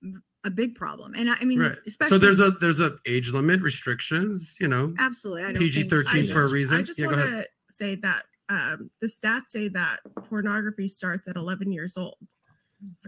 [0.44, 1.14] a big problem.
[1.14, 1.76] And I, I mean, right.
[1.86, 4.56] especially so there's a there's a age limit restrictions.
[4.60, 5.58] You know, absolutely.
[5.58, 6.76] PG thirteen for a reason.
[6.76, 9.98] I just yeah, want to say that um, the stats say that
[10.28, 12.16] pornography starts at 11 years old,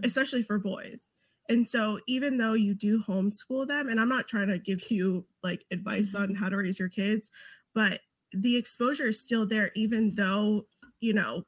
[0.03, 1.11] especially for boys.
[1.49, 5.25] And so, even though you do homeschool them, and I'm not trying to give you
[5.43, 7.29] like advice on how to raise your kids,
[7.73, 7.99] but
[8.31, 10.67] the exposure is still there, even though,
[10.99, 11.43] you know,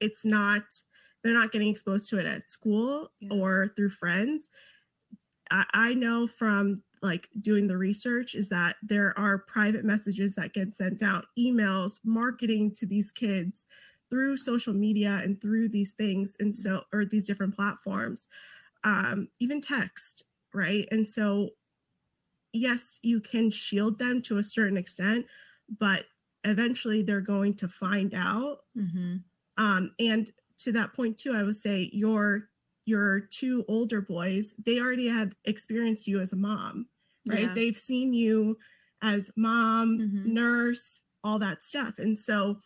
[0.00, 0.62] it's not,
[1.22, 3.32] they're not getting exposed to it at school yeah.
[3.32, 4.48] or through friends.
[5.50, 10.54] I, I know from like doing the research is that there are private messages that
[10.54, 13.66] get sent out, emails, marketing to these kids
[14.10, 18.26] through social media and through these things and so or these different platforms
[18.84, 20.24] um, even text
[20.54, 21.50] right and so
[22.52, 25.26] yes you can shield them to a certain extent
[25.78, 26.04] but
[26.44, 29.16] eventually they're going to find out mm-hmm.
[29.58, 32.48] um, and to that point too i would say your
[32.86, 36.86] your two older boys, they already had experienced you as a mom,
[37.28, 37.42] right?
[37.42, 37.54] Yeah.
[37.54, 38.56] They've seen you
[39.02, 40.32] as mom, mm-hmm.
[40.32, 41.98] nurse, all that stuff.
[41.98, 42.56] And so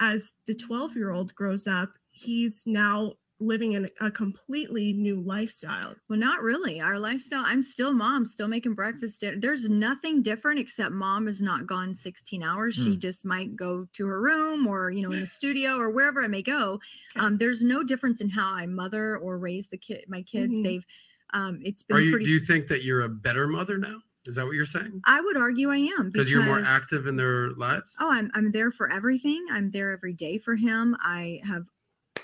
[0.00, 5.94] as the 12 year old grows up, he's now living in a completely new lifestyle.
[6.08, 6.80] Well, not really.
[6.80, 9.24] Our lifestyle, I'm still mom, still making breakfast.
[9.36, 12.76] There's nothing different except mom is not gone 16 hours.
[12.76, 12.84] Mm.
[12.84, 13.00] She hmm.
[13.00, 16.26] just might go to her room or, you know, in the studio or wherever I
[16.26, 16.80] may go.
[17.16, 17.26] Okay.
[17.26, 20.54] Um, there's no difference in how I mother or raise the kid, my kids.
[20.54, 20.62] Mm-hmm.
[20.62, 20.86] They've,
[21.32, 22.24] um, it's been Are you, pretty...
[22.26, 23.98] do you think that you're a better mother now?
[24.26, 25.00] Is that what you're saying?
[25.06, 27.94] I would argue I am because you're more active in their lives.
[27.98, 29.46] Oh, I'm I'm there for everything.
[29.50, 30.94] I'm there every day for him.
[31.00, 31.64] I have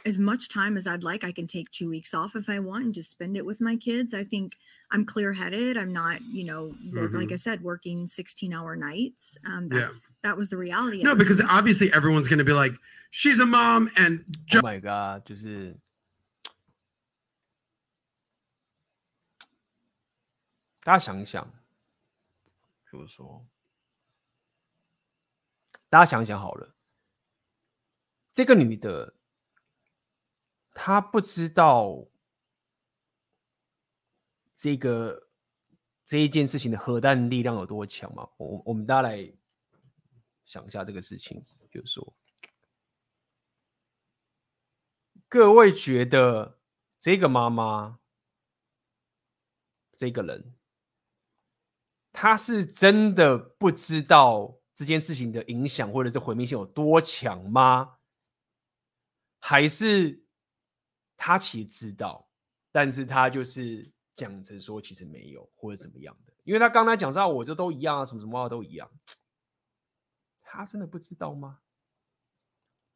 [0.06, 1.24] as much time as I'd like.
[1.24, 3.76] I can take two weeks off if I want and just spend it with my
[3.76, 4.14] kids.
[4.14, 4.54] I think
[4.92, 5.78] I'm clear headed.
[5.78, 7.16] I'm not, you know, mm-hmm.
[7.16, 9.38] like I said, working 16 hour nights.
[9.46, 10.30] Um, that's yeah.
[10.30, 11.04] that was the reality.
[11.04, 12.74] No, because obviously everyone's going to be like,
[13.12, 14.24] she's a mom and.
[14.56, 15.78] oh my god，就是
[20.82, 21.46] 大家想一想，
[22.90, 23.46] 比如说，
[25.90, 26.74] 大家想一想好了，
[28.34, 29.13] 这个女的。
[30.75, 32.05] 他不知道
[34.57, 35.29] 这个
[36.05, 38.29] 这一件事情的核弹力量有多强吗？
[38.37, 39.33] 我我们大家来
[40.45, 42.15] 想一下这个事情，就是说，
[45.29, 46.59] 各位觉得
[46.99, 48.01] 这个妈妈
[49.97, 50.55] 这个人，
[52.13, 57.99] 他是真的不知道这件事情的影响或者是毁灭性有多强吗？
[59.39, 60.24] 还是
[61.17, 62.29] 他其实知道，
[62.73, 66.33] 但是他就是讲成说其实没有或者怎么样的？
[66.45, 68.91] 因为他刚才讲说，我这都一样啊，什么什么话都一样。
[70.43, 71.61] 他真的不知道吗？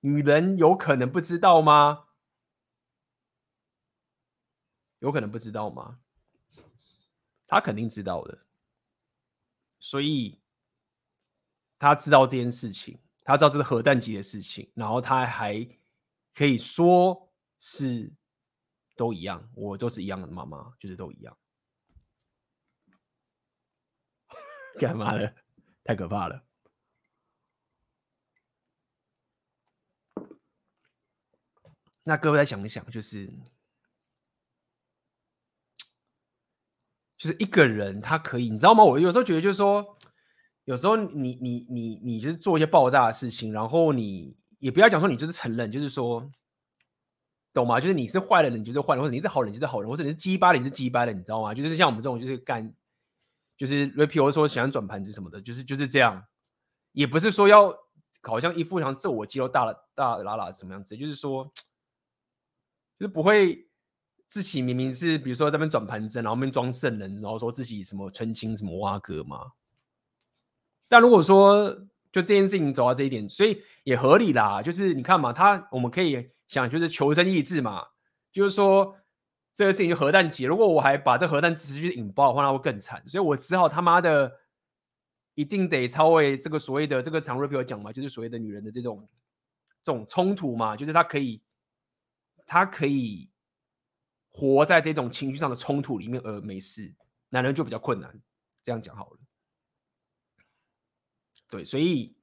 [0.01, 2.07] 女人有可能不知道吗？
[5.01, 6.01] 有可能不知道吗？
[7.47, 8.47] 他肯定知道的，
[9.79, 10.41] 所以
[11.79, 15.67] 他知道这件事情，他知道这是核弹级的事情，然后他还
[16.35, 17.28] 可以说
[17.59, 18.13] 是
[18.97, 21.37] 都一样，我都是一样的妈妈，就是都一样。
[24.79, 25.35] 干嘛的？
[25.85, 26.45] 太可怕了！
[32.05, 33.33] 那各位再想一想，就是。
[37.17, 38.85] 就是一个人，他可以，你知道吗？
[38.85, 39.99] 我有时候觉得，就是说，
[40.67, 46.31] 有时候你你你你就是做一些爆炸的事情，然后你也不要讲说你就是承认，就是说，
[47.53, 47.81] 懂吗？
[47.81, 51.55] 就是你是坏人，你就是坏人，或者你是好人，就是好人，或者你是鸡巴的，你是鸡巴的，你知道吗？
[51.55, 52.73] 就是像我们这种，就是干，
[53.57, 56.25] 就是 reply 说喜欢转盘子什么的，就是就是这样，
[56.93, 57.75] 也不是说要
[58.23, 61.45] 好像一副像自我肌肉大了大拉拉什么样子，就是说，
[62.99, 63.67] 就是不会。
[64.31, 69.53] 自己明明是，比如说在那边转盘子，然后那边装圣人，然后说自己什么纯情什么挖哥嘛。
[70.87, 71.71] 但如果说
[72.13, 74.61] 就这件事情走到这一点，所以也合理啦。
[74.61, 77.87] 就是你看嘛，他我们可以想，就是求生意志嘛。
[78.33, 78.97] 就是说
[79.55, 83.07] 这个事情就核弹级，如果我还把这核弹持续引爆的话，那会更惨。
[83.07, 84.41] 所以我只好他妈的
[85.35, 89.09] 一定得超越这个所谓的这个常瑞朋友讲嘛，就是所谓的女人的这种
[89.83, 91.41] 这种冲突嘛，就是他可以，
[92.45, 93.31] 他可以。
[94.31, 96.95] 活在这种情绪上的冲突里面而没事，
[97.31, 98.23] 男人就比较困难。
[98.63, 99.19] 这样讲好了，
[101.49, 102.15] 对，所以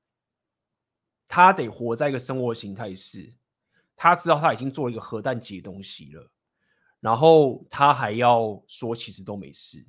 [1.28, 3.34] 他得活在一个生活形态是，
[3.97, 6.31] 他知道他已经做一个核弹级的东西了，
[7.01, 9.85] 然后他还要说其实都没事，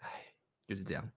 [0.00, 0.34] 哎，
[0.66, 1.10] 就是这样。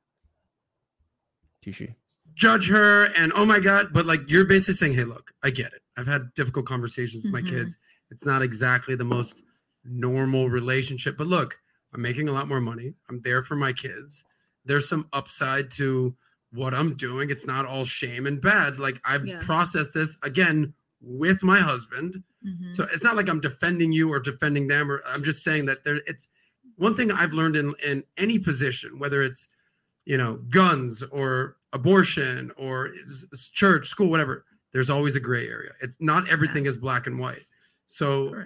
[1.62, 1.96] 继续。
[2.36, 5.82] Judge her and oh my god, but like you're basically saying, hey, look, I get it.
[5.96, 7.78] I've had difficult conversations with my kids.
[8.12, 9.42] It's not exactly the most
[9.84, 11.60] normal relationship, but look,
[11.94, 12.94] I'm making a lot more money.
[13.10, 14.24] I'm there for my kids.
[14.66, 16.16] There's some upside to
[16.52, 17.32] what I'm doing.
[17.32, 18.80] It's not all shame and bad.
[18.80, 19.40] Like I've yeah.
[19.40, 22.23] processed this again with my husband.
[22.47, 22.73] Mm-hmm.
[22.73, 25.85] So it's not like I'm defending you or defending them or I'm just saying that
[25.85, 26.29] there it's
[26.77, 29.49] one thing I've learned in in any position, whether it's
[30.05, 32.91] you know, guns or abortion or
[33.53, 35.73] church, school, whatever, there's always a gray area.
[35.81, 36.71] It's not everything yeah.
[36.71, 37.43] is black and white.
[37.87, 38.45] So,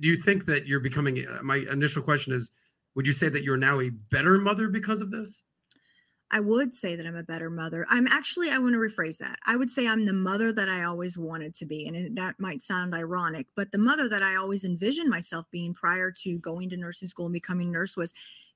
[0.00, 1.26] do you think that you're becoming?
[1.26, 2.52] Uh, my initial question is,
[2.94, 5.42] would you say that you're now a better mother because of this?
[6.30, 7.86] I would say that I'm a better mother.
[7.88, 9.38] I'm actually, I want to rephrase that.
[9.46, 11.86] I would say I'm the mother that I always wanted to be.
[11.86, 16.10] And that might sound ironic, but the mother that I always envisioned myself being prior
[16.22, 18.12] to going to nursing school and becoming a nurse was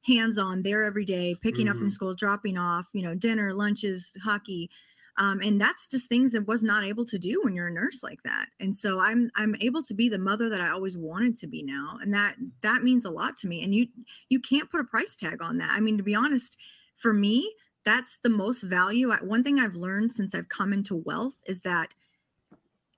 [0.07, 1.71] hands on there every day, picking mm-hmm.
[1.71, 1.93] up from mm-hmm.
[1.93, 4.71] school, dropping off, you know, dinner, lunches, hockey,
[5.19, 8.03] um, and that's just things that was not able to do when you're a nurse
[8.03, 11.37] like that and so i'm i'm able to be the mother that i always wanted
[11.37, 13.87] to be now and that that means a lot to me and you
[14.29, 16.57] you can't put a price tag on that i mean to be honest
[16.98, 17.54] for me
[17.86, 21.94] that's the most value one thing i've learned since i've come into wealth is that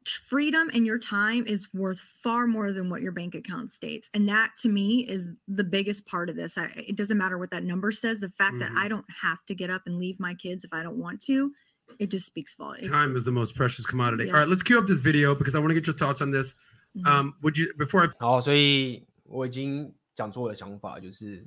[0.05, 4.29] freedom and your time is worth far more than what your bank account states and
[4.29, 7.63] that to me is the biggest part of this I, it doesn't matter what that
[7.63, 8.73] number says the fact mm-hmm.
[8.75, 11.21] that i don't have to get up and leave my kids if i don't want
[11.23, 11.51] to
[11.99, 12.89] it just speaks volumes.
[12.89, 14.25] Time is the most precious commodity.
[14.25, 14.33] Yeah.
[14.33, 16.31] All right, let's cue up this video because I want to get your thoughts on
[16.31, 16.55] this.
[16.97, 17.07] Mm-hmm.
[17.07, 21.45] Um, would you before I 好，所以我已经讲出我的想法，就是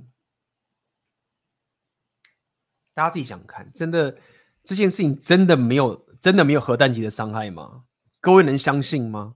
[2.93, 4.17] 大家自己想看，真的
[4.63, 7.83] 这件事情真的没有真的没有核弹级的伤害吗？
[8.19, 9.35] 各位能相信吗？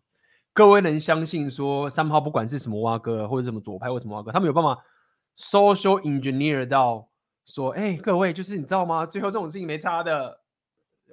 [0.54, 4.84] 各位能相信说三炮不管是什么蛙哥或者什么左派或者什么蛙哥，他们有办法
[5.36, 7.10] social engineer 到
[7.46, 9.06] 说，哎、各位就是你知道吗？
[9.06, 10.42] 最后这种事情没差的。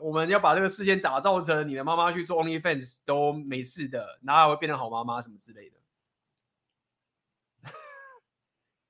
[0.01, 5.77] 我们要把这个事件打造成你的妈妈去做 OnlyFans 都没事的，哪还会变成好妈妈什么之类的？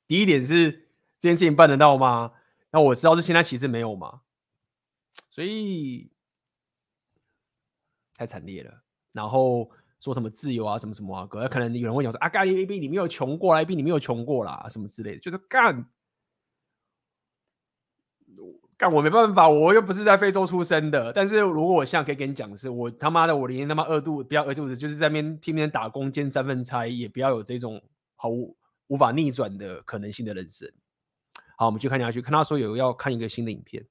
[0.09, 0.73] 第一点是
[1.21, 2.33] 这件事情办得到吗？
[2.75, 4.23] 那我知道是现在其实没有嘛，
[5.31, 6.11] 所以
[8.17, 8.83] 太惨烈了。
[9.13, 9.71] 然后
[10.01, 15.89] 说什么自由啊，什么什么啊，可能有人会讲说啊，干 A B 你没有穷过来，，B 你没有穷过啦，什么之类的，就是干。
[18.77, 21.13] 干我没办法，我又不是在非洲出生的。
[21.13, 27.81] 但是如果我现在可以跟你讲的是，我他妈的，我连他妈饿肚不要饿肚子，就是在那边拼命打工兼三份差，也不要有这种
[28.17, 28.57] 毫无
[28.89, 30.69] 无法逆转的可能性的人生。
[31.58, 33.86] 好，我们去看下去，看他说有要看一个新的影片。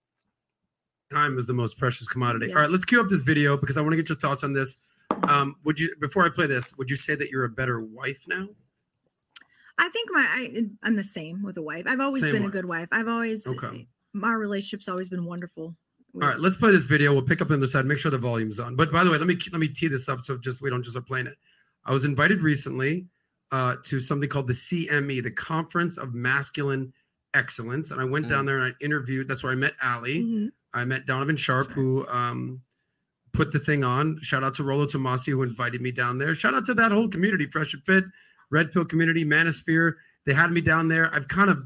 [1.11, 2.49] Time is the most precious commodity.
[2.49, 2.57] Yeah.
[2.57, 4.53] All right, let's cue up this video because I want to get your thoughts on
[4.53, 4.77] this.
[5.29, 8.25] Um, would you before I play this, would you say that you're a better wife
[8.29, 8.49] now?
[9.79, 11.85] I think my I, I'm the same with a wife.
[11.87, 12.53] I've always Same been a wife.
[12.53, 12.89] good wife.
[12.93, 13.87] I've always Okay.
[14.13, 15.75] my relationship's always been wonderful.
[16.15, 17.13] All right, let's play this video.
[17.13, 17.87] We'll pick up on the side.
[17.87, 18.77] Make sure the volume's on.
[18.77, 20.83] But by the way, let me let me tee this up so just we don't
[20.83, 21.37] just start playing it.
[21.85, 23.07] I was invited recently
[23.53, 26.93] uh, to something called the CME, the Conference of Masculine
[27.34, 28.48] Excellence, and I went down Mm.
[28.48, 29.28] there and I interviewed.
[29.28, 30.24] That's where I met Ali.
[30.24, 30.52] Mhm.
[30.74, 32.62] I met Donovan Sharp, who um,
[33.32, 34.20] put the thing on.
[34.22, 36.36] Shout out to Rolo Tomasi, who invited me down there.
[36.36, 38.06] Shout out to that whole community, Fresh and Fit,
[38.50, 39.96] Red Pill community, Manosphere.
[40.26, 41.14] They had me down there.
[41.14, 41.66] I've kind of,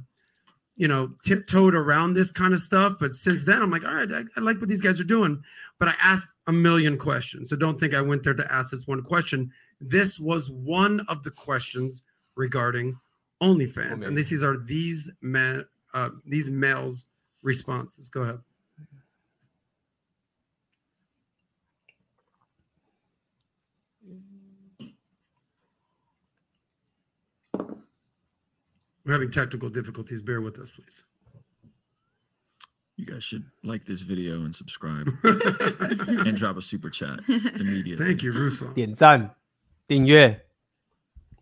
[0.77, 2.97] you know, tiptoed around this kind of stuff.
[2.99, 5.43] But since then, I'm like, all right, I, I like what these guys are doing.
[5.79, 7.49] But I asked a million questions.
[7.49, 9.51] So don't think I went there to ask this one question.
[9.81, 12.03] This was one of the questions
[12.35, 12.97] regarding
[13.42, 13.98] OnlyFans.
[13.98, 14.06] Okay.
[14.06, 15.64] And these are these men,
[15.94, 17.06] uh, these males'
[17.42, 18.08] responses.
[18.08, 18.38] Go ahead.
[29.04, 30.22] We're having technical difficulties.
[30.22, 31.02] Bear with us, please.
[32.96, 38.06] You guys should like this video and subscribe and drop a super chat immediately.
[38.06, 38.72] Thank you, Russo.
[38.74, 39.34] 点赞、
[39.88, 40.45] 订阅、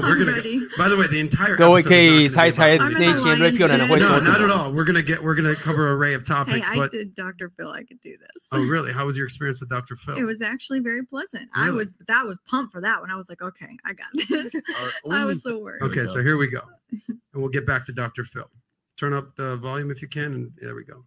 [0.02, 0.32] we're I'm gonna.
[0.32, 0.60] ready.
[0.76, 2.84] By the way, the entire 各位 episode 可 is 以 not 猜 gonna 猜 be
[2.84, 3.88] about I'm 那 in 些 the lion's regular 人 den.
[3.88, 4.54] 会 No, 说什 not at 么。
[4.54, 4.72] all.
[4.72, 5.22] We're gonna get.
[5.22, 6.68] We're gonna cover an array of Hey, topics.
[6.68, 7.50] I but did Dr.
[7.56, 7.70] Phil.
[7.70, 8.46] I could do this.
[8.52, 8.92] oh, really?
[8.92, 9.96] How was your experience with Dr.
[9.96, 10.16] Phil?
[10.18, 11.48] It was actually very pleasant.
[11.54, 11.78] I Really?
[11.78, 13.10] was that was pumped for that one.
[13.10, 14.52] I was like, okay, I got this.
[15.10, 15.82] I was so worried.
[15.82, 16.02] okay.
[16.02, 16.22] we So go.
[16.22, 16.60] here we go,
[17.08, 18.24] and we'll get back to Dr.
[18.24, 18.48] Phil.
[18.96, 21.04] Turn up the volume if you can, and there we go.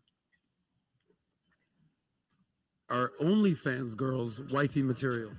[2.90, 5.32] Are OnlyFans girls wifey material?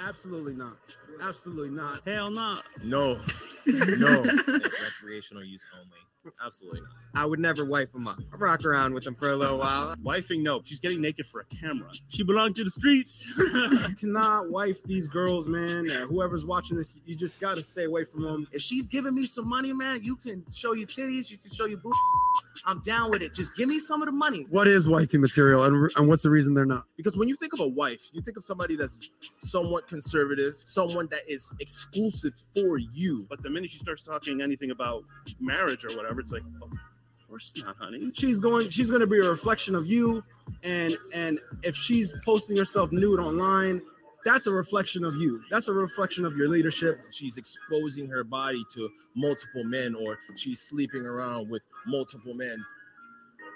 [0.00, 0.76] Absolutely not.
[1.21, 2.01] Absolutely not.
[2.05, 2.59] Hell no.
[2.83, 3.19] No.
[3.65, 4.21] No.
[4.23, 5.97] recreational use only.
[6.43, 7.21] Absolutely not.
[7.21, 8.19] I would never wife them up.
[8.31, 9.95] I rock around with them for a little while.
[9.97, 10.61] Wifing, no.
[10.63, 11.89] She's getting naked for a camera.
[12.09, 13.29] She belonged to the streets.
[13.37, 15.89] You cannot wife these girls, man.
[15.89, 18.47] Uh, whoever's watching this, you just got to stay away from them.
[18.51, 21.65] If she's giving me some money, man, you can show your titties, you can show
[21.65, 21.97] your booty.
[22.65, 23.33] I'm down with it.
[23.33, 24.45] Just give me some of the money.
[24.49, 26.85] What is wifey material, and, and what's the reason they're not?
[26.95, 28.97] Because when you think of a wife, you think of somebody that's
[29.41, 33.25] somewhat conservative, someone that is exclusive for you.
[33.29, 35.03] But the minute she starts talking anything about
[35.39, 38.11] marriage or whatever, it's like, of course not, honey.
[38.13, 38.69] She's going.
[38.69, 40.23] She's going to be a reflection of you,
[40.63, 43.81] and and if she's posting herself nude online,
[44.25, 45.41] that's a reflection of you.
[45.49, 47.01] That's a reflection of your leadership.
[47.11, 52.63] She's exposing her body to multiple men, or she's sleeping around with multiple men,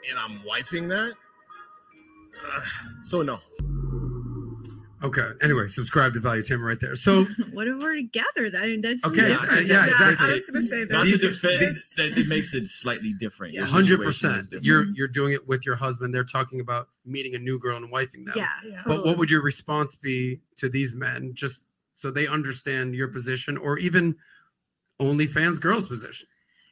[0.10, 1.14] and I'm wifing that.
[2.56, 2.64] Ugh.
[3.04, 3.40] so no.
[5.04, 5.30] Okay.
[5.42, 6.96] Anyway, subscribe to Value Tamer right there.
[6.96, 8.50] So what if we're together?
[8.50, 9.58] That that's Okay, different.
[9.58, 10.28] uh, yeah, exactly.
[10.28, 11.42] I was gonna say Not These- to this.
[11.42, 13.54] defend that it makes it slightly different.
[13.54, 14.64] Your hundred situation is percent.
[14.66, 16.14] You're you're doing it with your husband.
[16.16, 18.34] They're talking about meeting a new girl and wifing them.
[18.36, 18.50] Yeah.
[18.66, 18.82] Yeah.
[18.86, 19.08] But totally.
[19.10, 23.78] what would your response be to these men, just so they understand your position, or
[23.78, 24.16] even
[25.00, 26.28] OnlyFans girls' position?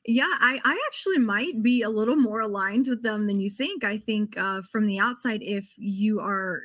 [0.07, 3.83] Yeah, I, I actually might be a little more aligned with them than you think.
[3.83, 6.61] I think uh, from the outside, if you are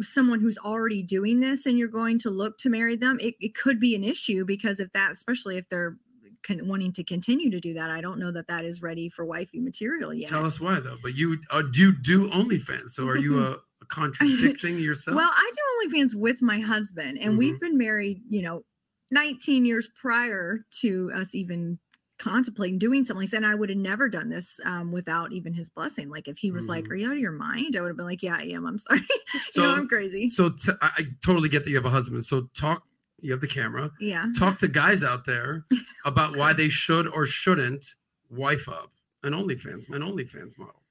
[0.00, 3.54] someone who's already doing this and you're going to look to marry them, it, it
[3.54, 5.96] could be an issue because if that, especially if they're
[6.42, 9.24] con- wanting to continue to do that, I don't know that that is ready for
[9.24, 10.30] wifey material yet.
[10.30, 10.96] Tell us why, though.
[11.02, 13.56] But you uh, do you do OnlyFans, so are you a,
[13.88, 15.16] contradicting yourself?
[15.16, 17.38] Well, I do OnlyFans with my husband, and Mhm.
[17.38, 18.62] we've been married, you know,
[19.10, 21.78] 19 years prior to us even
[22.22, 23.36] contemplating doing something like this.
[23.36, 26.08] And I would have never done this um, without even his blessing.
[26.08, 26.90] Like if he was like, Mhm.
[26.90, 28.66] "Are you out of your mind?" I would have been like, "Yeah, I am.
[28.66, 29.00] I'm sorry.
[29.48, 31.90] So- you know, I'm crazy." so t- I, I totally get that you have a
[31.90, 32.24] husband.
[32.24, 32.84] So talk.
[33.20, 33.90] You have the camera.
[34.00, 34.26] Yeah.
[34.36, 35.64] Talk to guys out there
[36.04, 37.84] about why they should or shouldn't
[38.30, 38.90] wife up
[39.22, 40.82] an OnlyFans, an OnlyFans model.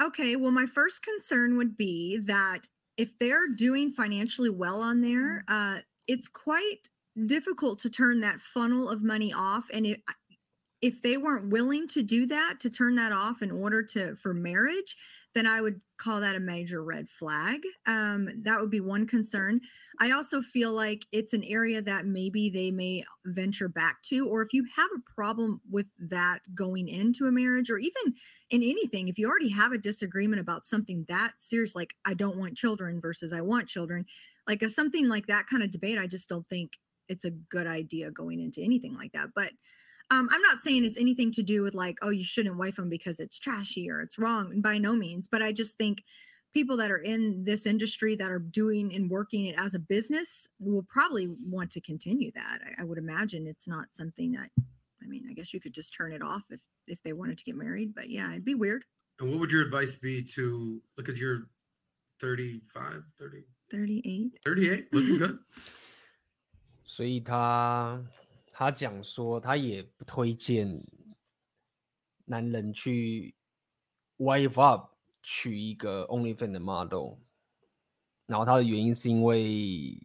[0.00, 2.60] Okay, well, my first concern would be that
[2.96, 5.78] if they're doing financially well on there, uh,
[6.08, 6.88] it's quite
[7.26, 9.66] difficult to turn that funnel of money off.
[9.72, 10.00] And it,
[10.82, 14.34] if they weren't willing to do that, to turn that off in order to for
[14.34, 14.96] marriage,
[15.34, 17.60] then I would call that a major red flag.
[17.86, 19.60] Um, that would be one concern.
[20.00, 24.42] I also feel like it's an area that maybe they may venture back to, or
[24.42, 28.14] if you have a problem with that going into a marriage, or even
[28.50, 32.36] in anything, if you already have a disagreement about something that serious, like I don't
[32.36, 34.04] want children versus I want children,
[34.46, 36.72] like if something like that kind of debate, I just don't think
[37.08, 39.28] it's a good idea going into anything like that.
[39.34, 39.52] But
[40.11, 42.89] um, I'm not saying it's anything to do with like, oh, you shouldn't wife them
[42.89, 44.61] because it's trashy or it's wrong.
[44.61, 45.27] By no means.
[45.27, 46.03] But I just think
[46.53, 50.47] people that are in this industry that are doing and working it as a business
[50.59, 52.59] will probably want to continue that.
[52.65, 54.49] I, I would imagine it's not something that,
[55.03, 57.43] I mean, I guess you could just turn it off if if they wanted to
[57.43, 57.93] get married.
[57.93, 58.85] But yeah, it'd be weird.
[59.19, 61.47] And what would your advice be to because you're
[62.21, 64.39] 35, 30, 38.
[64.43, 65.39] 38, looking good.
[66.83, 68.01] 所以他
[68.62, 70.82] 他讲说，他也不推荐
[72.24, 73.34] 男人去
[74.18, 74.90] wife up
[75.22, 77.18] 娶一个 only fan 的 model，
[78.26, 80.00] 然后他的原因是因为，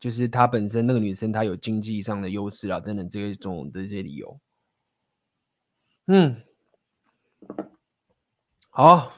[0.00, 4.40] 就是他本身那个女生她有经济上的优势啊，等等这种这些理由。
[6.06, 6.42] 嗯，
[8.70, 9.12] 好，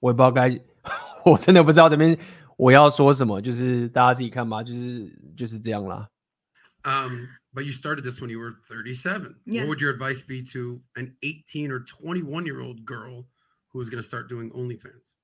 [0.00, 0.48] 我也不知道该，
[1.24, 2.18] 我真的不知道这边
[2.56, 6.08] 我要说什么，就是大家自己看吧，就是就是这样啦。
[6.84, 7.24] Um,
[7.54, 9.36] but you started this when you were 37.
[9.46, 9.62] Yeah.
[9.62, 13.26] What would your advice be to an 18 or 21 year old girl
[13.68, 15.14] who is going to start doing OnlyFans?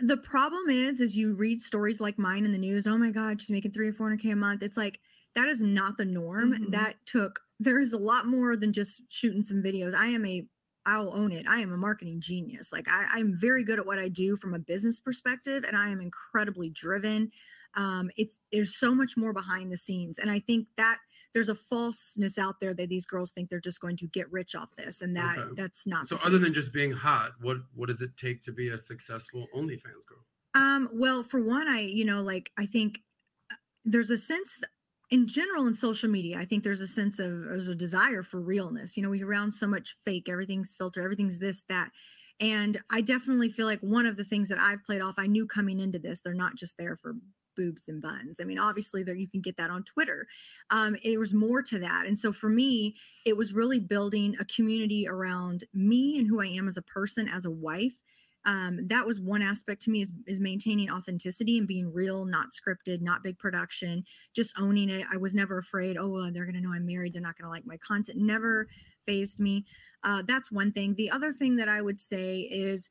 [0.00, 2.86] The problem is, is you read stories like mine in the news.
[2.86, 4.62] Oh my God, she's making three or four hundred k a month.
[4.62, 5.00] It's like
[5.34, 6.52] that is not the norm.
[6.52, 6.70] Mhm.
[6.72, 7.40] That took.
[7.58, 9.94] There's a lot more than just shooting some videos.
[9.94, 10.46] I am a.
[10.84, 11.46] I'll own it.
[11.48, 12.72] I am a marketing genius.
[12.72, 15.88] Like I, I'm very good at what I do from a business perspective, and I
[15.88, 17.32] am incredibly driven.
[17.76, 20.98] Um, it's there's so much more behind the scenes, and I think that
[21.34, 24.54] there's a falseness out there that these girls think they're just going to get rich
[24.54, 25.54] off this, and that Okay.
[25.56, 26.06] that's not.
[26.06, 28.78] So the other than just being hot, what what does it take to be a
[28.78, 30.24] successful OnlyFans girl?
[30.54, 33.00] Um, well, for one, I, you know, like I think
[33.52, 34.62] uh, there's a sense
[35.10, 38.40] in general in social media, I think there's a sense of there's a desire for
[38.40, 38.96] realness.
[38.96, 41.90] You know, we around so much fake, everything's filter, everything's this, that.
[42.40, 45.46] And I definitely feel like one of the things that I've played off, I knew
[45.46, 47.14] coming into this, they're not just there for
[47.56, 48.40] boobs and buns.
[48.40, 50.26] I mean, obviously there you can get that on Twitter.
[50.70, 52.06] Um, it was more to that.
[52.06, 56.46] And so for me, it was really building a community around me and who I
[56.46, 57.96] am as a person, as a wife
[58.46, 62.46] um, that was one aspect to me is, is maintaining authenticity and being real not
[62.50, 64.04] scripted not big production
[64.34, 67.20] just owning it i was never afraid oh they're going to know i'm married they're
[67.20, 68.68] not going to like my content never
[69.04, 69.64] phased me
[70.04, 72.88] uh, that's one thing the other thing that i would say is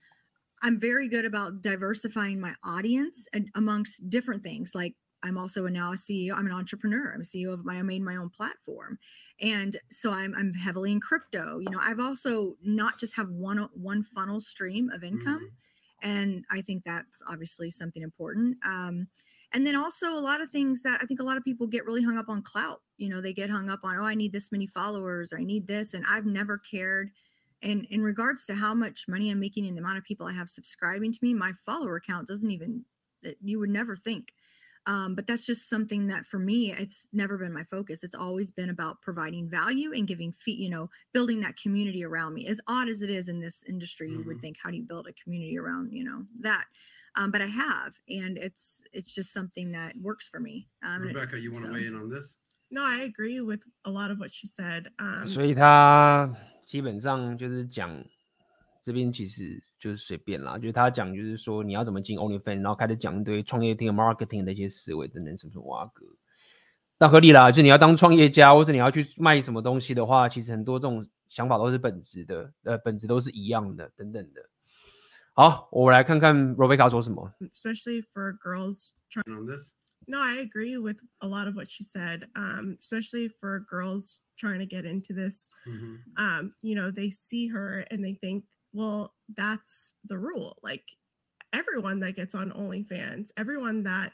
[0.64, 5.69] i'm very good about diversifying my audience and amongst different things like i'm also a,
[5.69, 8.30] now a ceo i'm an entrepreneur i'm a ceo of my i made my own
[8.30, 8.98] platform
[9.41, 11.60] and so I'm I'm heavily in crypto.
[11.60, 15.52] You know, I've also not just have one one funnel stream of income,
[16.02, 18.57] and I think that's obviously something important.
[18.65, 19.07] Um,
[19.53, 21.86] and then also a lot of things that I think a lot of people get
[21.86, 22.82] really hung up on clout.
[22.98, 25.44] You know, they get hung up on oh, I need this many followers or I
[25.44, 27.11] need this, and I've never cared
[27.65, 30.31] and in regards to how much money i'm making and the amount of people i
[30.31, 32.85] have subscribing to me my follower count doesn't even
[33.25, 34.31] eh, you would never think
[34.87, 38.51] um, but that's just something that for me it's never been my focus it's always
[38.51, 42.61] been about providing value and giving feet you know building that community around me as
[42.67, 44.19] odd as it is in this industry mm-hmm.
[44.19, 44.41] you would mm-hmm.
[44.41, 46.65] think how do you build a community around you know that
[47.15, 51.39] um, but i have and it's it's just something that works for me um, rebecca
[51.39, 51.73] you want to so.
[51.73, 52.37] weigh in on this
[52.69, 56.37] no i agree with a lot of what she said um, Sweetheart.
[56.65, 58.03] 基本上就是讲
[58.81, 66.05] 这边其实就是随便啦，就是他讲就是说你要怎么进 OnlyFans，然后开始讲一堆创业厅 marketing 的一些思维等等什么什么哇哥，
[66.97, 74.41] 那合理啦，就是你要当创业家或者你要去卖什么东西的话，其实很多这种想法都是本质的，呃，本质都是一样的等等的。
[75.33, 77.31] 好，我来看看 Rebecca 说什么。
[77.51, 79.73] especially for girls trying on this.
[80.07, 82.27] No, I agree with a lot of what she said.
[82.36, 85.52] Um, especially for girls trying to get into this.
[86.18, 90.57] Um, you know, they see her and they think, well, that's the rule.
[90.61, 90.84] Like
[91.53, 94.11] everyone that gets on OnlyFans, everyone that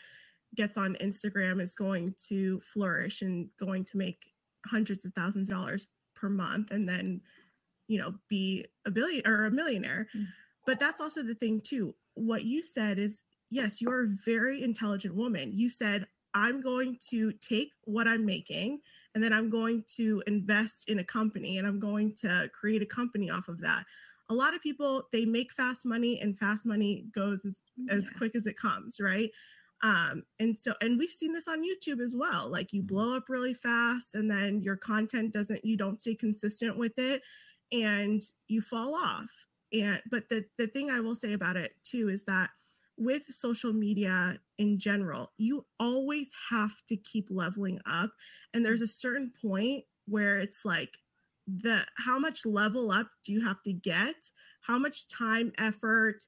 [0.56, 4.32] gets on Instagram is going to flourish and going to make
[4.68, 7.22] hundreds of thousands of dollars per month and then,
[7.88, 10.08] you know, be a billion or a millionaire.
[10.68, 11.96] But that's also the thing, too.
[12.14, 15.52] What you said is, yes, you're a very intelligent woman.
[15.54, 18.80] You said, I'm going to take what I'm making
[19.14, 22.86] and then I'm going to invest in a company and I'm going to create a
[22.86, 23.84] company off of that.
[24.30, 28.34] A lot of people they make fast money and fast money goes as, as quick
[28.34, 29.30] as it comes, right?
[29.84, 32.48] Um, and so and we've seen this on YouTube as well.
[32.50, 36.78] Like you blow up really fast and then your content doesn't you don't stay consistent
[36.78, 37.22] with it
[37.74, 39.32] and you fall off.
[39.74, 42.52] And but the the thing I will say about it too is that
[43.02, 48.12] with social media in general, you always have to keep leveling up.
[48.54, 50.96] And there's a certain point where it's like
[51.48, 54.16] the how much level up do you have to get?
[54.62, 56.24] How much time, effort,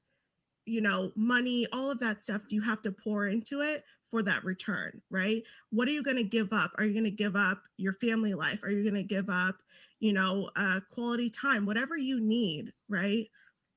[0.66, 4.22] you know, money, all of that stuff do you have to pour into it for
[4.22, 5.42] that return, right?
[5.70, 6.72] What are you going to give up?
[6.76, 8.64] Are you going to give up your family life?
[8.64, 9.56] Are you going to give up,
[10.00, 13.26] you know, uh, quality time, whatever you need, right?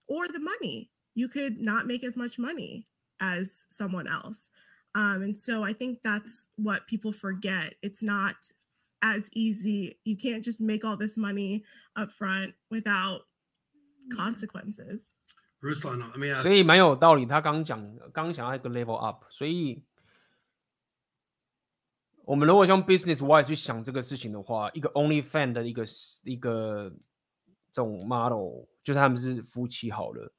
[0.07, 2.86] Or the money you could not make as much money
[3.20, 4.50] as someone else.
[4.94, 7.74] Um, and so I think that's what people forget.
[7.82, 8.36] It's not
[9.00, 9.98] as easy.
[10.04, 11.64] You can't just make all this money
[11.96, 13.22] up front without
[14.14, 15.14] consequences.
[15.62, 16.42] Ruslan, let me ask.
[16.42, 17.24] 所以蛮有道理。
[17.24, 19.82] 他刚讲，刚想要一个 level up，所以
[22.24, 25.84] 我们如果用 business wise 去想这个事情的话，一个 only fan 的一个
[26.24, 26.90] 一个
[27.70, 30.32] 这种 model，就是他们是夫妻好了，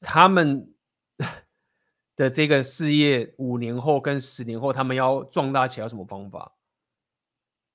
[0.00, 0.72] 他们
[2.16, 6.56] 的这个事业五年后跟十年后，他们要壮大起来，有什么方法？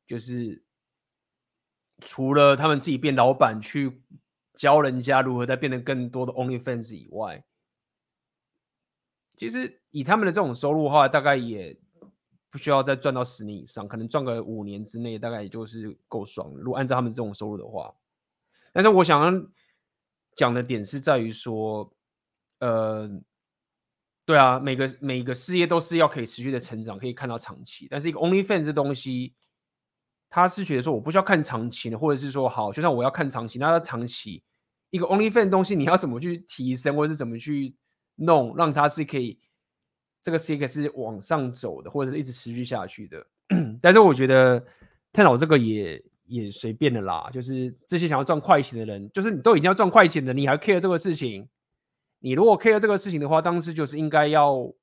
[0.06, 0.64] 就是
[2.00, 4.02] 除了他们自己变老板去。
[4.58, 7.44] 教人家如何在变得更多的 OnlyFans 以外，
[9.36, 11.78] 其实以他们的这种收入的话，大概也
[12.50, 16.54] 不需要再赚到十年以上，可能赚个五年之内，大概也就是够爽。
[16.56, 17.94] 如果按照他们这种收入的话，
[18.72, 19.46] 但是我想要
[20.38, 21.94] 讲的点是在于说，
[22.60, 23.10] 呃，
[24.26, 29.34] 对啊，每个每个事业都是要可以持续的成长，可以看到长期，但是一个 OnlyFans 这东西。
[30.28, 34.44] 他是觉得说我不需要看长期的，或者是说好，就像我要看长期，那要长期
[34.90, 37.74] 一个 OnlyFans 东西，你要怎么去提升，或者是怎么去
[38.16, 39.40] 弄，让它是可以
[40.22, 43.26] 这个 C K 是往上走的，或者是一直持续下去的。
[43.82, 44.62] 但是我觉得
[45.14, 51.48] 探讨这个也也随便的啦，就是这些想要赚快钱的人，就是你都已经要赚快钱的，你还 care 这个事情？
[52.26, 54.74] 你如果 care 这个事情的话，当时就是应该要，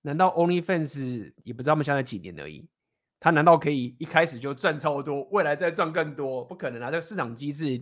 [0.00, 2.66] 难道 OnlyFans 也不知道他们现在几年而已？
[3.20, 6.42] 他难道可以一开始就赚超多，未来再赚更多？
[6.42, 6.90] 不可能啊！
[6.90, 7.78] 这个市场机制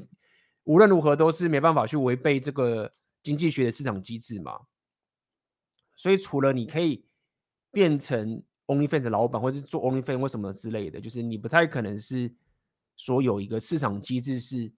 [0.64, 4.58] 无论如何都是没办法去违背这个经济学的市场机制嘛。
[5.94, 7.06] 所以除了你可以
[7.70, 12.34] 变成 OnlyFans 的老板，或是做 OnlyFans 或什么之类的，就是你不太可能是
[12.96, 14.72] 说有一个市场机制是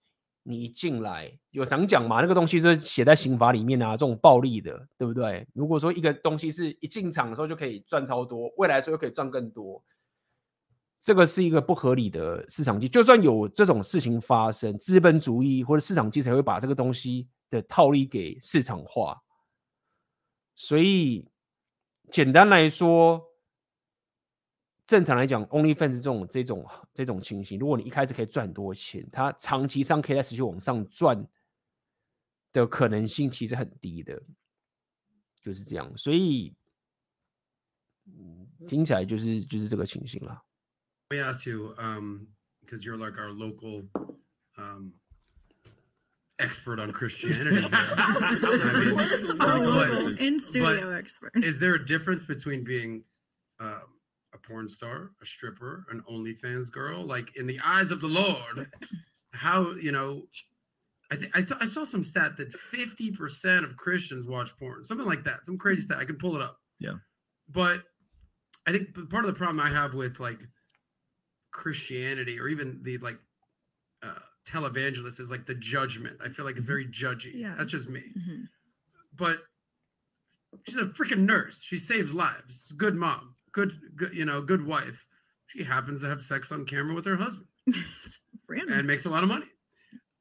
[0.49, 5.45] 你一进来有常讲嘛，那个东西是写在刑法里面啊，这种暴利的，对不对？
[5.53, 9.83] 如果说一个东西是一进场的时候就可以赚超多，未来的时候可以赚更多。
[11.01, 19.21] 这个是一个不合理的市场机，就算有这种事情发生，资本主义或者市场机才会把这个东西的套利给市场化。
[20.55, 21.29] 所以
[22.11, 23.23] 简单来说，
[24.87, 26.65] 正常来讲，OnlyFans 这种这种
[26.95, 31.27] 这种情形，如果你一开始可以赚很多钱，它长期上可以在持续往上赚
[32.53, 34.23] 的可能性其实很低的，
[35.43, 35.93] 就是这样。
[35.97, 36.55] 所以，
[38.69, 40.45] 听起来就是就是这个情形了。
[41.11, 42.29] Let me ask you, um,
[42.65, 43.89] because you're like our local
[44.57, 44.93] um,
[46.39, 47.67] expert on Christianity.
[50.25, 51.33] In studio expert.
[51.43, 53.05] Is there a difference between being
[53.59, 53.81] uh,
[54.37, 57.03] a porn star, a stripper, an OnlyFans girl?
[57.05, 58.71] Like in the eyes of the Lord,
[59.33, 60.23] how you know?
[61.11, 65.07] I think I, th- I saw some stat that 50% of Christians watch porn, something
[65.07, 65.99] like that, some crazy stat.
[65.99, 66.59] I can pull it up.
[66.81, 66.95] Yeah.
[67.49, 67.83] But
[68.67, 70.41] I think part of the problem I have with like
[71.53, 73.19] Christianity or even the like
[74.03, 74.19] uh,
[74.49, 76.17] televangelist is like the judgment.
[76.25, 77.31] I feel like it's very judgy.
[77.35, 77.55] Yeah.
[77.57, 78.03] That's just me.
[78.19, 78.49] Mhm.
[79.17, 79.39] But
[80.67, 81.63] she's a freaking nurse.
[81.63, 82.73] She saves lives.
[82.77, 83.36] Good mom.
[83.57, 85.07] Good, good, you know, good wife.
[85.47, 87.47] She happens to have sex on camera with her husband
[88.51, 89.47] and makes a lot of money.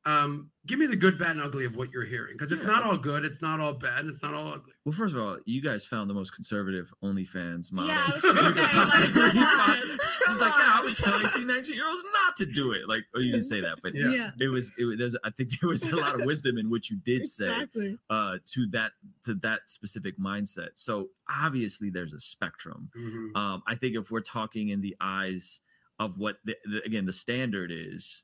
[0.07, 2.83] Um, give me the good, bad, and ugly of what you're hearing because it's not
[2.83, 4.73] all good, it's not all bad, it's not all ugly.
[4.85, 7.89] Well, first of all, you guys found the most conservative OnlyFans model.
[7.89, 11.87] Yeah, I was gonna say, like, She's like, yeah, I would tell 18, 19 year
[11.89, 12.87] olds not to do it.
[12.87, 14.09] Like, oh, you didn't say that, but Yeah.
[14.11, 14.29] Yeah.
[14.39, 16.89] it was, it was, there's, I think there was a lot of wisdom in what
[16.89, 17.65] you did say
[18.11, 18.91] uh, to that,
[19.25, 20.69] to that specific mindset.
[20.75, 22.89] So obviously there's a spectrum.
[22.95, 23.35] Mhm.
[23.35, 25.61] Um, I think if we're talking in the eyes
[25.97, 28.23] of what the, the, again the standard is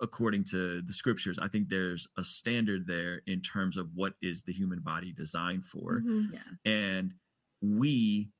[0.00, 4.42] according to the scriptures, I think there's a standard there in terms of what is
[4.42, 6.32] the human body designed for, Mhm.
[6.32, 6.42] Yeah.
[6.64, 7.14] and
[7.60, 8.30] we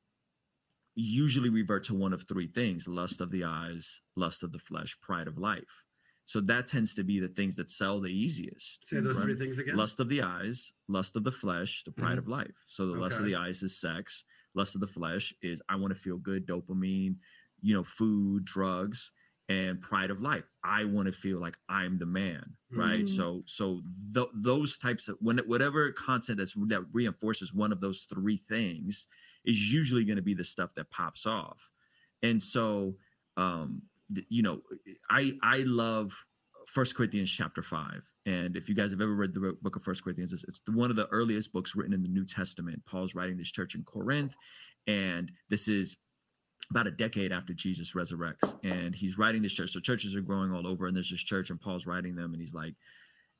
[0.94, 4.98] usually revert to one of three things: lust of the eyes, lust of the flesh,
[5.00, 5.84] pride of life.
[6.26, 8.86] So that tends to be the things that sell the easiest.
[8.86, 9.24] Say those right?
[9.24, 9.76] three things again.
[9.76, 12.18] lust of the eyes, lust of the flesh, the pride Mhm.
[12.18, 12.56] of life.
[12.66, 14.24] So the lust of the eyes is sex.
[14.54, 17.16] Lust of the flesh is I want to feel good, dopamine,
[17.62, 19.10] you know, food, drugs,
[19.48, 20.44] and pride of life.
[20.62, 23.04] I want to feel like I'm the man, right?
[23.04, 23.08] Mhm.
[23.08, 23.82] So so
[24.14, 29.06] th- those types of when whatever content that's that reinforces one of those three things
[29.44, 31.70] is usually going to be the stuff that pops off.
[32.22, 32.96] And so
[33.36, 33.82] um
[34.14, 34.62] th- you know,
[35.08, 36.12] I I love
[36.66, 40.04] First Corinthians chapter five, and if you guys have ever read the book of First
[40.04, 42.84] Corinthians, it's, it's one of the earliest books written in the New Testament.
[42.84, 44.34] Paul's writing this church in Corinth,
[44.86, 45.96] and this is
[46.70, 49.70] about a decade after Jesus resurrects, and he's writing this church.
[49.70, 52.40] So churches are growing all over, and there's this church, and Paul's writing them, and
[52.40, 52.74] he's like,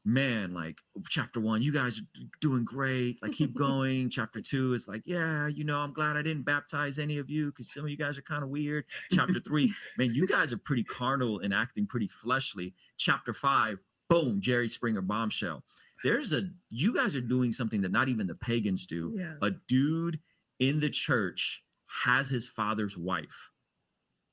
[0.05, 0.79] man, like
[1.09, 3.23] chapter one, you guys are doing great.
[3.23, 4.11] Like keep going.
[4.11, 7.51] chapter two is like, yeah, you know, I'm glad I didn't baptize any of you
[7.51, 8.85] because some of you guys are kind of weird.
[9.13, 12.75] Chapter three, man, you guys are pretty carnal and acting pretty fleshly.
[12.97, 13.79] Chapter five,
[14.09, 15.63] boom, Jerry Springer bombshell.
[16.03, 19.13] There's a you guys are doing something that not even the pagans do.
[19.15, 19.35] Yeah.
[19.43, 20.19] A dude
[20.61, 23.51] in the church has his father's wife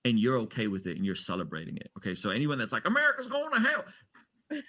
[0.05, 1.89] and you're okay with it and you're celebrating it.
[1.97, 2.13] Okay.
[2.13, 3.83] So anyone that's like, America's going to hell.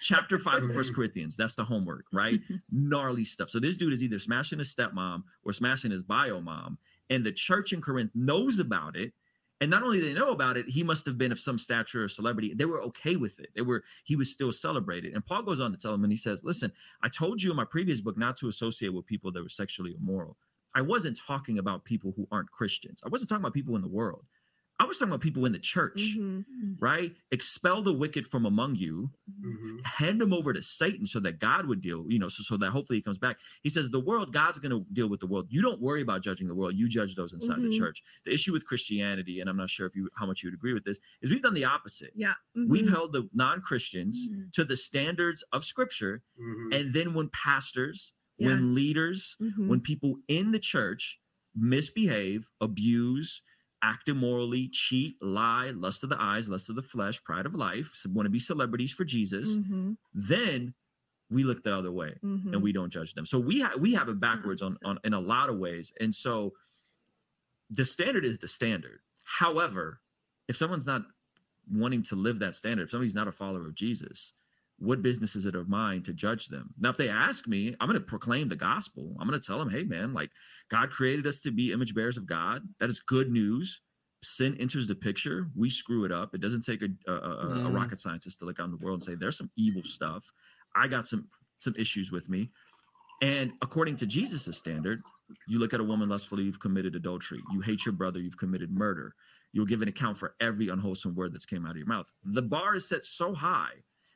[0.01, 1.37] Chapter five of First Corinthians.
[1.37, 2.39] That's the homework, right?
[2.71, 3.51] Gnarly stuff.
[3.51, 6.79] So this dude is either smashing his stepmom or smashing his bio mom.
[7.11, 9.13] And the church in Corinth knows about it.
[9.61, 12.07] And not only they know about it, he must have been of some stature or
[12.07, 12.53] celebrity.
[12.53, 13.49] They were okay with it.
[13.55, 15.13] They were, he was still celebrated.
[15.13, 17.57] And Paul goes on to tell him, and he says, Listen, I told you in
[17.57, 20.37] my previous book not to associate with people that were sexually immoral.
[20.77, 23.01] I wasn't talking about people who aren't Christians.
[23.03, 24.25] I wasn't talking about people in the world.
[24.79, 26.45] I was talking about people in the church, Mhm.
[26.79, 27.15] right?
[27.31, 29.09] Expel the wicked from among you,
[29.41, 29.83] Mhm.
[29.83, 32.69] hand them over to Satan so that God would deal, you know, so, so that
[32.69, 33.39] hopefully he comes back.
[33.63, 35.47] He says, The world, God's going to deal with the world.
[35.49, 37.77] You don't worry about judging the world, you judge those inside the Mhm.
[37.77, 38.03] church.
[38.23, 40.73] The issue with Christianity, and I'm not sure if you how much you would agree
[40.73, 42.11] with this, is we've done the opposite.
[42.15, 42.35] Yeah.
[42.53, 42.89] We've mhm.
[42.89, 44.51] held the non-Christians Mhm.
[44.51, 46.21] to the standards of scripture.
[46.71, 48.47] And then when pastors, Yes.
[48.51, 49.67] when leaders, Mhm.
[49.67, 51.19] when people in the church
[51.55, 53.41] misbehave, abuse,
[53.81, 58.05] act immorally, cheat, lie, lust of the eyes, lust of the flesh, pride of life,
[58.09, 59.97] want to be celebrities for Jesus, Mhm.
[60.13, 60.73] then
[61.29, 62.53] we look the other way Mhm.
[62.53, 63.25] and we don't judge them.
[63.25, 65.91] So we have we have it backwards on, on in a lot of ways.
[65.99, 66.55] And so
[67.69, 69.01] the standard is the standard.
[69.23, 70.01] However,
[70.47, 71.05] if someone's not
[71.69, 74.33] wanting to live that standard, if somebody's not a follower of Jesus,
[74.79, 76.73] what business is it of mine to judge them?
[76.79, 79.15] Now, if they ask me, I'm going to proclaim the gospel.
[79.19, 80.29] I'm going to tell them, hey, man, like
[80.69, 82.61] God created us to be image bearers of God.
[82.79, 83.81] That is good news.
[84.23, 85.49] Sin enters the picture.
[85.55, 86.35] We screw it up.
[86.35, 87.73] It doesn't take a, a, a, a Mm.
[87.73, 90.31] rocket scientist to look out in the world and say, there's some evil stuff.
[90.75, 91.27] I got some
[91.59, 92.51] some issues with me.
[93.21, 95.01] And according to Jesus' standard,
[95.47, 97.39] you look at a woman lustfully, you've committed adultery.
[97.51, 99.15] You hate your brother, you've committed murder.
[99.53, 102.11] You'll give an account for every unwholesome word that's came out of your mouth.
[102.23, 103.71] The bar is set so high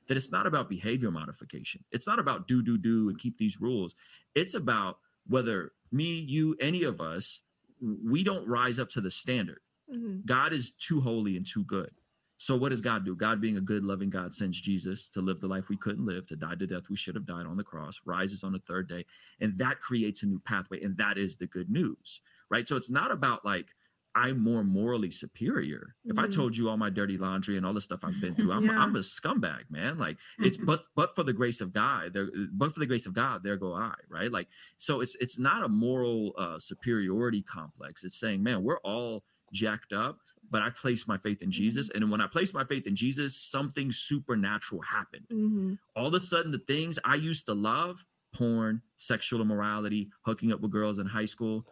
[0.07, 1.83] that it's not about behavior modification.
[1.91, 3.95] It's not about do, do, do, and keep these rules.
[4.35, 4.97] It's about
[5.27, 7.41] whether me, you, any of us,
[7.81, 9.61] we don't rise up to the standard.
[9.91, 10.25] Mhm.
[10.25, 11.91] God is too holy and too good.
[12.37, 13.15] So what does God do?
[13.15, 16.25] God being a good, loving God sends Jesus to live the life we couldn't live,
[16.25, 18.89] to die the death we should have died on the cross, rises on the third
[18.89, 19.05] day,
[19.39, 22.67] and that creates a new pathway, and that is the good news, right?
[22.67, 23.67] So it's not about like
[24.13, 25.95] I'm more morally superior.
[26.05, 26.33] If I Mhm.
[26.35, 28.77] told you all my dirty laundry and all the stuff I've been through, I'm Yeah.
[28.79, 29.97] I'm a scumbag, man.
[29.97, 33.13] Like it's but but for the grace of God, there but for the grace of
[33.13, 34.31] God, there go I, right?
[34.31, 38.03] Like so it's it's not a moral uh superiority complex.
[38.03, 39.23] It's saying, man, we're all
[39.53, 40.19] jacked up,
[40.49, 41.89] but I place my faith in Jesus.
[41.89, 45.27] And when I place my faith in Jesus, something supernatural happened.
[45.29, 45.77] Mhm.
[45.95, 50.61] All of a sudden, the things I used to love, porn, sexual immorality, hooking up
[50.61, 51.67] with girls in high school,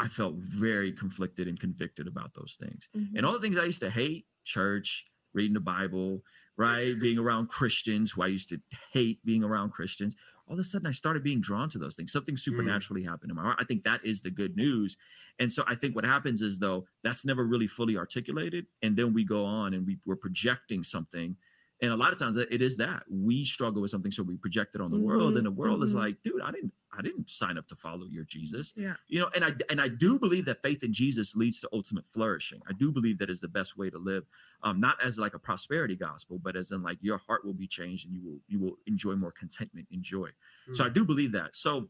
[0.00, 2.88] I felt very conflicted and convicted about those things.
[2.96, 3.16] Mhm.
[3.16, 6.24] And all the things I used to hate, church, reading the Bible,
[6.56, 6.98] right?
[6.98, 8.60] Being around Christians who I used to
[8.92, 10.16] hate being around Christians.
[10.46, 12.10] All of a sudden I started being drawn to those things.
[12.10, 13.58] Something supernaturally happened in my heart.
[13.60, 14.96] I think that is the good news.
[15.38, 18.66] And so I think what happens is though that's never really fully articulated.
[18.82, 21.36] And then we go on and we, we're projecting something.
[21.82, 23.04] And a lot of times it is that.
[23.10, 25.82] We struggle with something, so we project it on the world, Mhm, and the world
[25.82, 26.00] is mhm.
[26.00, 28.74] like, dude, I didn't, I didn't sign up to follow your Jesus.
[28.76, 28.94] Yeah.
[29.08, 32.04] you know and i and i do believe that faith in jesus leads to ultimate
[32.04, 32.60] flourishing.
[32.68, 34.24] I do believe that is the best way to live
[34.62, 37.66] um not as like a prosperity gospel but as in like your heart will be
[37.68, 40.28] changed and you will you will enjoy more contentment and joy.
[40.72, 41.54] So i do believe that.
[41.54, 41.88] So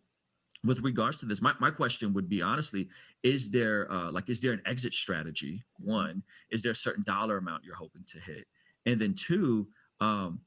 [0.63, 2.89] with regards to this my, my question would be honestly
[3.23, 5.63] is there uh like is there an exit strategy?
[5.79, 8.47] One is there a certain dollar amount you're hoping to hit?
[8.87, 9.69] And then two
[10.01, 10.41] um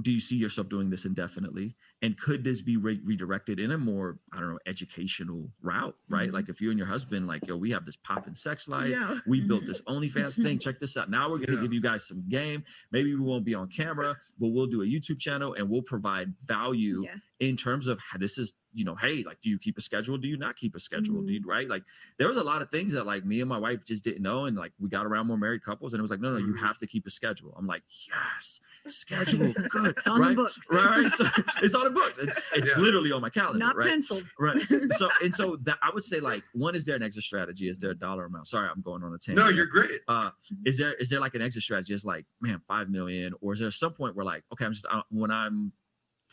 [0.00, 1.74] do you see yourself doing this indefinitely?
[2.02, 6.32] And could this be re- redirected in a more i don't know educational route right?
[6.32, 8.90] Like if you and your husband like yo we have this pop and sex life.
[8.90, 9.18] Yeah.
[9.26, 10.60] we built this onlyfans thing.
[10.60, 11.10] Check this out.
[11.10, 11.62] Now we're going to Yeah.
[11.62, 12.62] give you guys some game.
[12.92, 16.32] Maybe we won't be on camera but we'll do a youtube channel and we'll provide
[16.44, 17.16] value Yeah.
[17.48, 20.18] in terms of how this is you know hey like do you keep a schedule?
[20.18, 21.68] Do you not keep a schedule do you right?
[21.68, 21.84] Like
[22.18, 24.46] there was a lot of things that like me and my wife just didn't know
[24.46, 26.54] and like we got around more married couples and it was like no no you
[26.54, 26.58] Mhm.
[26.66, 27.54] have to keep a schedule.
[27.56, 29.52] I'm like yes schedule.
[29.70, 30.36] Good It's on the right?
[30.36, 30.58] books.
[30.70, 31.02] right?
[31.04, 31.10] Right?
[31.12, 31.24] So
[31.62, 32.18] it's on the books.
[32.18, 32.78] It- it's Yeah.
[32.82, 33.88] literally on my calendar Not right?
[33.88, 34.24] penciled.
[34.38, 34.60] right.
[34.98, 37.68] So and so that i would say like one is there an exit strategy?
[37.68, 38.46] Is there a dollar amount?
[38.48, 40.00] Sorry i'm going on a tangent No, you're great.
[40.08, 40.30] uh
[40.64, 41.94] is there is there like an exit strategy?
[41.94, 44.86] It's like man five million or is there some point where like okay i'm just
[44.90, 45.72] uh, when i'm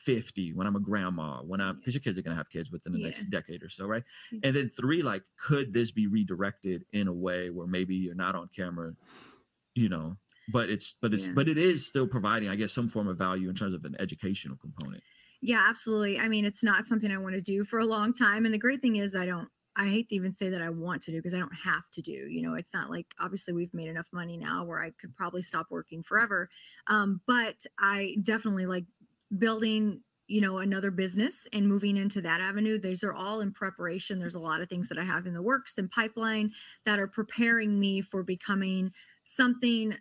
[0.06, 2.72] 50 when i'm a grandma when i'm because your kids are going to have kids
[2.72, 3.08] within the Yeah.
[3.08, 4.40] next decade or so right Yeah.
[4.44, 8.36] and then three like could this be redirected in a way where maybe you're not
[8.36, 8.94] on camera
[9.76, 10.18] you know
[10.48, 11.34] but it's but it's Yeah.
[11.34, 13.96] but it is still providing, I guess, some form of value in terms of an
[14.00, 15.04] educational component.
[15.42, 16.20] Yeah, absolutely.
[16.20, 18.46] I mean, it's not something I want to do for a long time.
[18.46, 21.02] And the great thing is, I don't, I hate to even say that I want
[21.04, 22.12] to do because I don't have to do.
[22.12, 25.42] You know, it's not like obviously we've made enough money now where I could probably
[25.42, 26.50] stop working forever.
[26.88, 28.86] Um, but I definitely like
[29.38, 32.80] building, you know, another business and moving into that avenue.
[32.80, 34.20] These are all in preparation.
[34.20, 36.52] There's a lot of things that I have in the works and pipeline
[36.86, 38.92] that are preparing me for becoming
[39.24, 39.96] something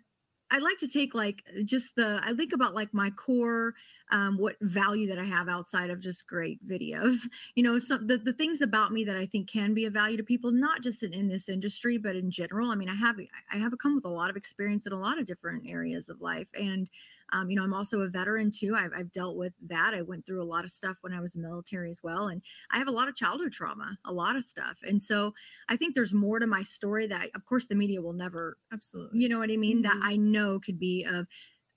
[0.53, 3.73] I like to take like just the I think about like my core
[4.11, 7.15] um what value that I have outside of just great videos.
[7.55, 10.17] You know, some the, the things about me that I think can be of value
[10.17, 12.69] to people, not just in, in this industry, but in general.
[12.69, 13.15] I mean, I have
[13.51, 16.21] I have come with a lot of experience in a lot of different areas of
[16.21, 16.47] life.
[16.53, 16.89] And
[17.32, 18.76] um, you know, I'm also a veteran too.
[18.76, 19.94] I've, I've dealt with that.
[19.94, 22.28] I went through a lot of stuff when I was military as well.
[22.28, 22.40] And
[22.70, 24.76] I have a lot of childhood trauma, a lot of stuff.
[24.82, 25.34] And so
[25.68, 29.20] I think there's more to my story that, of course, the media will never, absolutely,
[29.20, 29.82] you know what I mean?
[29.82, 30.02] That Mhm.
[30.04, 31.26] I know could be of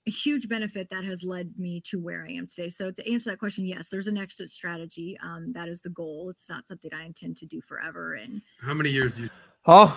[0.06, 2.70] a huge benefit that has led me to where I am today.
[2.70, 5.18] So to answer that question, yes, there's an exit strategy.
[5.22, 6.30] Um, that is the goal.
[6.30, 8.14] It's not something I intend to do forever.
[8.14, 9.28] And How many years do you
[9.62, 9.94] 好，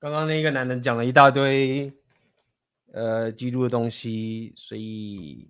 [0.00, 1.92] 刚刚那个男人讲了一大堆，
[2.93, 5.49] 呃，基督的东西，所以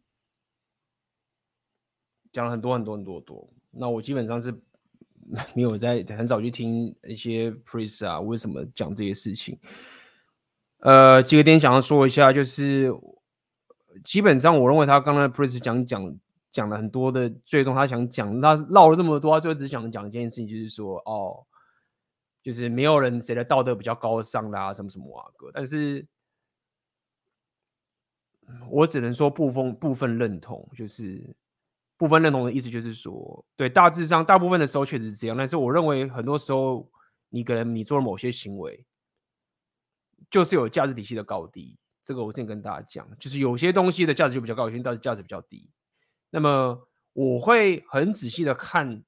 [2.32, 3.50] 讲了很多很多很多多。
[3.70, 4.50] 那我基本上是
[5.54, 9.60] 没有在很少去听一些 priest 啊，为什么讲这些事情。
[10.80, 12.90] 呃，几个点想要说一下，就是
[14.06, 16.18] 基本上我认为他刚才 priest 讲讲
[16.50, 21.46] 讲了很多的，最终他想讲，他唠了这么多，他最后只想讲一件事情，就是说，哦，
[22.42, 26.06] 就是没有人谁的道德比较高尚啦，什么什么啊哥，但是
[28.70, 31.24] 我只能说部分部分认同，就是
[31.98, 36.90] 部分认同的意思就是说，对，大致上大部分的时候确实是这样，但是我认为很多时候
[37.30, 38.86] 你可能你做了某些行为。
[40.32, 45.70] 就是有价值体系的高低，这个我之前跟大家讲，就是有些东西的价值就比较高，有些东西价值比较低。
[46.32, 49.04] 那么我会很仔细的看，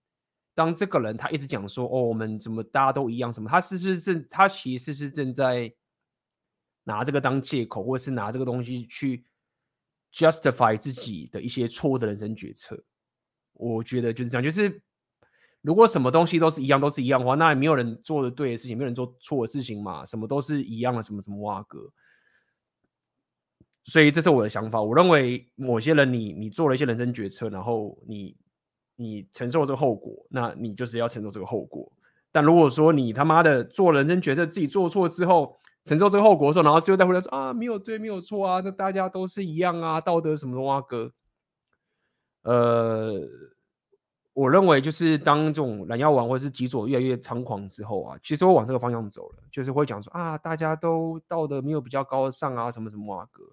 [0.53, 5.73] 当这个人他一直讲说，哦，我们怎么大家都一样，什么，他是不是正，他其实是正在
[6.85, 9.25] 拿这个当借口，或者是拿这个东西去
[10.13, 12.81] justify 自己的一些错误的人生决策。
[13.51, 14.81] 我觉得就是这样，就是。
[15.61, 20.05] 如果什么东西都是一样，都是一样的话，那也没有人做的对的事情，没有人做错的事情嘛。
[20.05, 21.91] 什么都是一样的，什么什么哇哥。
[23.85, 24.79] 所以这是我的想法。
[24.79, 28.37] 我认为某些人，你你做了一些人生决策，然后你
[28.95, 31.91] 你承受这个后果，那你就是要承受这个后果。
[32.31, 41.11] 但如果说你他妈的做人生决策，自己做错之后，承受这个后果的时候，然后最后再回来说啊，没有对，没有错啊，那大家都是一样啊，道德什么的哇哥。
[42.43, 43.21] 呃。
[44.35, 53.45] 我认为就是当这种蓝药丸或者是极左越来越猖狂之后啊，其实会往这个方向走了，就是会讲说啊，大家都道德没有比较高尚啊，什么什么啊哥，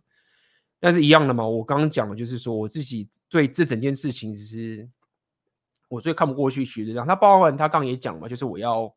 [0.81, 1.47] 但是一样的嘛。
[1.47, 4.91] 我刚刚讲的就是说，我自己对这整件事情，其实
[5.89, 7.07] 我最看不过去，其实这样。
[7.07, 8.93] 他包含他刚也讲嘛，就是我要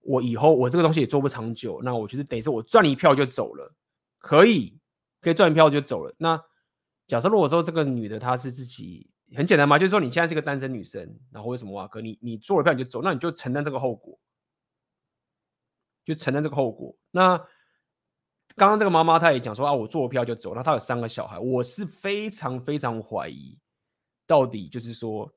[0.00, 3.74] 我以后我这个东西也做不长久，那我就是等于是我赚一票就走了，
[4.18, 4.78] 可以
[5.20, 6.14] 可以赚一票就走了。
[6.18, 6.40] 那
[7.06, 9.10] 假设如果说这个女的她是自己。
[9.36, 14.18] 很简单嘛，就是说你现在是个单身女生，然后为什么哇哥，你你做了票你就走，那你就承担这个后果，
[16.02, 16.96] 就承担这个后果。
[17.10, 17.36] 那
[18.56, 23.58] 刚刚这个妈妈她也讲说啊，我做了票就走，那她有三个小孩，我是非常非常怀疑，
[24.26, 25.30] 到底就是说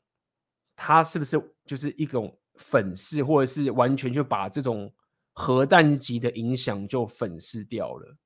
[0.74, 4.94] 她是不是就是一种粉饰，或者是完全就把这种
[5.34, 8.18] 核弹级的影响就粉饰掉了，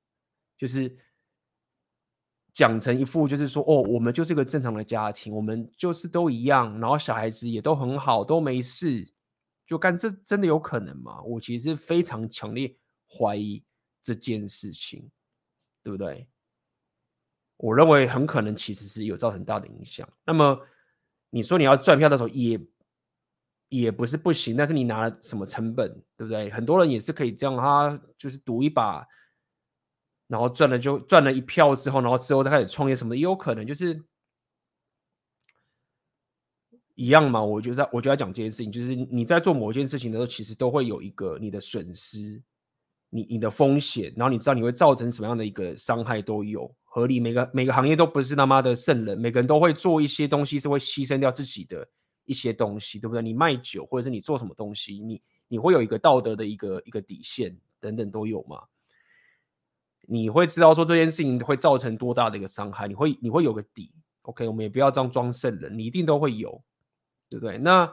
[0.56, 0.96] 就是。
[2.56, 9.06] 讲成一副就是说，哦，我们就是个正常的家庭，我们就是都一样，然后小孩子也都很好，都没事，
[9.66, 11.20] 就干这真的有可能吗？
[11.20, 12.74] 我其实非常强烈
[13.06, 13.62] 怀疑
[14.02, 15.10] 这件事情，
[15.82, 16.26] 对不对？
[17.58, 20.08] 我认为很可能其实是有造成很大的影响。
[20.24, 20.58] 那么
[21.28, 22.58] 你说你要赚票的时候也
[23.68, 26.50] 也不是不行，但是你拿了什么成本，对不对？
[26.50, 29.06] 很多人也是可以这样，他就是赌一把。
[30.28, 34.02] 然后赚了就赚了一票之后，然后之后再开始创业什么的，也有可能就是
[36.96, 37.40] 一样嘛。
[37.40, 42.42] 我就在我就要讲这件事情，就是你在做某件事情的时候，其实都会有一个你的损失，
[43.08, 47.20] 你你的风险，然后你知道你会造成什么样的一个伤害都有合理。
[47.20, 51.86] 每个每个行业都不是他妈的圣人，每个人都会做一些东西是会牺牲掉自己的
[52.26, 53.22] 一些东西，对不对？
[53.22, 58.62] 你卖酒或者是你做什么东西，你你会有一个道德的一个一个底线等等都有嘛。
[60.08, 63.90] 你会知道说这件事情会造成多大的一个伤害，你会你会有个底
[64.22, 64.46] ，OK？
[64.46, 66.62] 我们也不要这样装圣人，你一定都会有，
[67.28, 67.58] 对不对？
[67.58, 67.92] 那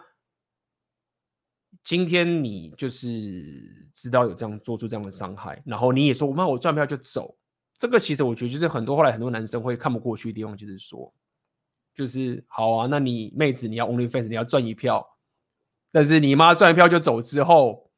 [1.84, 7.36] 今天你就是知道有这样做出这样的伤害，然后你也说，我那我赚票就走。
[7.80, 11.12] 这个其实我觉得就是很多后来很多男生会看不过去的地方，就是说，
[11.94, 15.06] 就是好啊，那你妹子你要 OnlyFans，你要赚一票，
[15.92, 17.90] 但是你妈赚一票就走之后，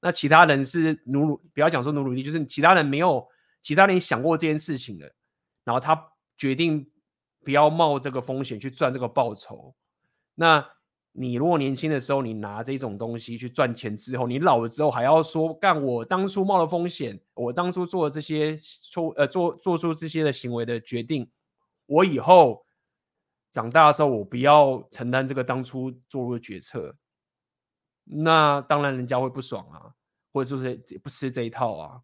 [0.00, 3.26] 那其他人是努努，不要讲说努努力，就是其他人没有
[3.60, 5.12] 其他人想过这件事情的，
[5.64, 6.90] 然后他决定
[7.44, 9.74] 不要冒这个风险去赚这个报酬，
[10.34, 10.66] 那。
[11.14, 21.28] 你如果年轻的时候，你拿这种东西去赚钱之后，你老了之后还要说干我当初冒了风险，我当初做了这些错呃做做出这些的行为的决定，
[21.84, 22.64] 我以后
[23.52, 26.96] 长大的时候我不要承担这个当初做出的决策，
[28.04, 29.94] 那当然人家会不爽啊，
[30.32, 32.02] 或者说是不吃这一套啊，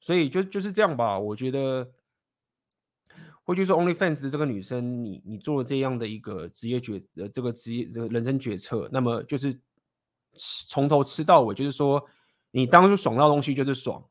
[0.00, 1.92] 所以就就是这样吧，我觉得。
[3.44, 9.56] 会去说 OnlyFans 的这个女生，你你做了这样的一个职业决呃这个职业这个人生决策，那么就是
[10.68, 12.04] 从头吃到尾，就是说
[12.50, 14.04] 你当初爽到东西就是爽，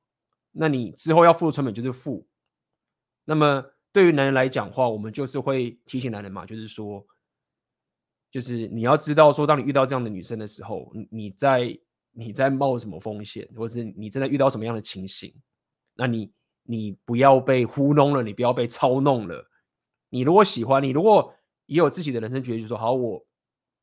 [0.53, 2.25] 那你之后要付的成本就是付。
[3.25, 3.61] 那么
[3.95, 7.07] 对于男人来讲的话，我们就是会提醒男人嘛，就是说，
[8.29, 11.79] 就是你要知道说，当你遇到这样的女生的时候，你在
[12.11, 15.33] 你在冒什么风险，或是你正在遇到什么样的情形，
[15.93, 16.33] 那你。
[16.67, 19.47] 你不要被糊弄了，你不要被操弄了。
[20.09, 21.31] 你如果喜欢，你如果
[21.67, 23.23] 也有自己的人生决定，就说好，我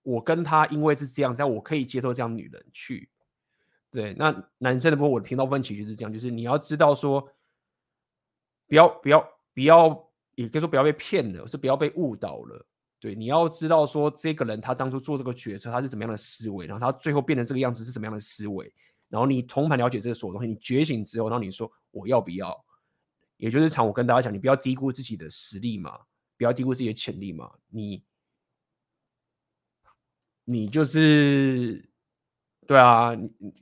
[0.03, 3.09] 我跟他因为是这样，这样我可以接受这样女人去。
[3.93, 7.21] 对，那男生的部分，我的频道分歧就是这样，就是你要知道说，
[8.67, 9.25] 不要不要
[9.55, 9.89] 不要，
[10.35, 12.67] 也可以说不要被骗了，是不要被误导了。
[12.99, 18.73] 对，你要知道说，这个人他当初做这个决策，他是怎么样的思维，然后他最后变成这个样子是什么样的思维，
[19.09, 22.57] 然后你通盘了解这个所有东西，你觉醒之后，然后你说我要不要？
[23.39, 25.99] 也就是常我跟大家讲，你不要低估自己的实力嘛，
[26.39, 27.51] 不要低估自己的潜力嘛。
[27.69, 28.05] 你，
[30.45, 31.85] 你就是，
[32.69, 33.53] 对啊，你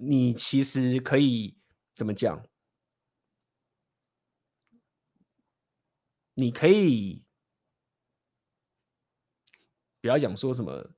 [0.00, 1.54] 你其实可以
[1.94, 2.42] 怎么讲？
[6.34, 7.22] 你可以
[10.00, 10.90] 不要讲说什么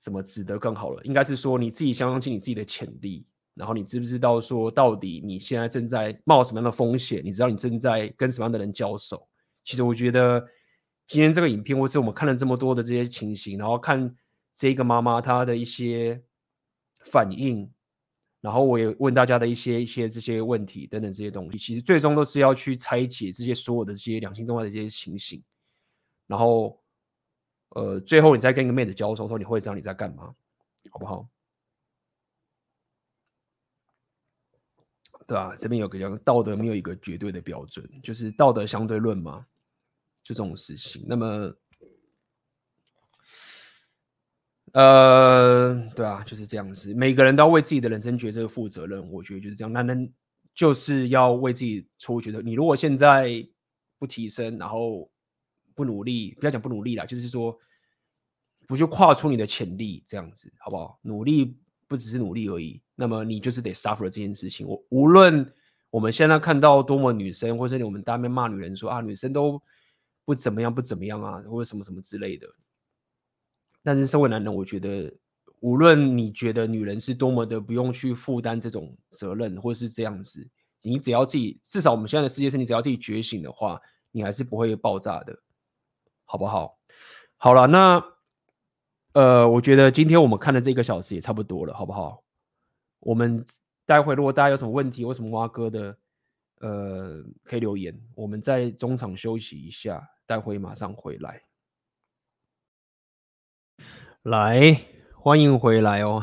[0.00, 3.26] 什么值得更好了，应该是说你自己相信你自己的潜力。
[3.54, 7.20] 然后你知不知道说，到底你现在正在冒什么样的风险？
[7.24, 9.28] 你知道你正在跟什么样的人交手？
[9.64, 10.46] 其实我觉得
[11.08, 14.14] 今天这个影片，或是我们看了这么多的这些情形，然后看
[14.54, 16.22] 这个妈妈她的一些
[17.04, 17.68] 反应，
[18.40, 25.42] 然后我也问大家的一些一些这些问题等等这些东西，其实最终都是要去拆解这些所有的这些两性动态的这些情形。
[26.26, 26.80] 然后，
[27.70, 30.34] 呃，最后你再跟一个妹子交手的时候，你会知道你在干嘛，
[30.90, 31.28] 好不好？
[35.26, 35.54] 对吧？
[35.56, 39.44] 这边有个叫道德，没有一个绝对的标准，就是道德相对论嘛，
[40.22, 41.04] 就这种事情。
[41.06, 41.54] 那么，
[44.72, 46.92] 呃，对啊，就是这样子。
[46.94, 49.72] 每个人都要为自己的人生抉择负责任，我觉得就是这样。
[49.72, 50.12] 男人
[50.54, 52.42] 就是要为自己出决策。
[52.42, 53.46] 你如果现在
[53.98, 55.10] 不提升，然后
[55.74, 57.56] 不努力，不要讲不努力啦，就是说
[58.66, 60.98] 不就跨出你的潜力，这样子好不好？
[61.02, 62.80] 努力不只是努力而已。
[62.94, 64.66] 那么你就是得 suffer 这件事情。
[64.66, 65.50] 我无论
[65.90, 69.62] 我们现在看到多么女生，或者我们当面骂女人说啊，女生都
[70.24, 72.46] 不怎么样，不怎么样啊，或者什么什么之类的。
[73.88, 75.10] 但是身为男人，我觉得
[75.60, 80.46] 无论你觉得女人是多么的不用去负担这种责任，或是这样子，
[80.82, 85.34] 你只要自己，至少我们现在的世界是你只要自己觉醒的话，你还是不会爆炸的，
[86.26, 86.78] 好不好？
[87.38, 88.04] 好了，那
[89.14, 92.22] 呃，我觉得今天我们看的这个小时也差不多了，好不好？
[93.00, 93.42] 我们
[93.86, 95.96] 待会如果大家有什么问题，或什么挖哥的，
[96.60, 97.98] 呃，可以留言。
[98.14, 101.40] 我们在中场休息一下，待会马上回来。
[104.28, 104.78] 来，
[105.14, 106.22] 欢迎回来哦！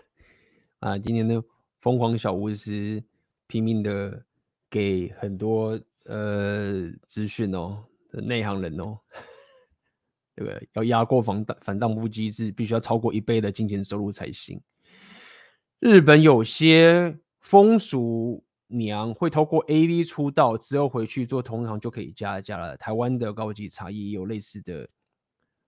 [0.80, 1.42] 啊，今天的
[1.82, 3.04] 疯狂小巫师
[3.46, 4.24] 拼命的
[4.70, 8.98] 给很多呃资讯哦内行人哦，
[10.34, 10.68] 对 不对？
[10.72, 14.58] 要压过防荡反荡付机制，必须要超过一倍的金钱收入才行。
[15.78, 22.78] 日本有些风俗娘会透过 AV 出道之后回去做同行就可以加价了。
[22.78, 24.88] 台湾的高级茶叶也有类似的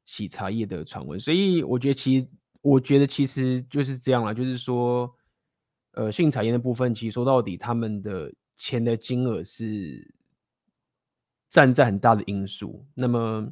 [0.08, 2.26] 洗茶叶的传闻，所以我觉得其实
[2.62, 5.14] 我觉得其实就是这样了，就是说，
[5.92, 10.14] 呃，性产业的部分其实说到底，他们的钱的金额是
[11.50, 12.86] 站在很大的因素。
[12.94, 13.46] 那么，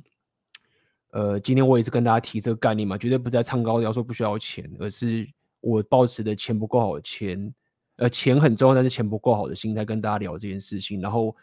[1.11, 5.29] 呃，今天我也是跟大家提这个概念嘛，绝对不在唱高调说不需要钱，而是。
[5.63, 7.53] 我抱持的钱不够好的钱，
[7.97, 11.01] 呃，钱很重要，但是钱不够好的心态跟大家聊这件事情。
[11.01, 11.35] 然后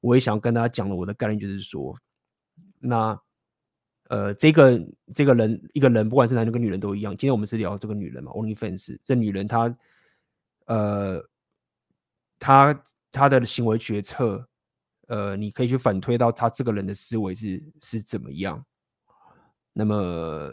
[0.00, 1.98] 我也想跟大家讲了我的概念，就是说，
[2.78, 3.20] 那
[4.08, 4.80] 呃，这个
[5.14, 7.12] 这个人一个人，不管是男人跟女人都一样。
[7.16, 9.74] 今天我们是聊这个女人嘛，OnlyFans，这女人她，
[10.66, 11.24] 呃，
[12.38, 14.46] 她她的行为决策，
[15.08, 18.62] 呃，你可以去反推到她这个人的思维是是怎么样。
[19.72, 20.52] 那么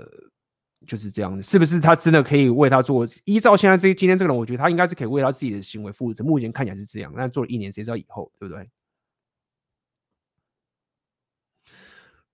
[0.87, 3.05] 就是这样，是不是她真的可以为她做？
[3.25, 6.23] 依照现在这今天这个人，我觉得她应该是可以为她自己的行为负责。
[6.23, 8.69] 目前看起来是这样，但做了一年，谁知道以后，对不对？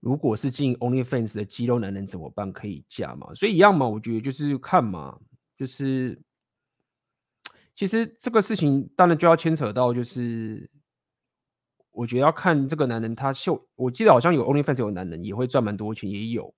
[0.06, 2.53] 如果是进 OnlyFans 的肌肉男人怎么办？
[2.53, 3.34] 可以嫁吗？
[3.34, 5.19] 所以一样嘛，我觉得就是看嘛，
[5.57, 6.22] 就是
[7.73, 10.69] 其实这个事情当然就要牵扯到，就是
[11.90, 16.53] 我觉得要看这个男人他秀，我记得好像有 OnlyFans 有男人也会赚蛮多钱，也有，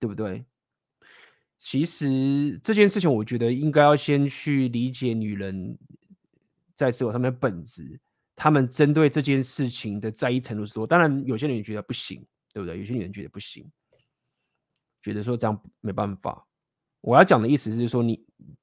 [0.00, 0.44] 对不对？
[1.60, 5.78] 其实这件事情，我觉得应该要先去理解女人
[6.74, 8.00] 在自我上面的本质，
[8.36, 10.86] 他们针对这件事情的在意程度是多。
[10.86, 12.24] 当然，有些人觉得不行。
[12.54, 12.78] 对不对？
[12.78, 13.66] 有些女人觉得不行，
[15.00, 16.46] 觉得说这样没办法。
[17.00, 18.54] 我要讲的意思是说你，你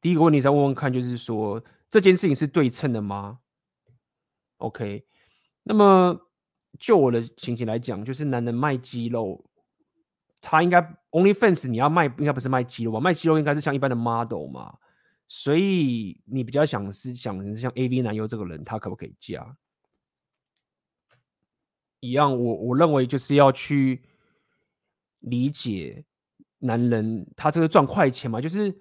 [0.00, 1.60] 第一个问题再问问看，就是说
[1.90, 3.40] 这件事情是对称的吗
[4.58, 5.04] ？OK，
[5.64, 6.16] 那么
[6.78, 9.44] 就我的情形来讲，就是男人卖肌肉，
[10.40, 10.80] 他应该
[11.10, 13.00] OnlyFans 你要卖，应该不是卖肌肉吧？
[13.00, 14.78] 卖肌肉应该是像一般的 model 嘛，
[15.28, 19.56] 所以你比较想是想是像 AV 男优这个人，他可不可以嫁？
[22.00, 24.02] 一样，我我认为就是要去
[25.20, 26.04] 理解
[26.58, 28.72] 男人，他这个赚快钱嘛，就是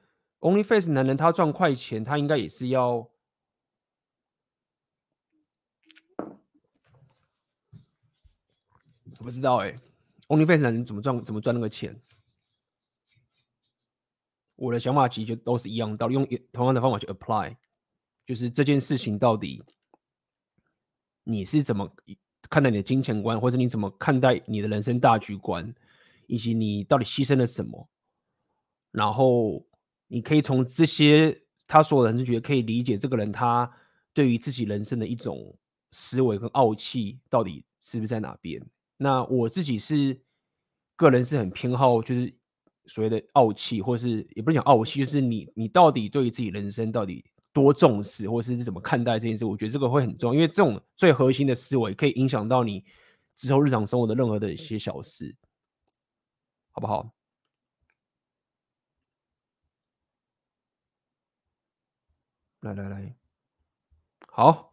[0.42, 3.10] Only Face 男人他赚快钱，他应该也是要，
[9.18, 9.76] 我不知道哎
[10.28, 12.00] ，Only Face 男人怎么赚怎么赚那个钱？
[14.56, 17.56] 我的想法其实就都是一样，道理用同样的方法去 apply，
[18.26, 19.64] 就是这件事情到底
[21.24, 21.90] 你是怎么？
[22.48, 25.74] 看待你的金钱观，或者你怎么看待你的人生大局观，
[26.28, 27.90] 以及你到底牺牲了什么，
[28.92, 29.66] 然后
[30.06, 33.70] 你可以从这些他所有的人生觉得可以理解这个人他
[34.14, 35.58] 对于自己人生的一种
[35.92, 38.64] 思维跟傲气到底是不是在哪边？
[38.96, 40.16] 那我自己是
[40.96, 42.32] 个人是很偏好就是
[42.88, 47.26] 所谓的傲气，或是也不是讲傲气，就是你你到底对于自己人生到底。
[47.56, 49.46] 多重视，或是怎么看待这件事？
[49.46, 52.84] 我觉得这个会很重要，因为这种最核心的思维可以影响到你
[53.34, 55.34] 之后日常生活的任何的一些小事，
[56.74, 57.10] 好不好？
[62.60, 63.16] 来来来，
[64.28, 64.65] 好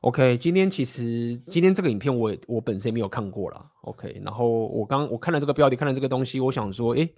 [0.00, 0.36] ，OK。
[0.38, 3.70] 今天其实今天这个影片我我本身也没有看过啦。
[3.82, 4.20] OK。
[4.24, 7.12] 然后我刚我看了这个标题，看了这个东西，我想说，诶。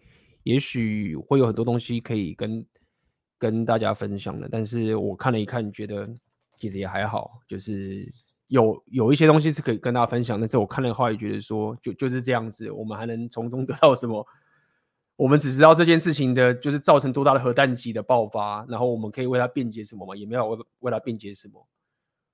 [0.44, 2.64] 也许会有很多东西可以跟
[3.36, 6.08] 跟大家分享的，但是我看了一看，觉得
[6.56, 8.10] 其实也还好，就是
[8.48, 10.40] 有有一些东西是可以跟大家分享。
[10.40, 14.26] 但是我看了的话，也觉得说就就是这样子，我们还能从中得到什么？
[15.16, 20.16] 我们只知道这件事情的就是造成多大的核弹级的爆发，然后我们可以为它辩解什么吗？
[20.16, 21.68] 也没有为为它辩解什么。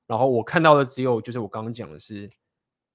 [0.06, 2.30] 然后我看到的只有就是我刚刚讲的是，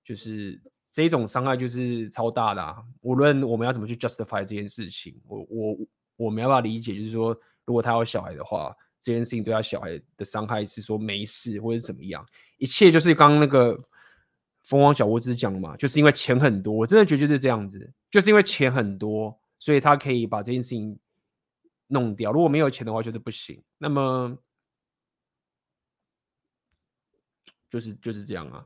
[0.03, 0.61] 就是。
[0.93, 2.83] 这种伤害就是超大的啊！
[2.99, 5.77] 无论我们要怎么去 justify 这件事情，我我
[6.17, 7.33] 我没办法理解，就是说，
[7.64, 13.73] 如果他有小孩的话，这件事情对他小孩的伤害是说没事或者怎么样，一切就是刚刚那个
[14.65, 20.99] 疯狂小屋子讲的嘛，就是因为钱很多，我真的觉得就是这样子，就是因为钱很多，所以他可以把这件事情
[21.88, 22.33] 弄掉。
[22.33, 23.64] 如果没有钱的话，就是不行。
[23.77, 24.38] 那么
[27.72, 28.64] 就是就是这样啊。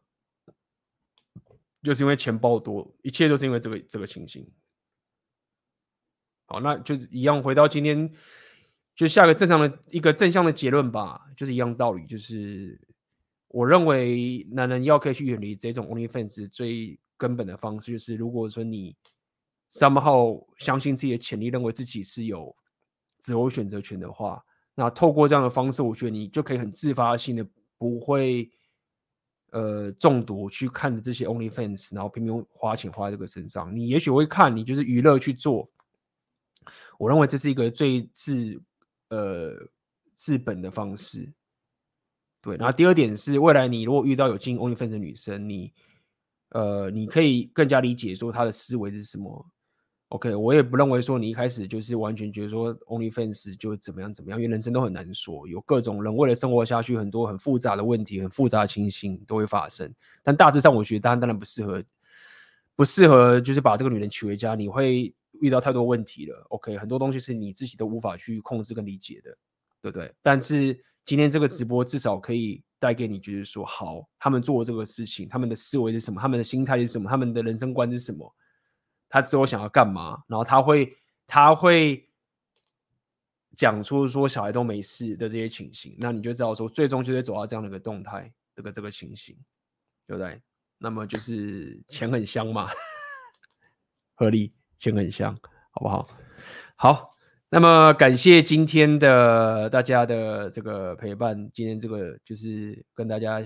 [1.81, 4.51] 就是因为钱包多，一切都是因为这个这个情形。
[6.47, 8.11] 好，那就一样回到今天，
[8.95, 12.07] 就下个正常的一个正向的结论吧，就是一样道理。
[12.07, 12.81] 就是
[13.49, 18.95] 我认为男人要可以去远离这种 OnlyFans 最根本的方式，就是如果说你
[19.69, 22.55] somehow 相信自己的潜力，认为自己是有
[23.19, 24.43] 自由选择权的话，
[24.73, 28.51] 那透过这样的方式，我觉得你就可以很自发性的不会。
[29.55, 35.65] 呃，中毒去看的这些 OnlyFans，然后拼命花钱花在这个身上，你也许会看，你就是娱乐去做。
[36.97, 38.61] 我认为这是一个最治
[39.07, 39.53] 呃
[40.13, 41.31] 治本的方式。
[42.41, 45.71] 对，然后第二点是，未来你如果遇到有进 OnlyFans 的女生，你
[46.49, 49.49] 呃，你可以更加理解说她的思维是什么。
[50.09, 59.91] OK，我也不认为说你一开始就是完全觉得说 OnlyFans 就怎么样怎么样，因为人生都很难说，有各种人为了生活下去，很多很复杂的问题，很复杂的情形都会发生。
[60.23, 61.83] 但大致上，我觉得当然当然不适合，
[62.75, 66.45] 不适合就是把这个女人娶回家，你会遇到太多问题了。
[66.49, 69.35] OK，很多东西是你自己都无法去控制跟理解的，
[69.81, 70.13] 对不对？
[70.21, 72.63] 但是今天这个直播至少可以。
[72.77, 78.31] 带给你，就是说，好，他们做这个事情，他们的思维是什么，他们的心态是什么，他们的人生观是什么，
[79.15, 80.93] 他之后想要干嘛，然后他会
[81.25, 82.05] 他会
[83.55, 89.33] 讲出说小孩都没事的这些情形，那你就知道说，最终就会走到这样的一个动态，这个这个情形，
[90.05, 90.41] 对不对？
[90.77, 92.67] 那么就是钱很香嘛，
[94.15, 95.33] 合理，钱很香，
[95.71, 96.05] 好不好？
[96.75, 97.15] 好。
[97.47, 103.39] 那么感谢今天的大家的这个陪伴，今天这个就是跟大家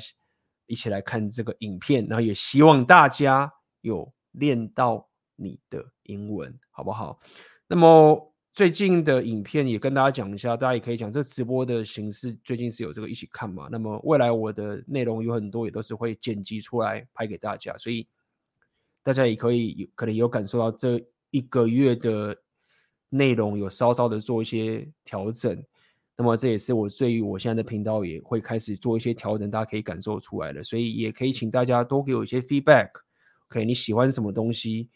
[0.66, 5.09] 一起来看这个影片，然后也希望大家有练到
[5.40, 7.20] 你的英文，好不好？
[7.68, 13.70] 那么最近的影片也跟大家讲一下，大家也可以讲这直播的形式，最近是有这个一起看嘛？
[13.72, 18.08] 那么未来我的内容有很多也都是会剪辑出来拍给大家，所以
[19.04, 21.02] 大家也可以有可能有感受到这
[21.32, 22.38] 一个月的。
[23.12, 25.60] 内容有稍稍的做一些调整，
[26.16, 32.92] 那么这也是我对于我现在的频道也会开始做一些调整，大家可以感受出来的，所以也可以请大家多给我一些 feedback。
[33.48, 34.90] OK，你喜欢什么东西，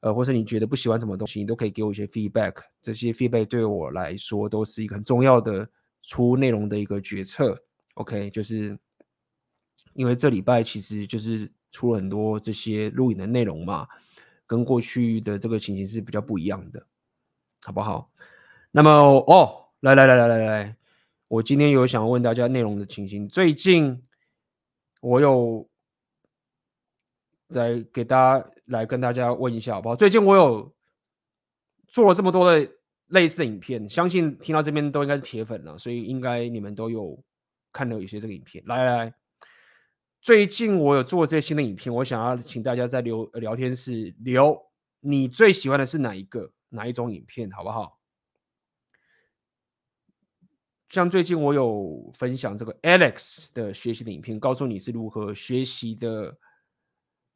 [0.00, 2.54] 呃，或是你觉得不喜欢什么东西，你都可以给我一些 feedback。
[2.82, 5.68] 这些 feedback 对我来说都是一个很重要的
[6.02, 7.62] 出内容的一个决策。
[7.94, 8.78] OK，就是
[9.94, 13.86] 因为这礼拜其实就是出了很多这些录影的内容嘛，
[14.46, 16.86] 跟过去的这个情形是比较不一样的。
[17.62, 18.10] 好不好？
[18.70, 20.76] 那么哦，来来来来来来，
[21.28, 23.28] 我今天有想问大家内容的情形。
[23.28, 24.02] 最近
[25.02, 25.68] 我有
[27.50, 29.94] 在给大家来跟大家问一下，好不好？
[29.94, 30.74] 最近我有
[31.86, 32.70] 做了这么多的
[33.08, 37.22] 类似的影片，相信听到这边都应该是铁粉了，所以应该你们都有
[37.72, 38.64] 看到有些这个影片。
[38.66, 39.14] 来来来，
[40.20, 44.56] 最近我有做这些新的影片，我想要请大家在留聊天室留，
[45.00, 46.50] 你最喜欢的是哪一个？
[46.72, 47.98] 哪一种影片好不好？
[50.90, 56.36] 像最近我有分享这个 Alex 的学习的影片，告诉你是如何学习的，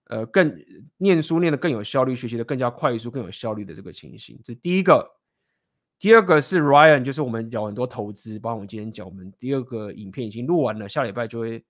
[0.09, 0.55] 呃，更
[0.97, 4.39] 念书念得更有效率，学习的更加快速、更有效率的这个情形。
[4.45, 5.09] 这第一个，
[5.99, 11.65] 第二个是 Ryan，就是我们聊很多投资，包括我们今天讲，我们第二个影片已经录完了，下礼拜就会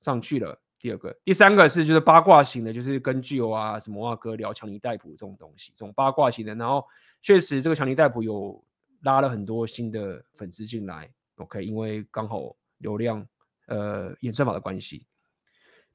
[0.00, 0.60] 上去了。
[0.78, 6.84] 第二个，第三个是就是八卦型的，就是跟巨有啊什么啊哥聊强尼戴普这种东西，这种八卦型的，然后。
[7.20, 8.64] 确实，这个强尼戴普有
[9.00, 13.26] 拉了很多新的粉丝进来，OK，因为刚好流量，
[13.66, 15.04] 呃，演算法的关系。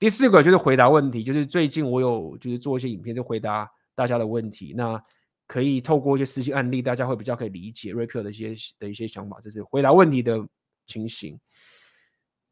[0.03, 4.73] 第四个就是回答问题，就是最近我有就是做一些影片，就回答大家的问题。
[4.75, 5.01] 那
[5.47, 10.45] 可以透过一些实际案例，大家会比较可以理解 Rapio 的一些的一些想法，这是回答问题的
[10.87, 11.39] 情形。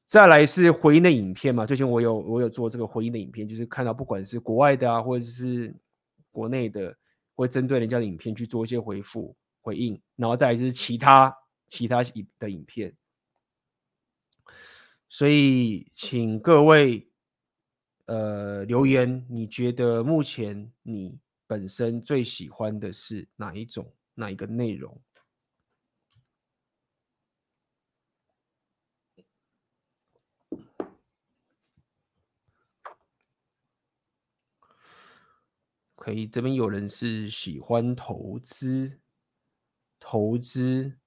[0.06, 5.76] 再来是回应的影片嘛，最近我有我有做这个回应的影片，就是看到不管是国外的啊，或者是
[6.32, 6.96] 国内的。
[7.34, 11.36] 会针对人家的影片去做一些回复回应，然后再来就是其他
[11.68, 12.96] 其他影的影片。
[15.10, 17.11] 所以，请各位
[18.12, 21.18] 呃留言，你觉得目前你
[21.48, 25.02] 本身最喜欢的是哪一种哪一个内容？
[35.96, 39.00] 可以，这边有人是喜欢投资、
[40.02, 40.98] 投资、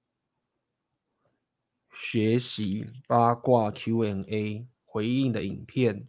[1.91, 6.07] 学习、八卦 Q&A 回应的影片。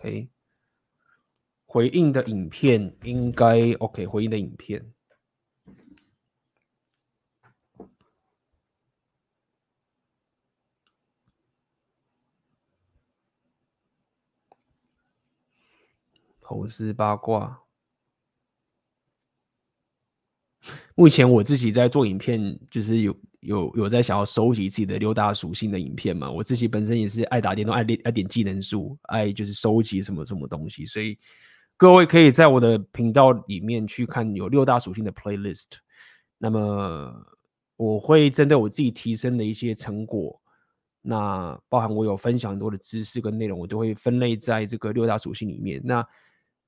[0.00, 0.30] OK，
[1.66, 4.94] 回应的影片应该 OK，回应的影片。
[16.40, 17.62] 投资八卦。
[20.94, 26.30] 目前我自己在做影片，就是有有有在想要收集自己的六大属性的影片嘛。
[26.30, 30.86] 我自己本身也是爱打电动，爱练爱点技能树，爱就是收集什么什么东西。
[30.86, 31.18] 所以
[31.76, 35.66] 各位可以在我的频道里面去看有六大属性的 playlist。
[36.38, 37.14] 那么
[37.76, 40.38] 我会针对我自己提升的一些成果，
[41.02, 45.80] 那包含我有分享很多的知识跟内容，我都会分类在这个六大属性里面。
[45.84, 46.06] 那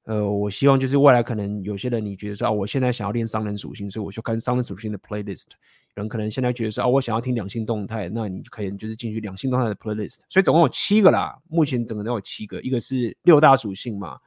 [0.04, 5.48] 呃，我希望就是未来可能有些人你觉得说啊，我现在想要练商人属性，所以我就看商人属性的 playlist。
[5.94, 10.20] 人可能现在觉得说啊，我想要听两性动态，那你可以就是进去两性动态的 playlist。
[10.28, 14.18] 所以总共有七个啦，目前整个都有七个，一个是六大属性嘛，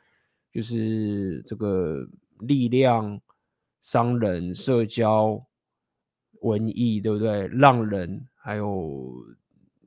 [0.52, 2.08] 就是这个
[2.42, 3.19] 力量、
[3.82, 5.44] 商人、社交、
[6.42, 7.48] 文艺，对不对？
[7.48, 9.11] 浪人，还有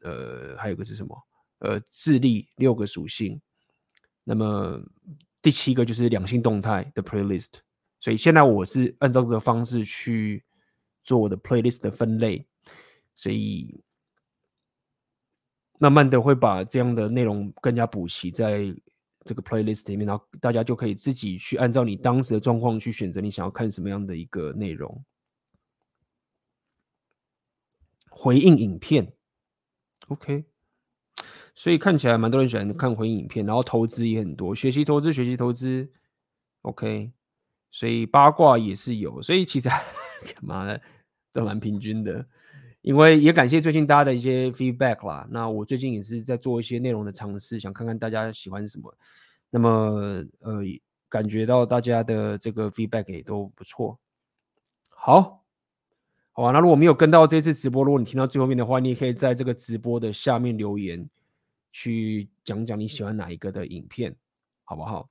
[0.03, 1.17] 呃，还有个是什么？
[1.61, 3.41] 呃，智力，六个属性。
[4.25, 4.81] 那么
[5.41, 7.55] 第七个就是两性动态的 playlist，
[8.01, 10.45] 所以现在我是按照这个方式去
[11.09, 12.47] 做我的 playlist 的分类，
[13.15, 13.83] 所以
[15.79, 18.75] 慢慢的会把这样的内容更加补齐在
[19.25, 25.03] 这个 playlist 里面，然后大家就可以自己去按照你当时的状况去选择你想要看什么样的一个内容。
[28.11, 29.11] 回应影片
[30.09, 30.45] ，OK，
[31.55, 35.91] 所以看起来蛮多人喜欢看回应影片，然后投资也很多，学习投资，学习投资
[36.63, 37.11] ，OK，
[37.71, 39.71] 所以八卦也是有，所以其实
[40.35, 40.79] 干嘛呢？
[41.33, 42.25] 都蛮平均的，
[42.83, 45.27] 因为也感谢最近大家的一些 feedback 啦。
[45.31, 48.93] 那我最近也是在做一些内容的尝试，想看看大家喜欢什么。
[49.51, 50.63] 那么呃，
[51.09, 53.99] 感觉到大家的这个 feedback 也都不错。
[54.89, 55.43] 好，
[56.33, 56.53] 好啊。
[56.53, 61.09] 那如果没有跟到这次直播，如果你听到最后面的话，你也可以在这个直播的下面留言，
[61.73, 64.15] 去讲讲你喜欢哪一个的影片，
[64.65, 65.09] 好不好？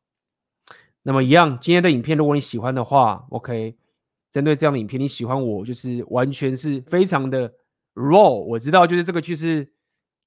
[1.02, 3.76] 那么一样，今天的影片如果你喜欢的话，OK。
[4.30, 7.52] 针对这样的影片，你喜欢我就是完全是非常的
[7.94, 8.30] raw。
[8.30, 9.68] 我知道，就是这个就是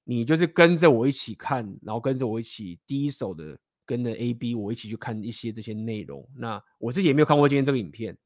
[0.03, 6.27] 你就是跟着我一起看，然后跟着我一起第一手的跟着 AB，我一起去看一些这些内容。
[6.35, 8.17] 那我自己也没有看过今天这个影片，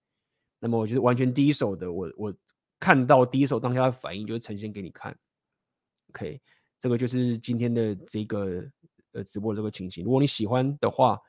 [0.60, 2.34] 那么我觉得完全第一手的，我我
[2.80, 5.16] 看到第一手当下的反应就会呈现给你看。
[6.12, 6.42] OK，
[6.80, 8.64] 这个就是今天的这个
[9.12, 10.06] 呃直播这个情形。
[10.06, 11.20] 如果你喜欢的话，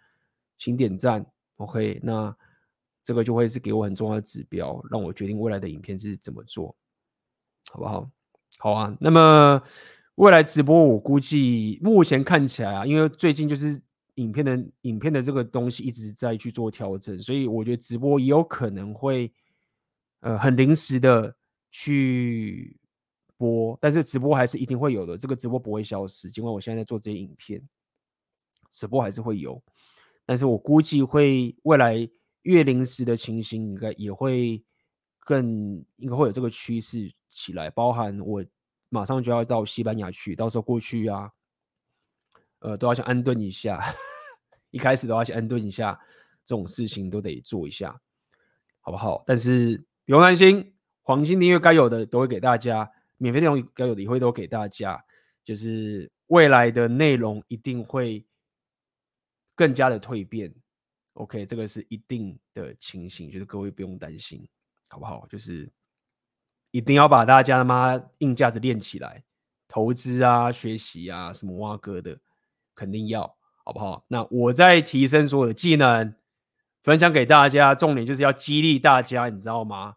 [0.57, 1.27] 请点赞。
[1.57, 2.35] OK，那。
[3.07, 6.75] 这个就会是给我很重要的指标，让我决定未来的影片是怎么做，
[7.71, 8.11] 好不好？
[8.59, 8.97] 好啊。
[9.01, 9.63] 那么
[10.17, 13.81] 未来直播，我估计目前看起来啊，因为最近就是
[14.17, 19.33] 影片的影片的这个东西一直在去做调整，所以我觉得直播也有可能会
[20.23, 21.33] 呃很临时的
[21.71, 22.77] 去
[23.37, 26.29] 播，但是直播还是一定会有的，这个直播不会消失。
[26.29, 27.63] 尽管我现在在做这些影片，
[28.69, 29.63] 直播还是会有，
[30.25, 32.11] 但是我估计会未来。
[32.47, 34.63] 越临时的情形，应该也会
[35.19, 37.69] 更应该会有这个趋势起来。
[37.69, 38.45] 包含我
[38.89, 41.33] 马上就要到西班牙去，到时候过去啊，
[42.61, 43.83] 呃，都要先安顿一下，
[44.71, 46.01] 一开始都要先安顿一下，
[46.45, 48.01] 这种事情都得做一下，
[48.81, 49.25] 好不好？
[49.27, 55.05] 但是不用担心，黄金订阅该有的都会给大家，免费内容该有的也会都给大家，
[55.45, 58.25] 就是未来的内容一定会
[59.57, 60.55] 更加的蜕变。
[61.17, 64.47] OK，这个是一定的情形，就是各位不用担心，
[64.89, 65.27] 好不好？
[65.29, 65.71] 就是
[66.71, 69.25] 一定要把大家他妈硬价值练起来，
[69.67, 72.19] 投资啊、学习啊、什么挖哥的，
[72.75, 73.23] 肯定要，
[73.65, 74.05] 好不好？
[74.09, 76.15] 那我在提升所有的技能，
[76.83, 79.95] 分享给大家，重点就是要激励大家，你知道吗？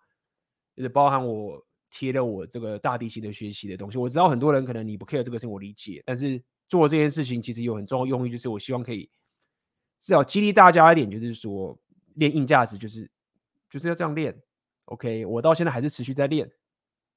[0.75, 9.09] 就是包含我贴了我这个大地形的学习的东西，我知道很多人可能你不 care 这个事情，我理解，但是做这件事情其实有很重要用意，就是我希望可以。
[10.00, 11.78] 至少激励大家一点，就是说
[12.16, 13.10] 练硬价值，就是
[13.69, 14.36] 就是要这样练。
[14.86, 16.50] OK，我到现在还是持续在练，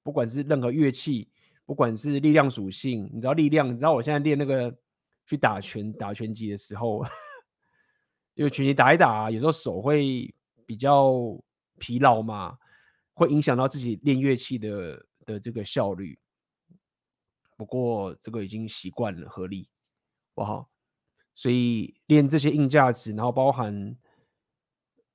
[0.03, 1.31] 不管是任何乐器，
[1.65, 4.77] 不管是力量属性，你知道力量，你知道我现在练那个
[5.27, 7.05] 去打拳打拳击的时候，
[8.35, 10.35] 因为拳击打一打，有时候手会
[10.67, 11.15] 比较
[11.79, 12.59] 疲劳嘛，
[13.15, 16.19] 会影响到自己练乐器的的这个效率。
[17.57, 19.69] 不过这个已经习惯了，合理，
[20.35, 20.72] 好不好？
[21.35, 23.97] 所以练这些硬价值，然后包含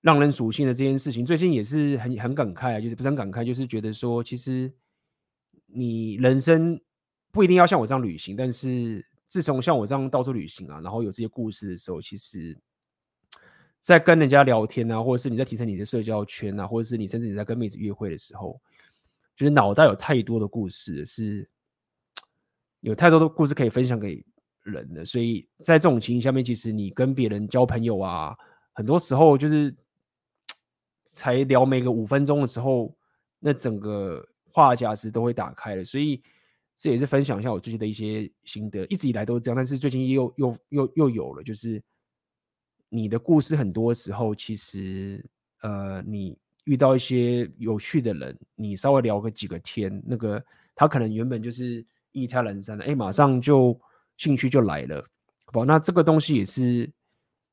[0.01, 4.73] 让人属性的这件事情，最近也是很很感慨啊，就是不是很感慨，就是觉得说，其实
[5.67, 6.79] 你人生
[7.31, 12.57] 不一定要像我这样旅行，但是自从像我这样到处旅行啊，然后有这些故事的时候，其实，
[13.81, 18.59] 在跟人家聊天啊，或者是你在提升你的社交圈啊，或者是你甚至你在跟妹子约会的时候，
[19.35, 21.47] 就是脑袋有太多的故事，是
[22.81, 24.25] 有太多的故事可以分享给。
[24.67, 28.35] 人的，所以在这种情形下面，其实你跟别人交朋友啊，
[28.73, 29.73] 很多时候就是
[31.05, 32.93] 才聊没个五分钟的时候，
[33.39, 35.85] 那整个话匣子都会打开了。
[35.85, 36.21] 所以
[36.75, 41.81] 这也是分享一下我最近的一些心得，一直以来都是这样，但是最近又又又又有了，就是
[42.89, 45.25] 你的故事很多时候，其实
[45.61, 50.43] 呃，你遇到一些有趣的人，你稍微聊个几个天，那个
[50.75, 53.79] 他可能原本就是一条人山的，哎，马上就。
[54.17, 55.01] 兴趣就来了，
[55.45, 56.91] 好不，那这个东西也是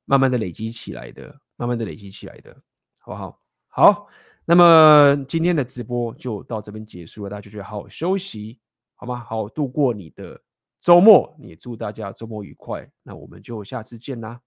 [0.04, 2.54] 慢慢的累积起来的，慢慢的累积起来的，
[3.00, 3.40] 好不好？
[3.68, 4.08] 好，
[4.44, 8.58] 那么今天的直播就到这边结束了，大家就去好好休息，
[8.94, 9.16] 好吗？
[9.16, 10.40] 好好度过你的
[10.80, 12.90] 周末，也祝大家周末愉快。
[13.02, 14.40] 那我们就下次见啦，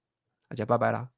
[0.48, 1.10] 大家拜拜啦。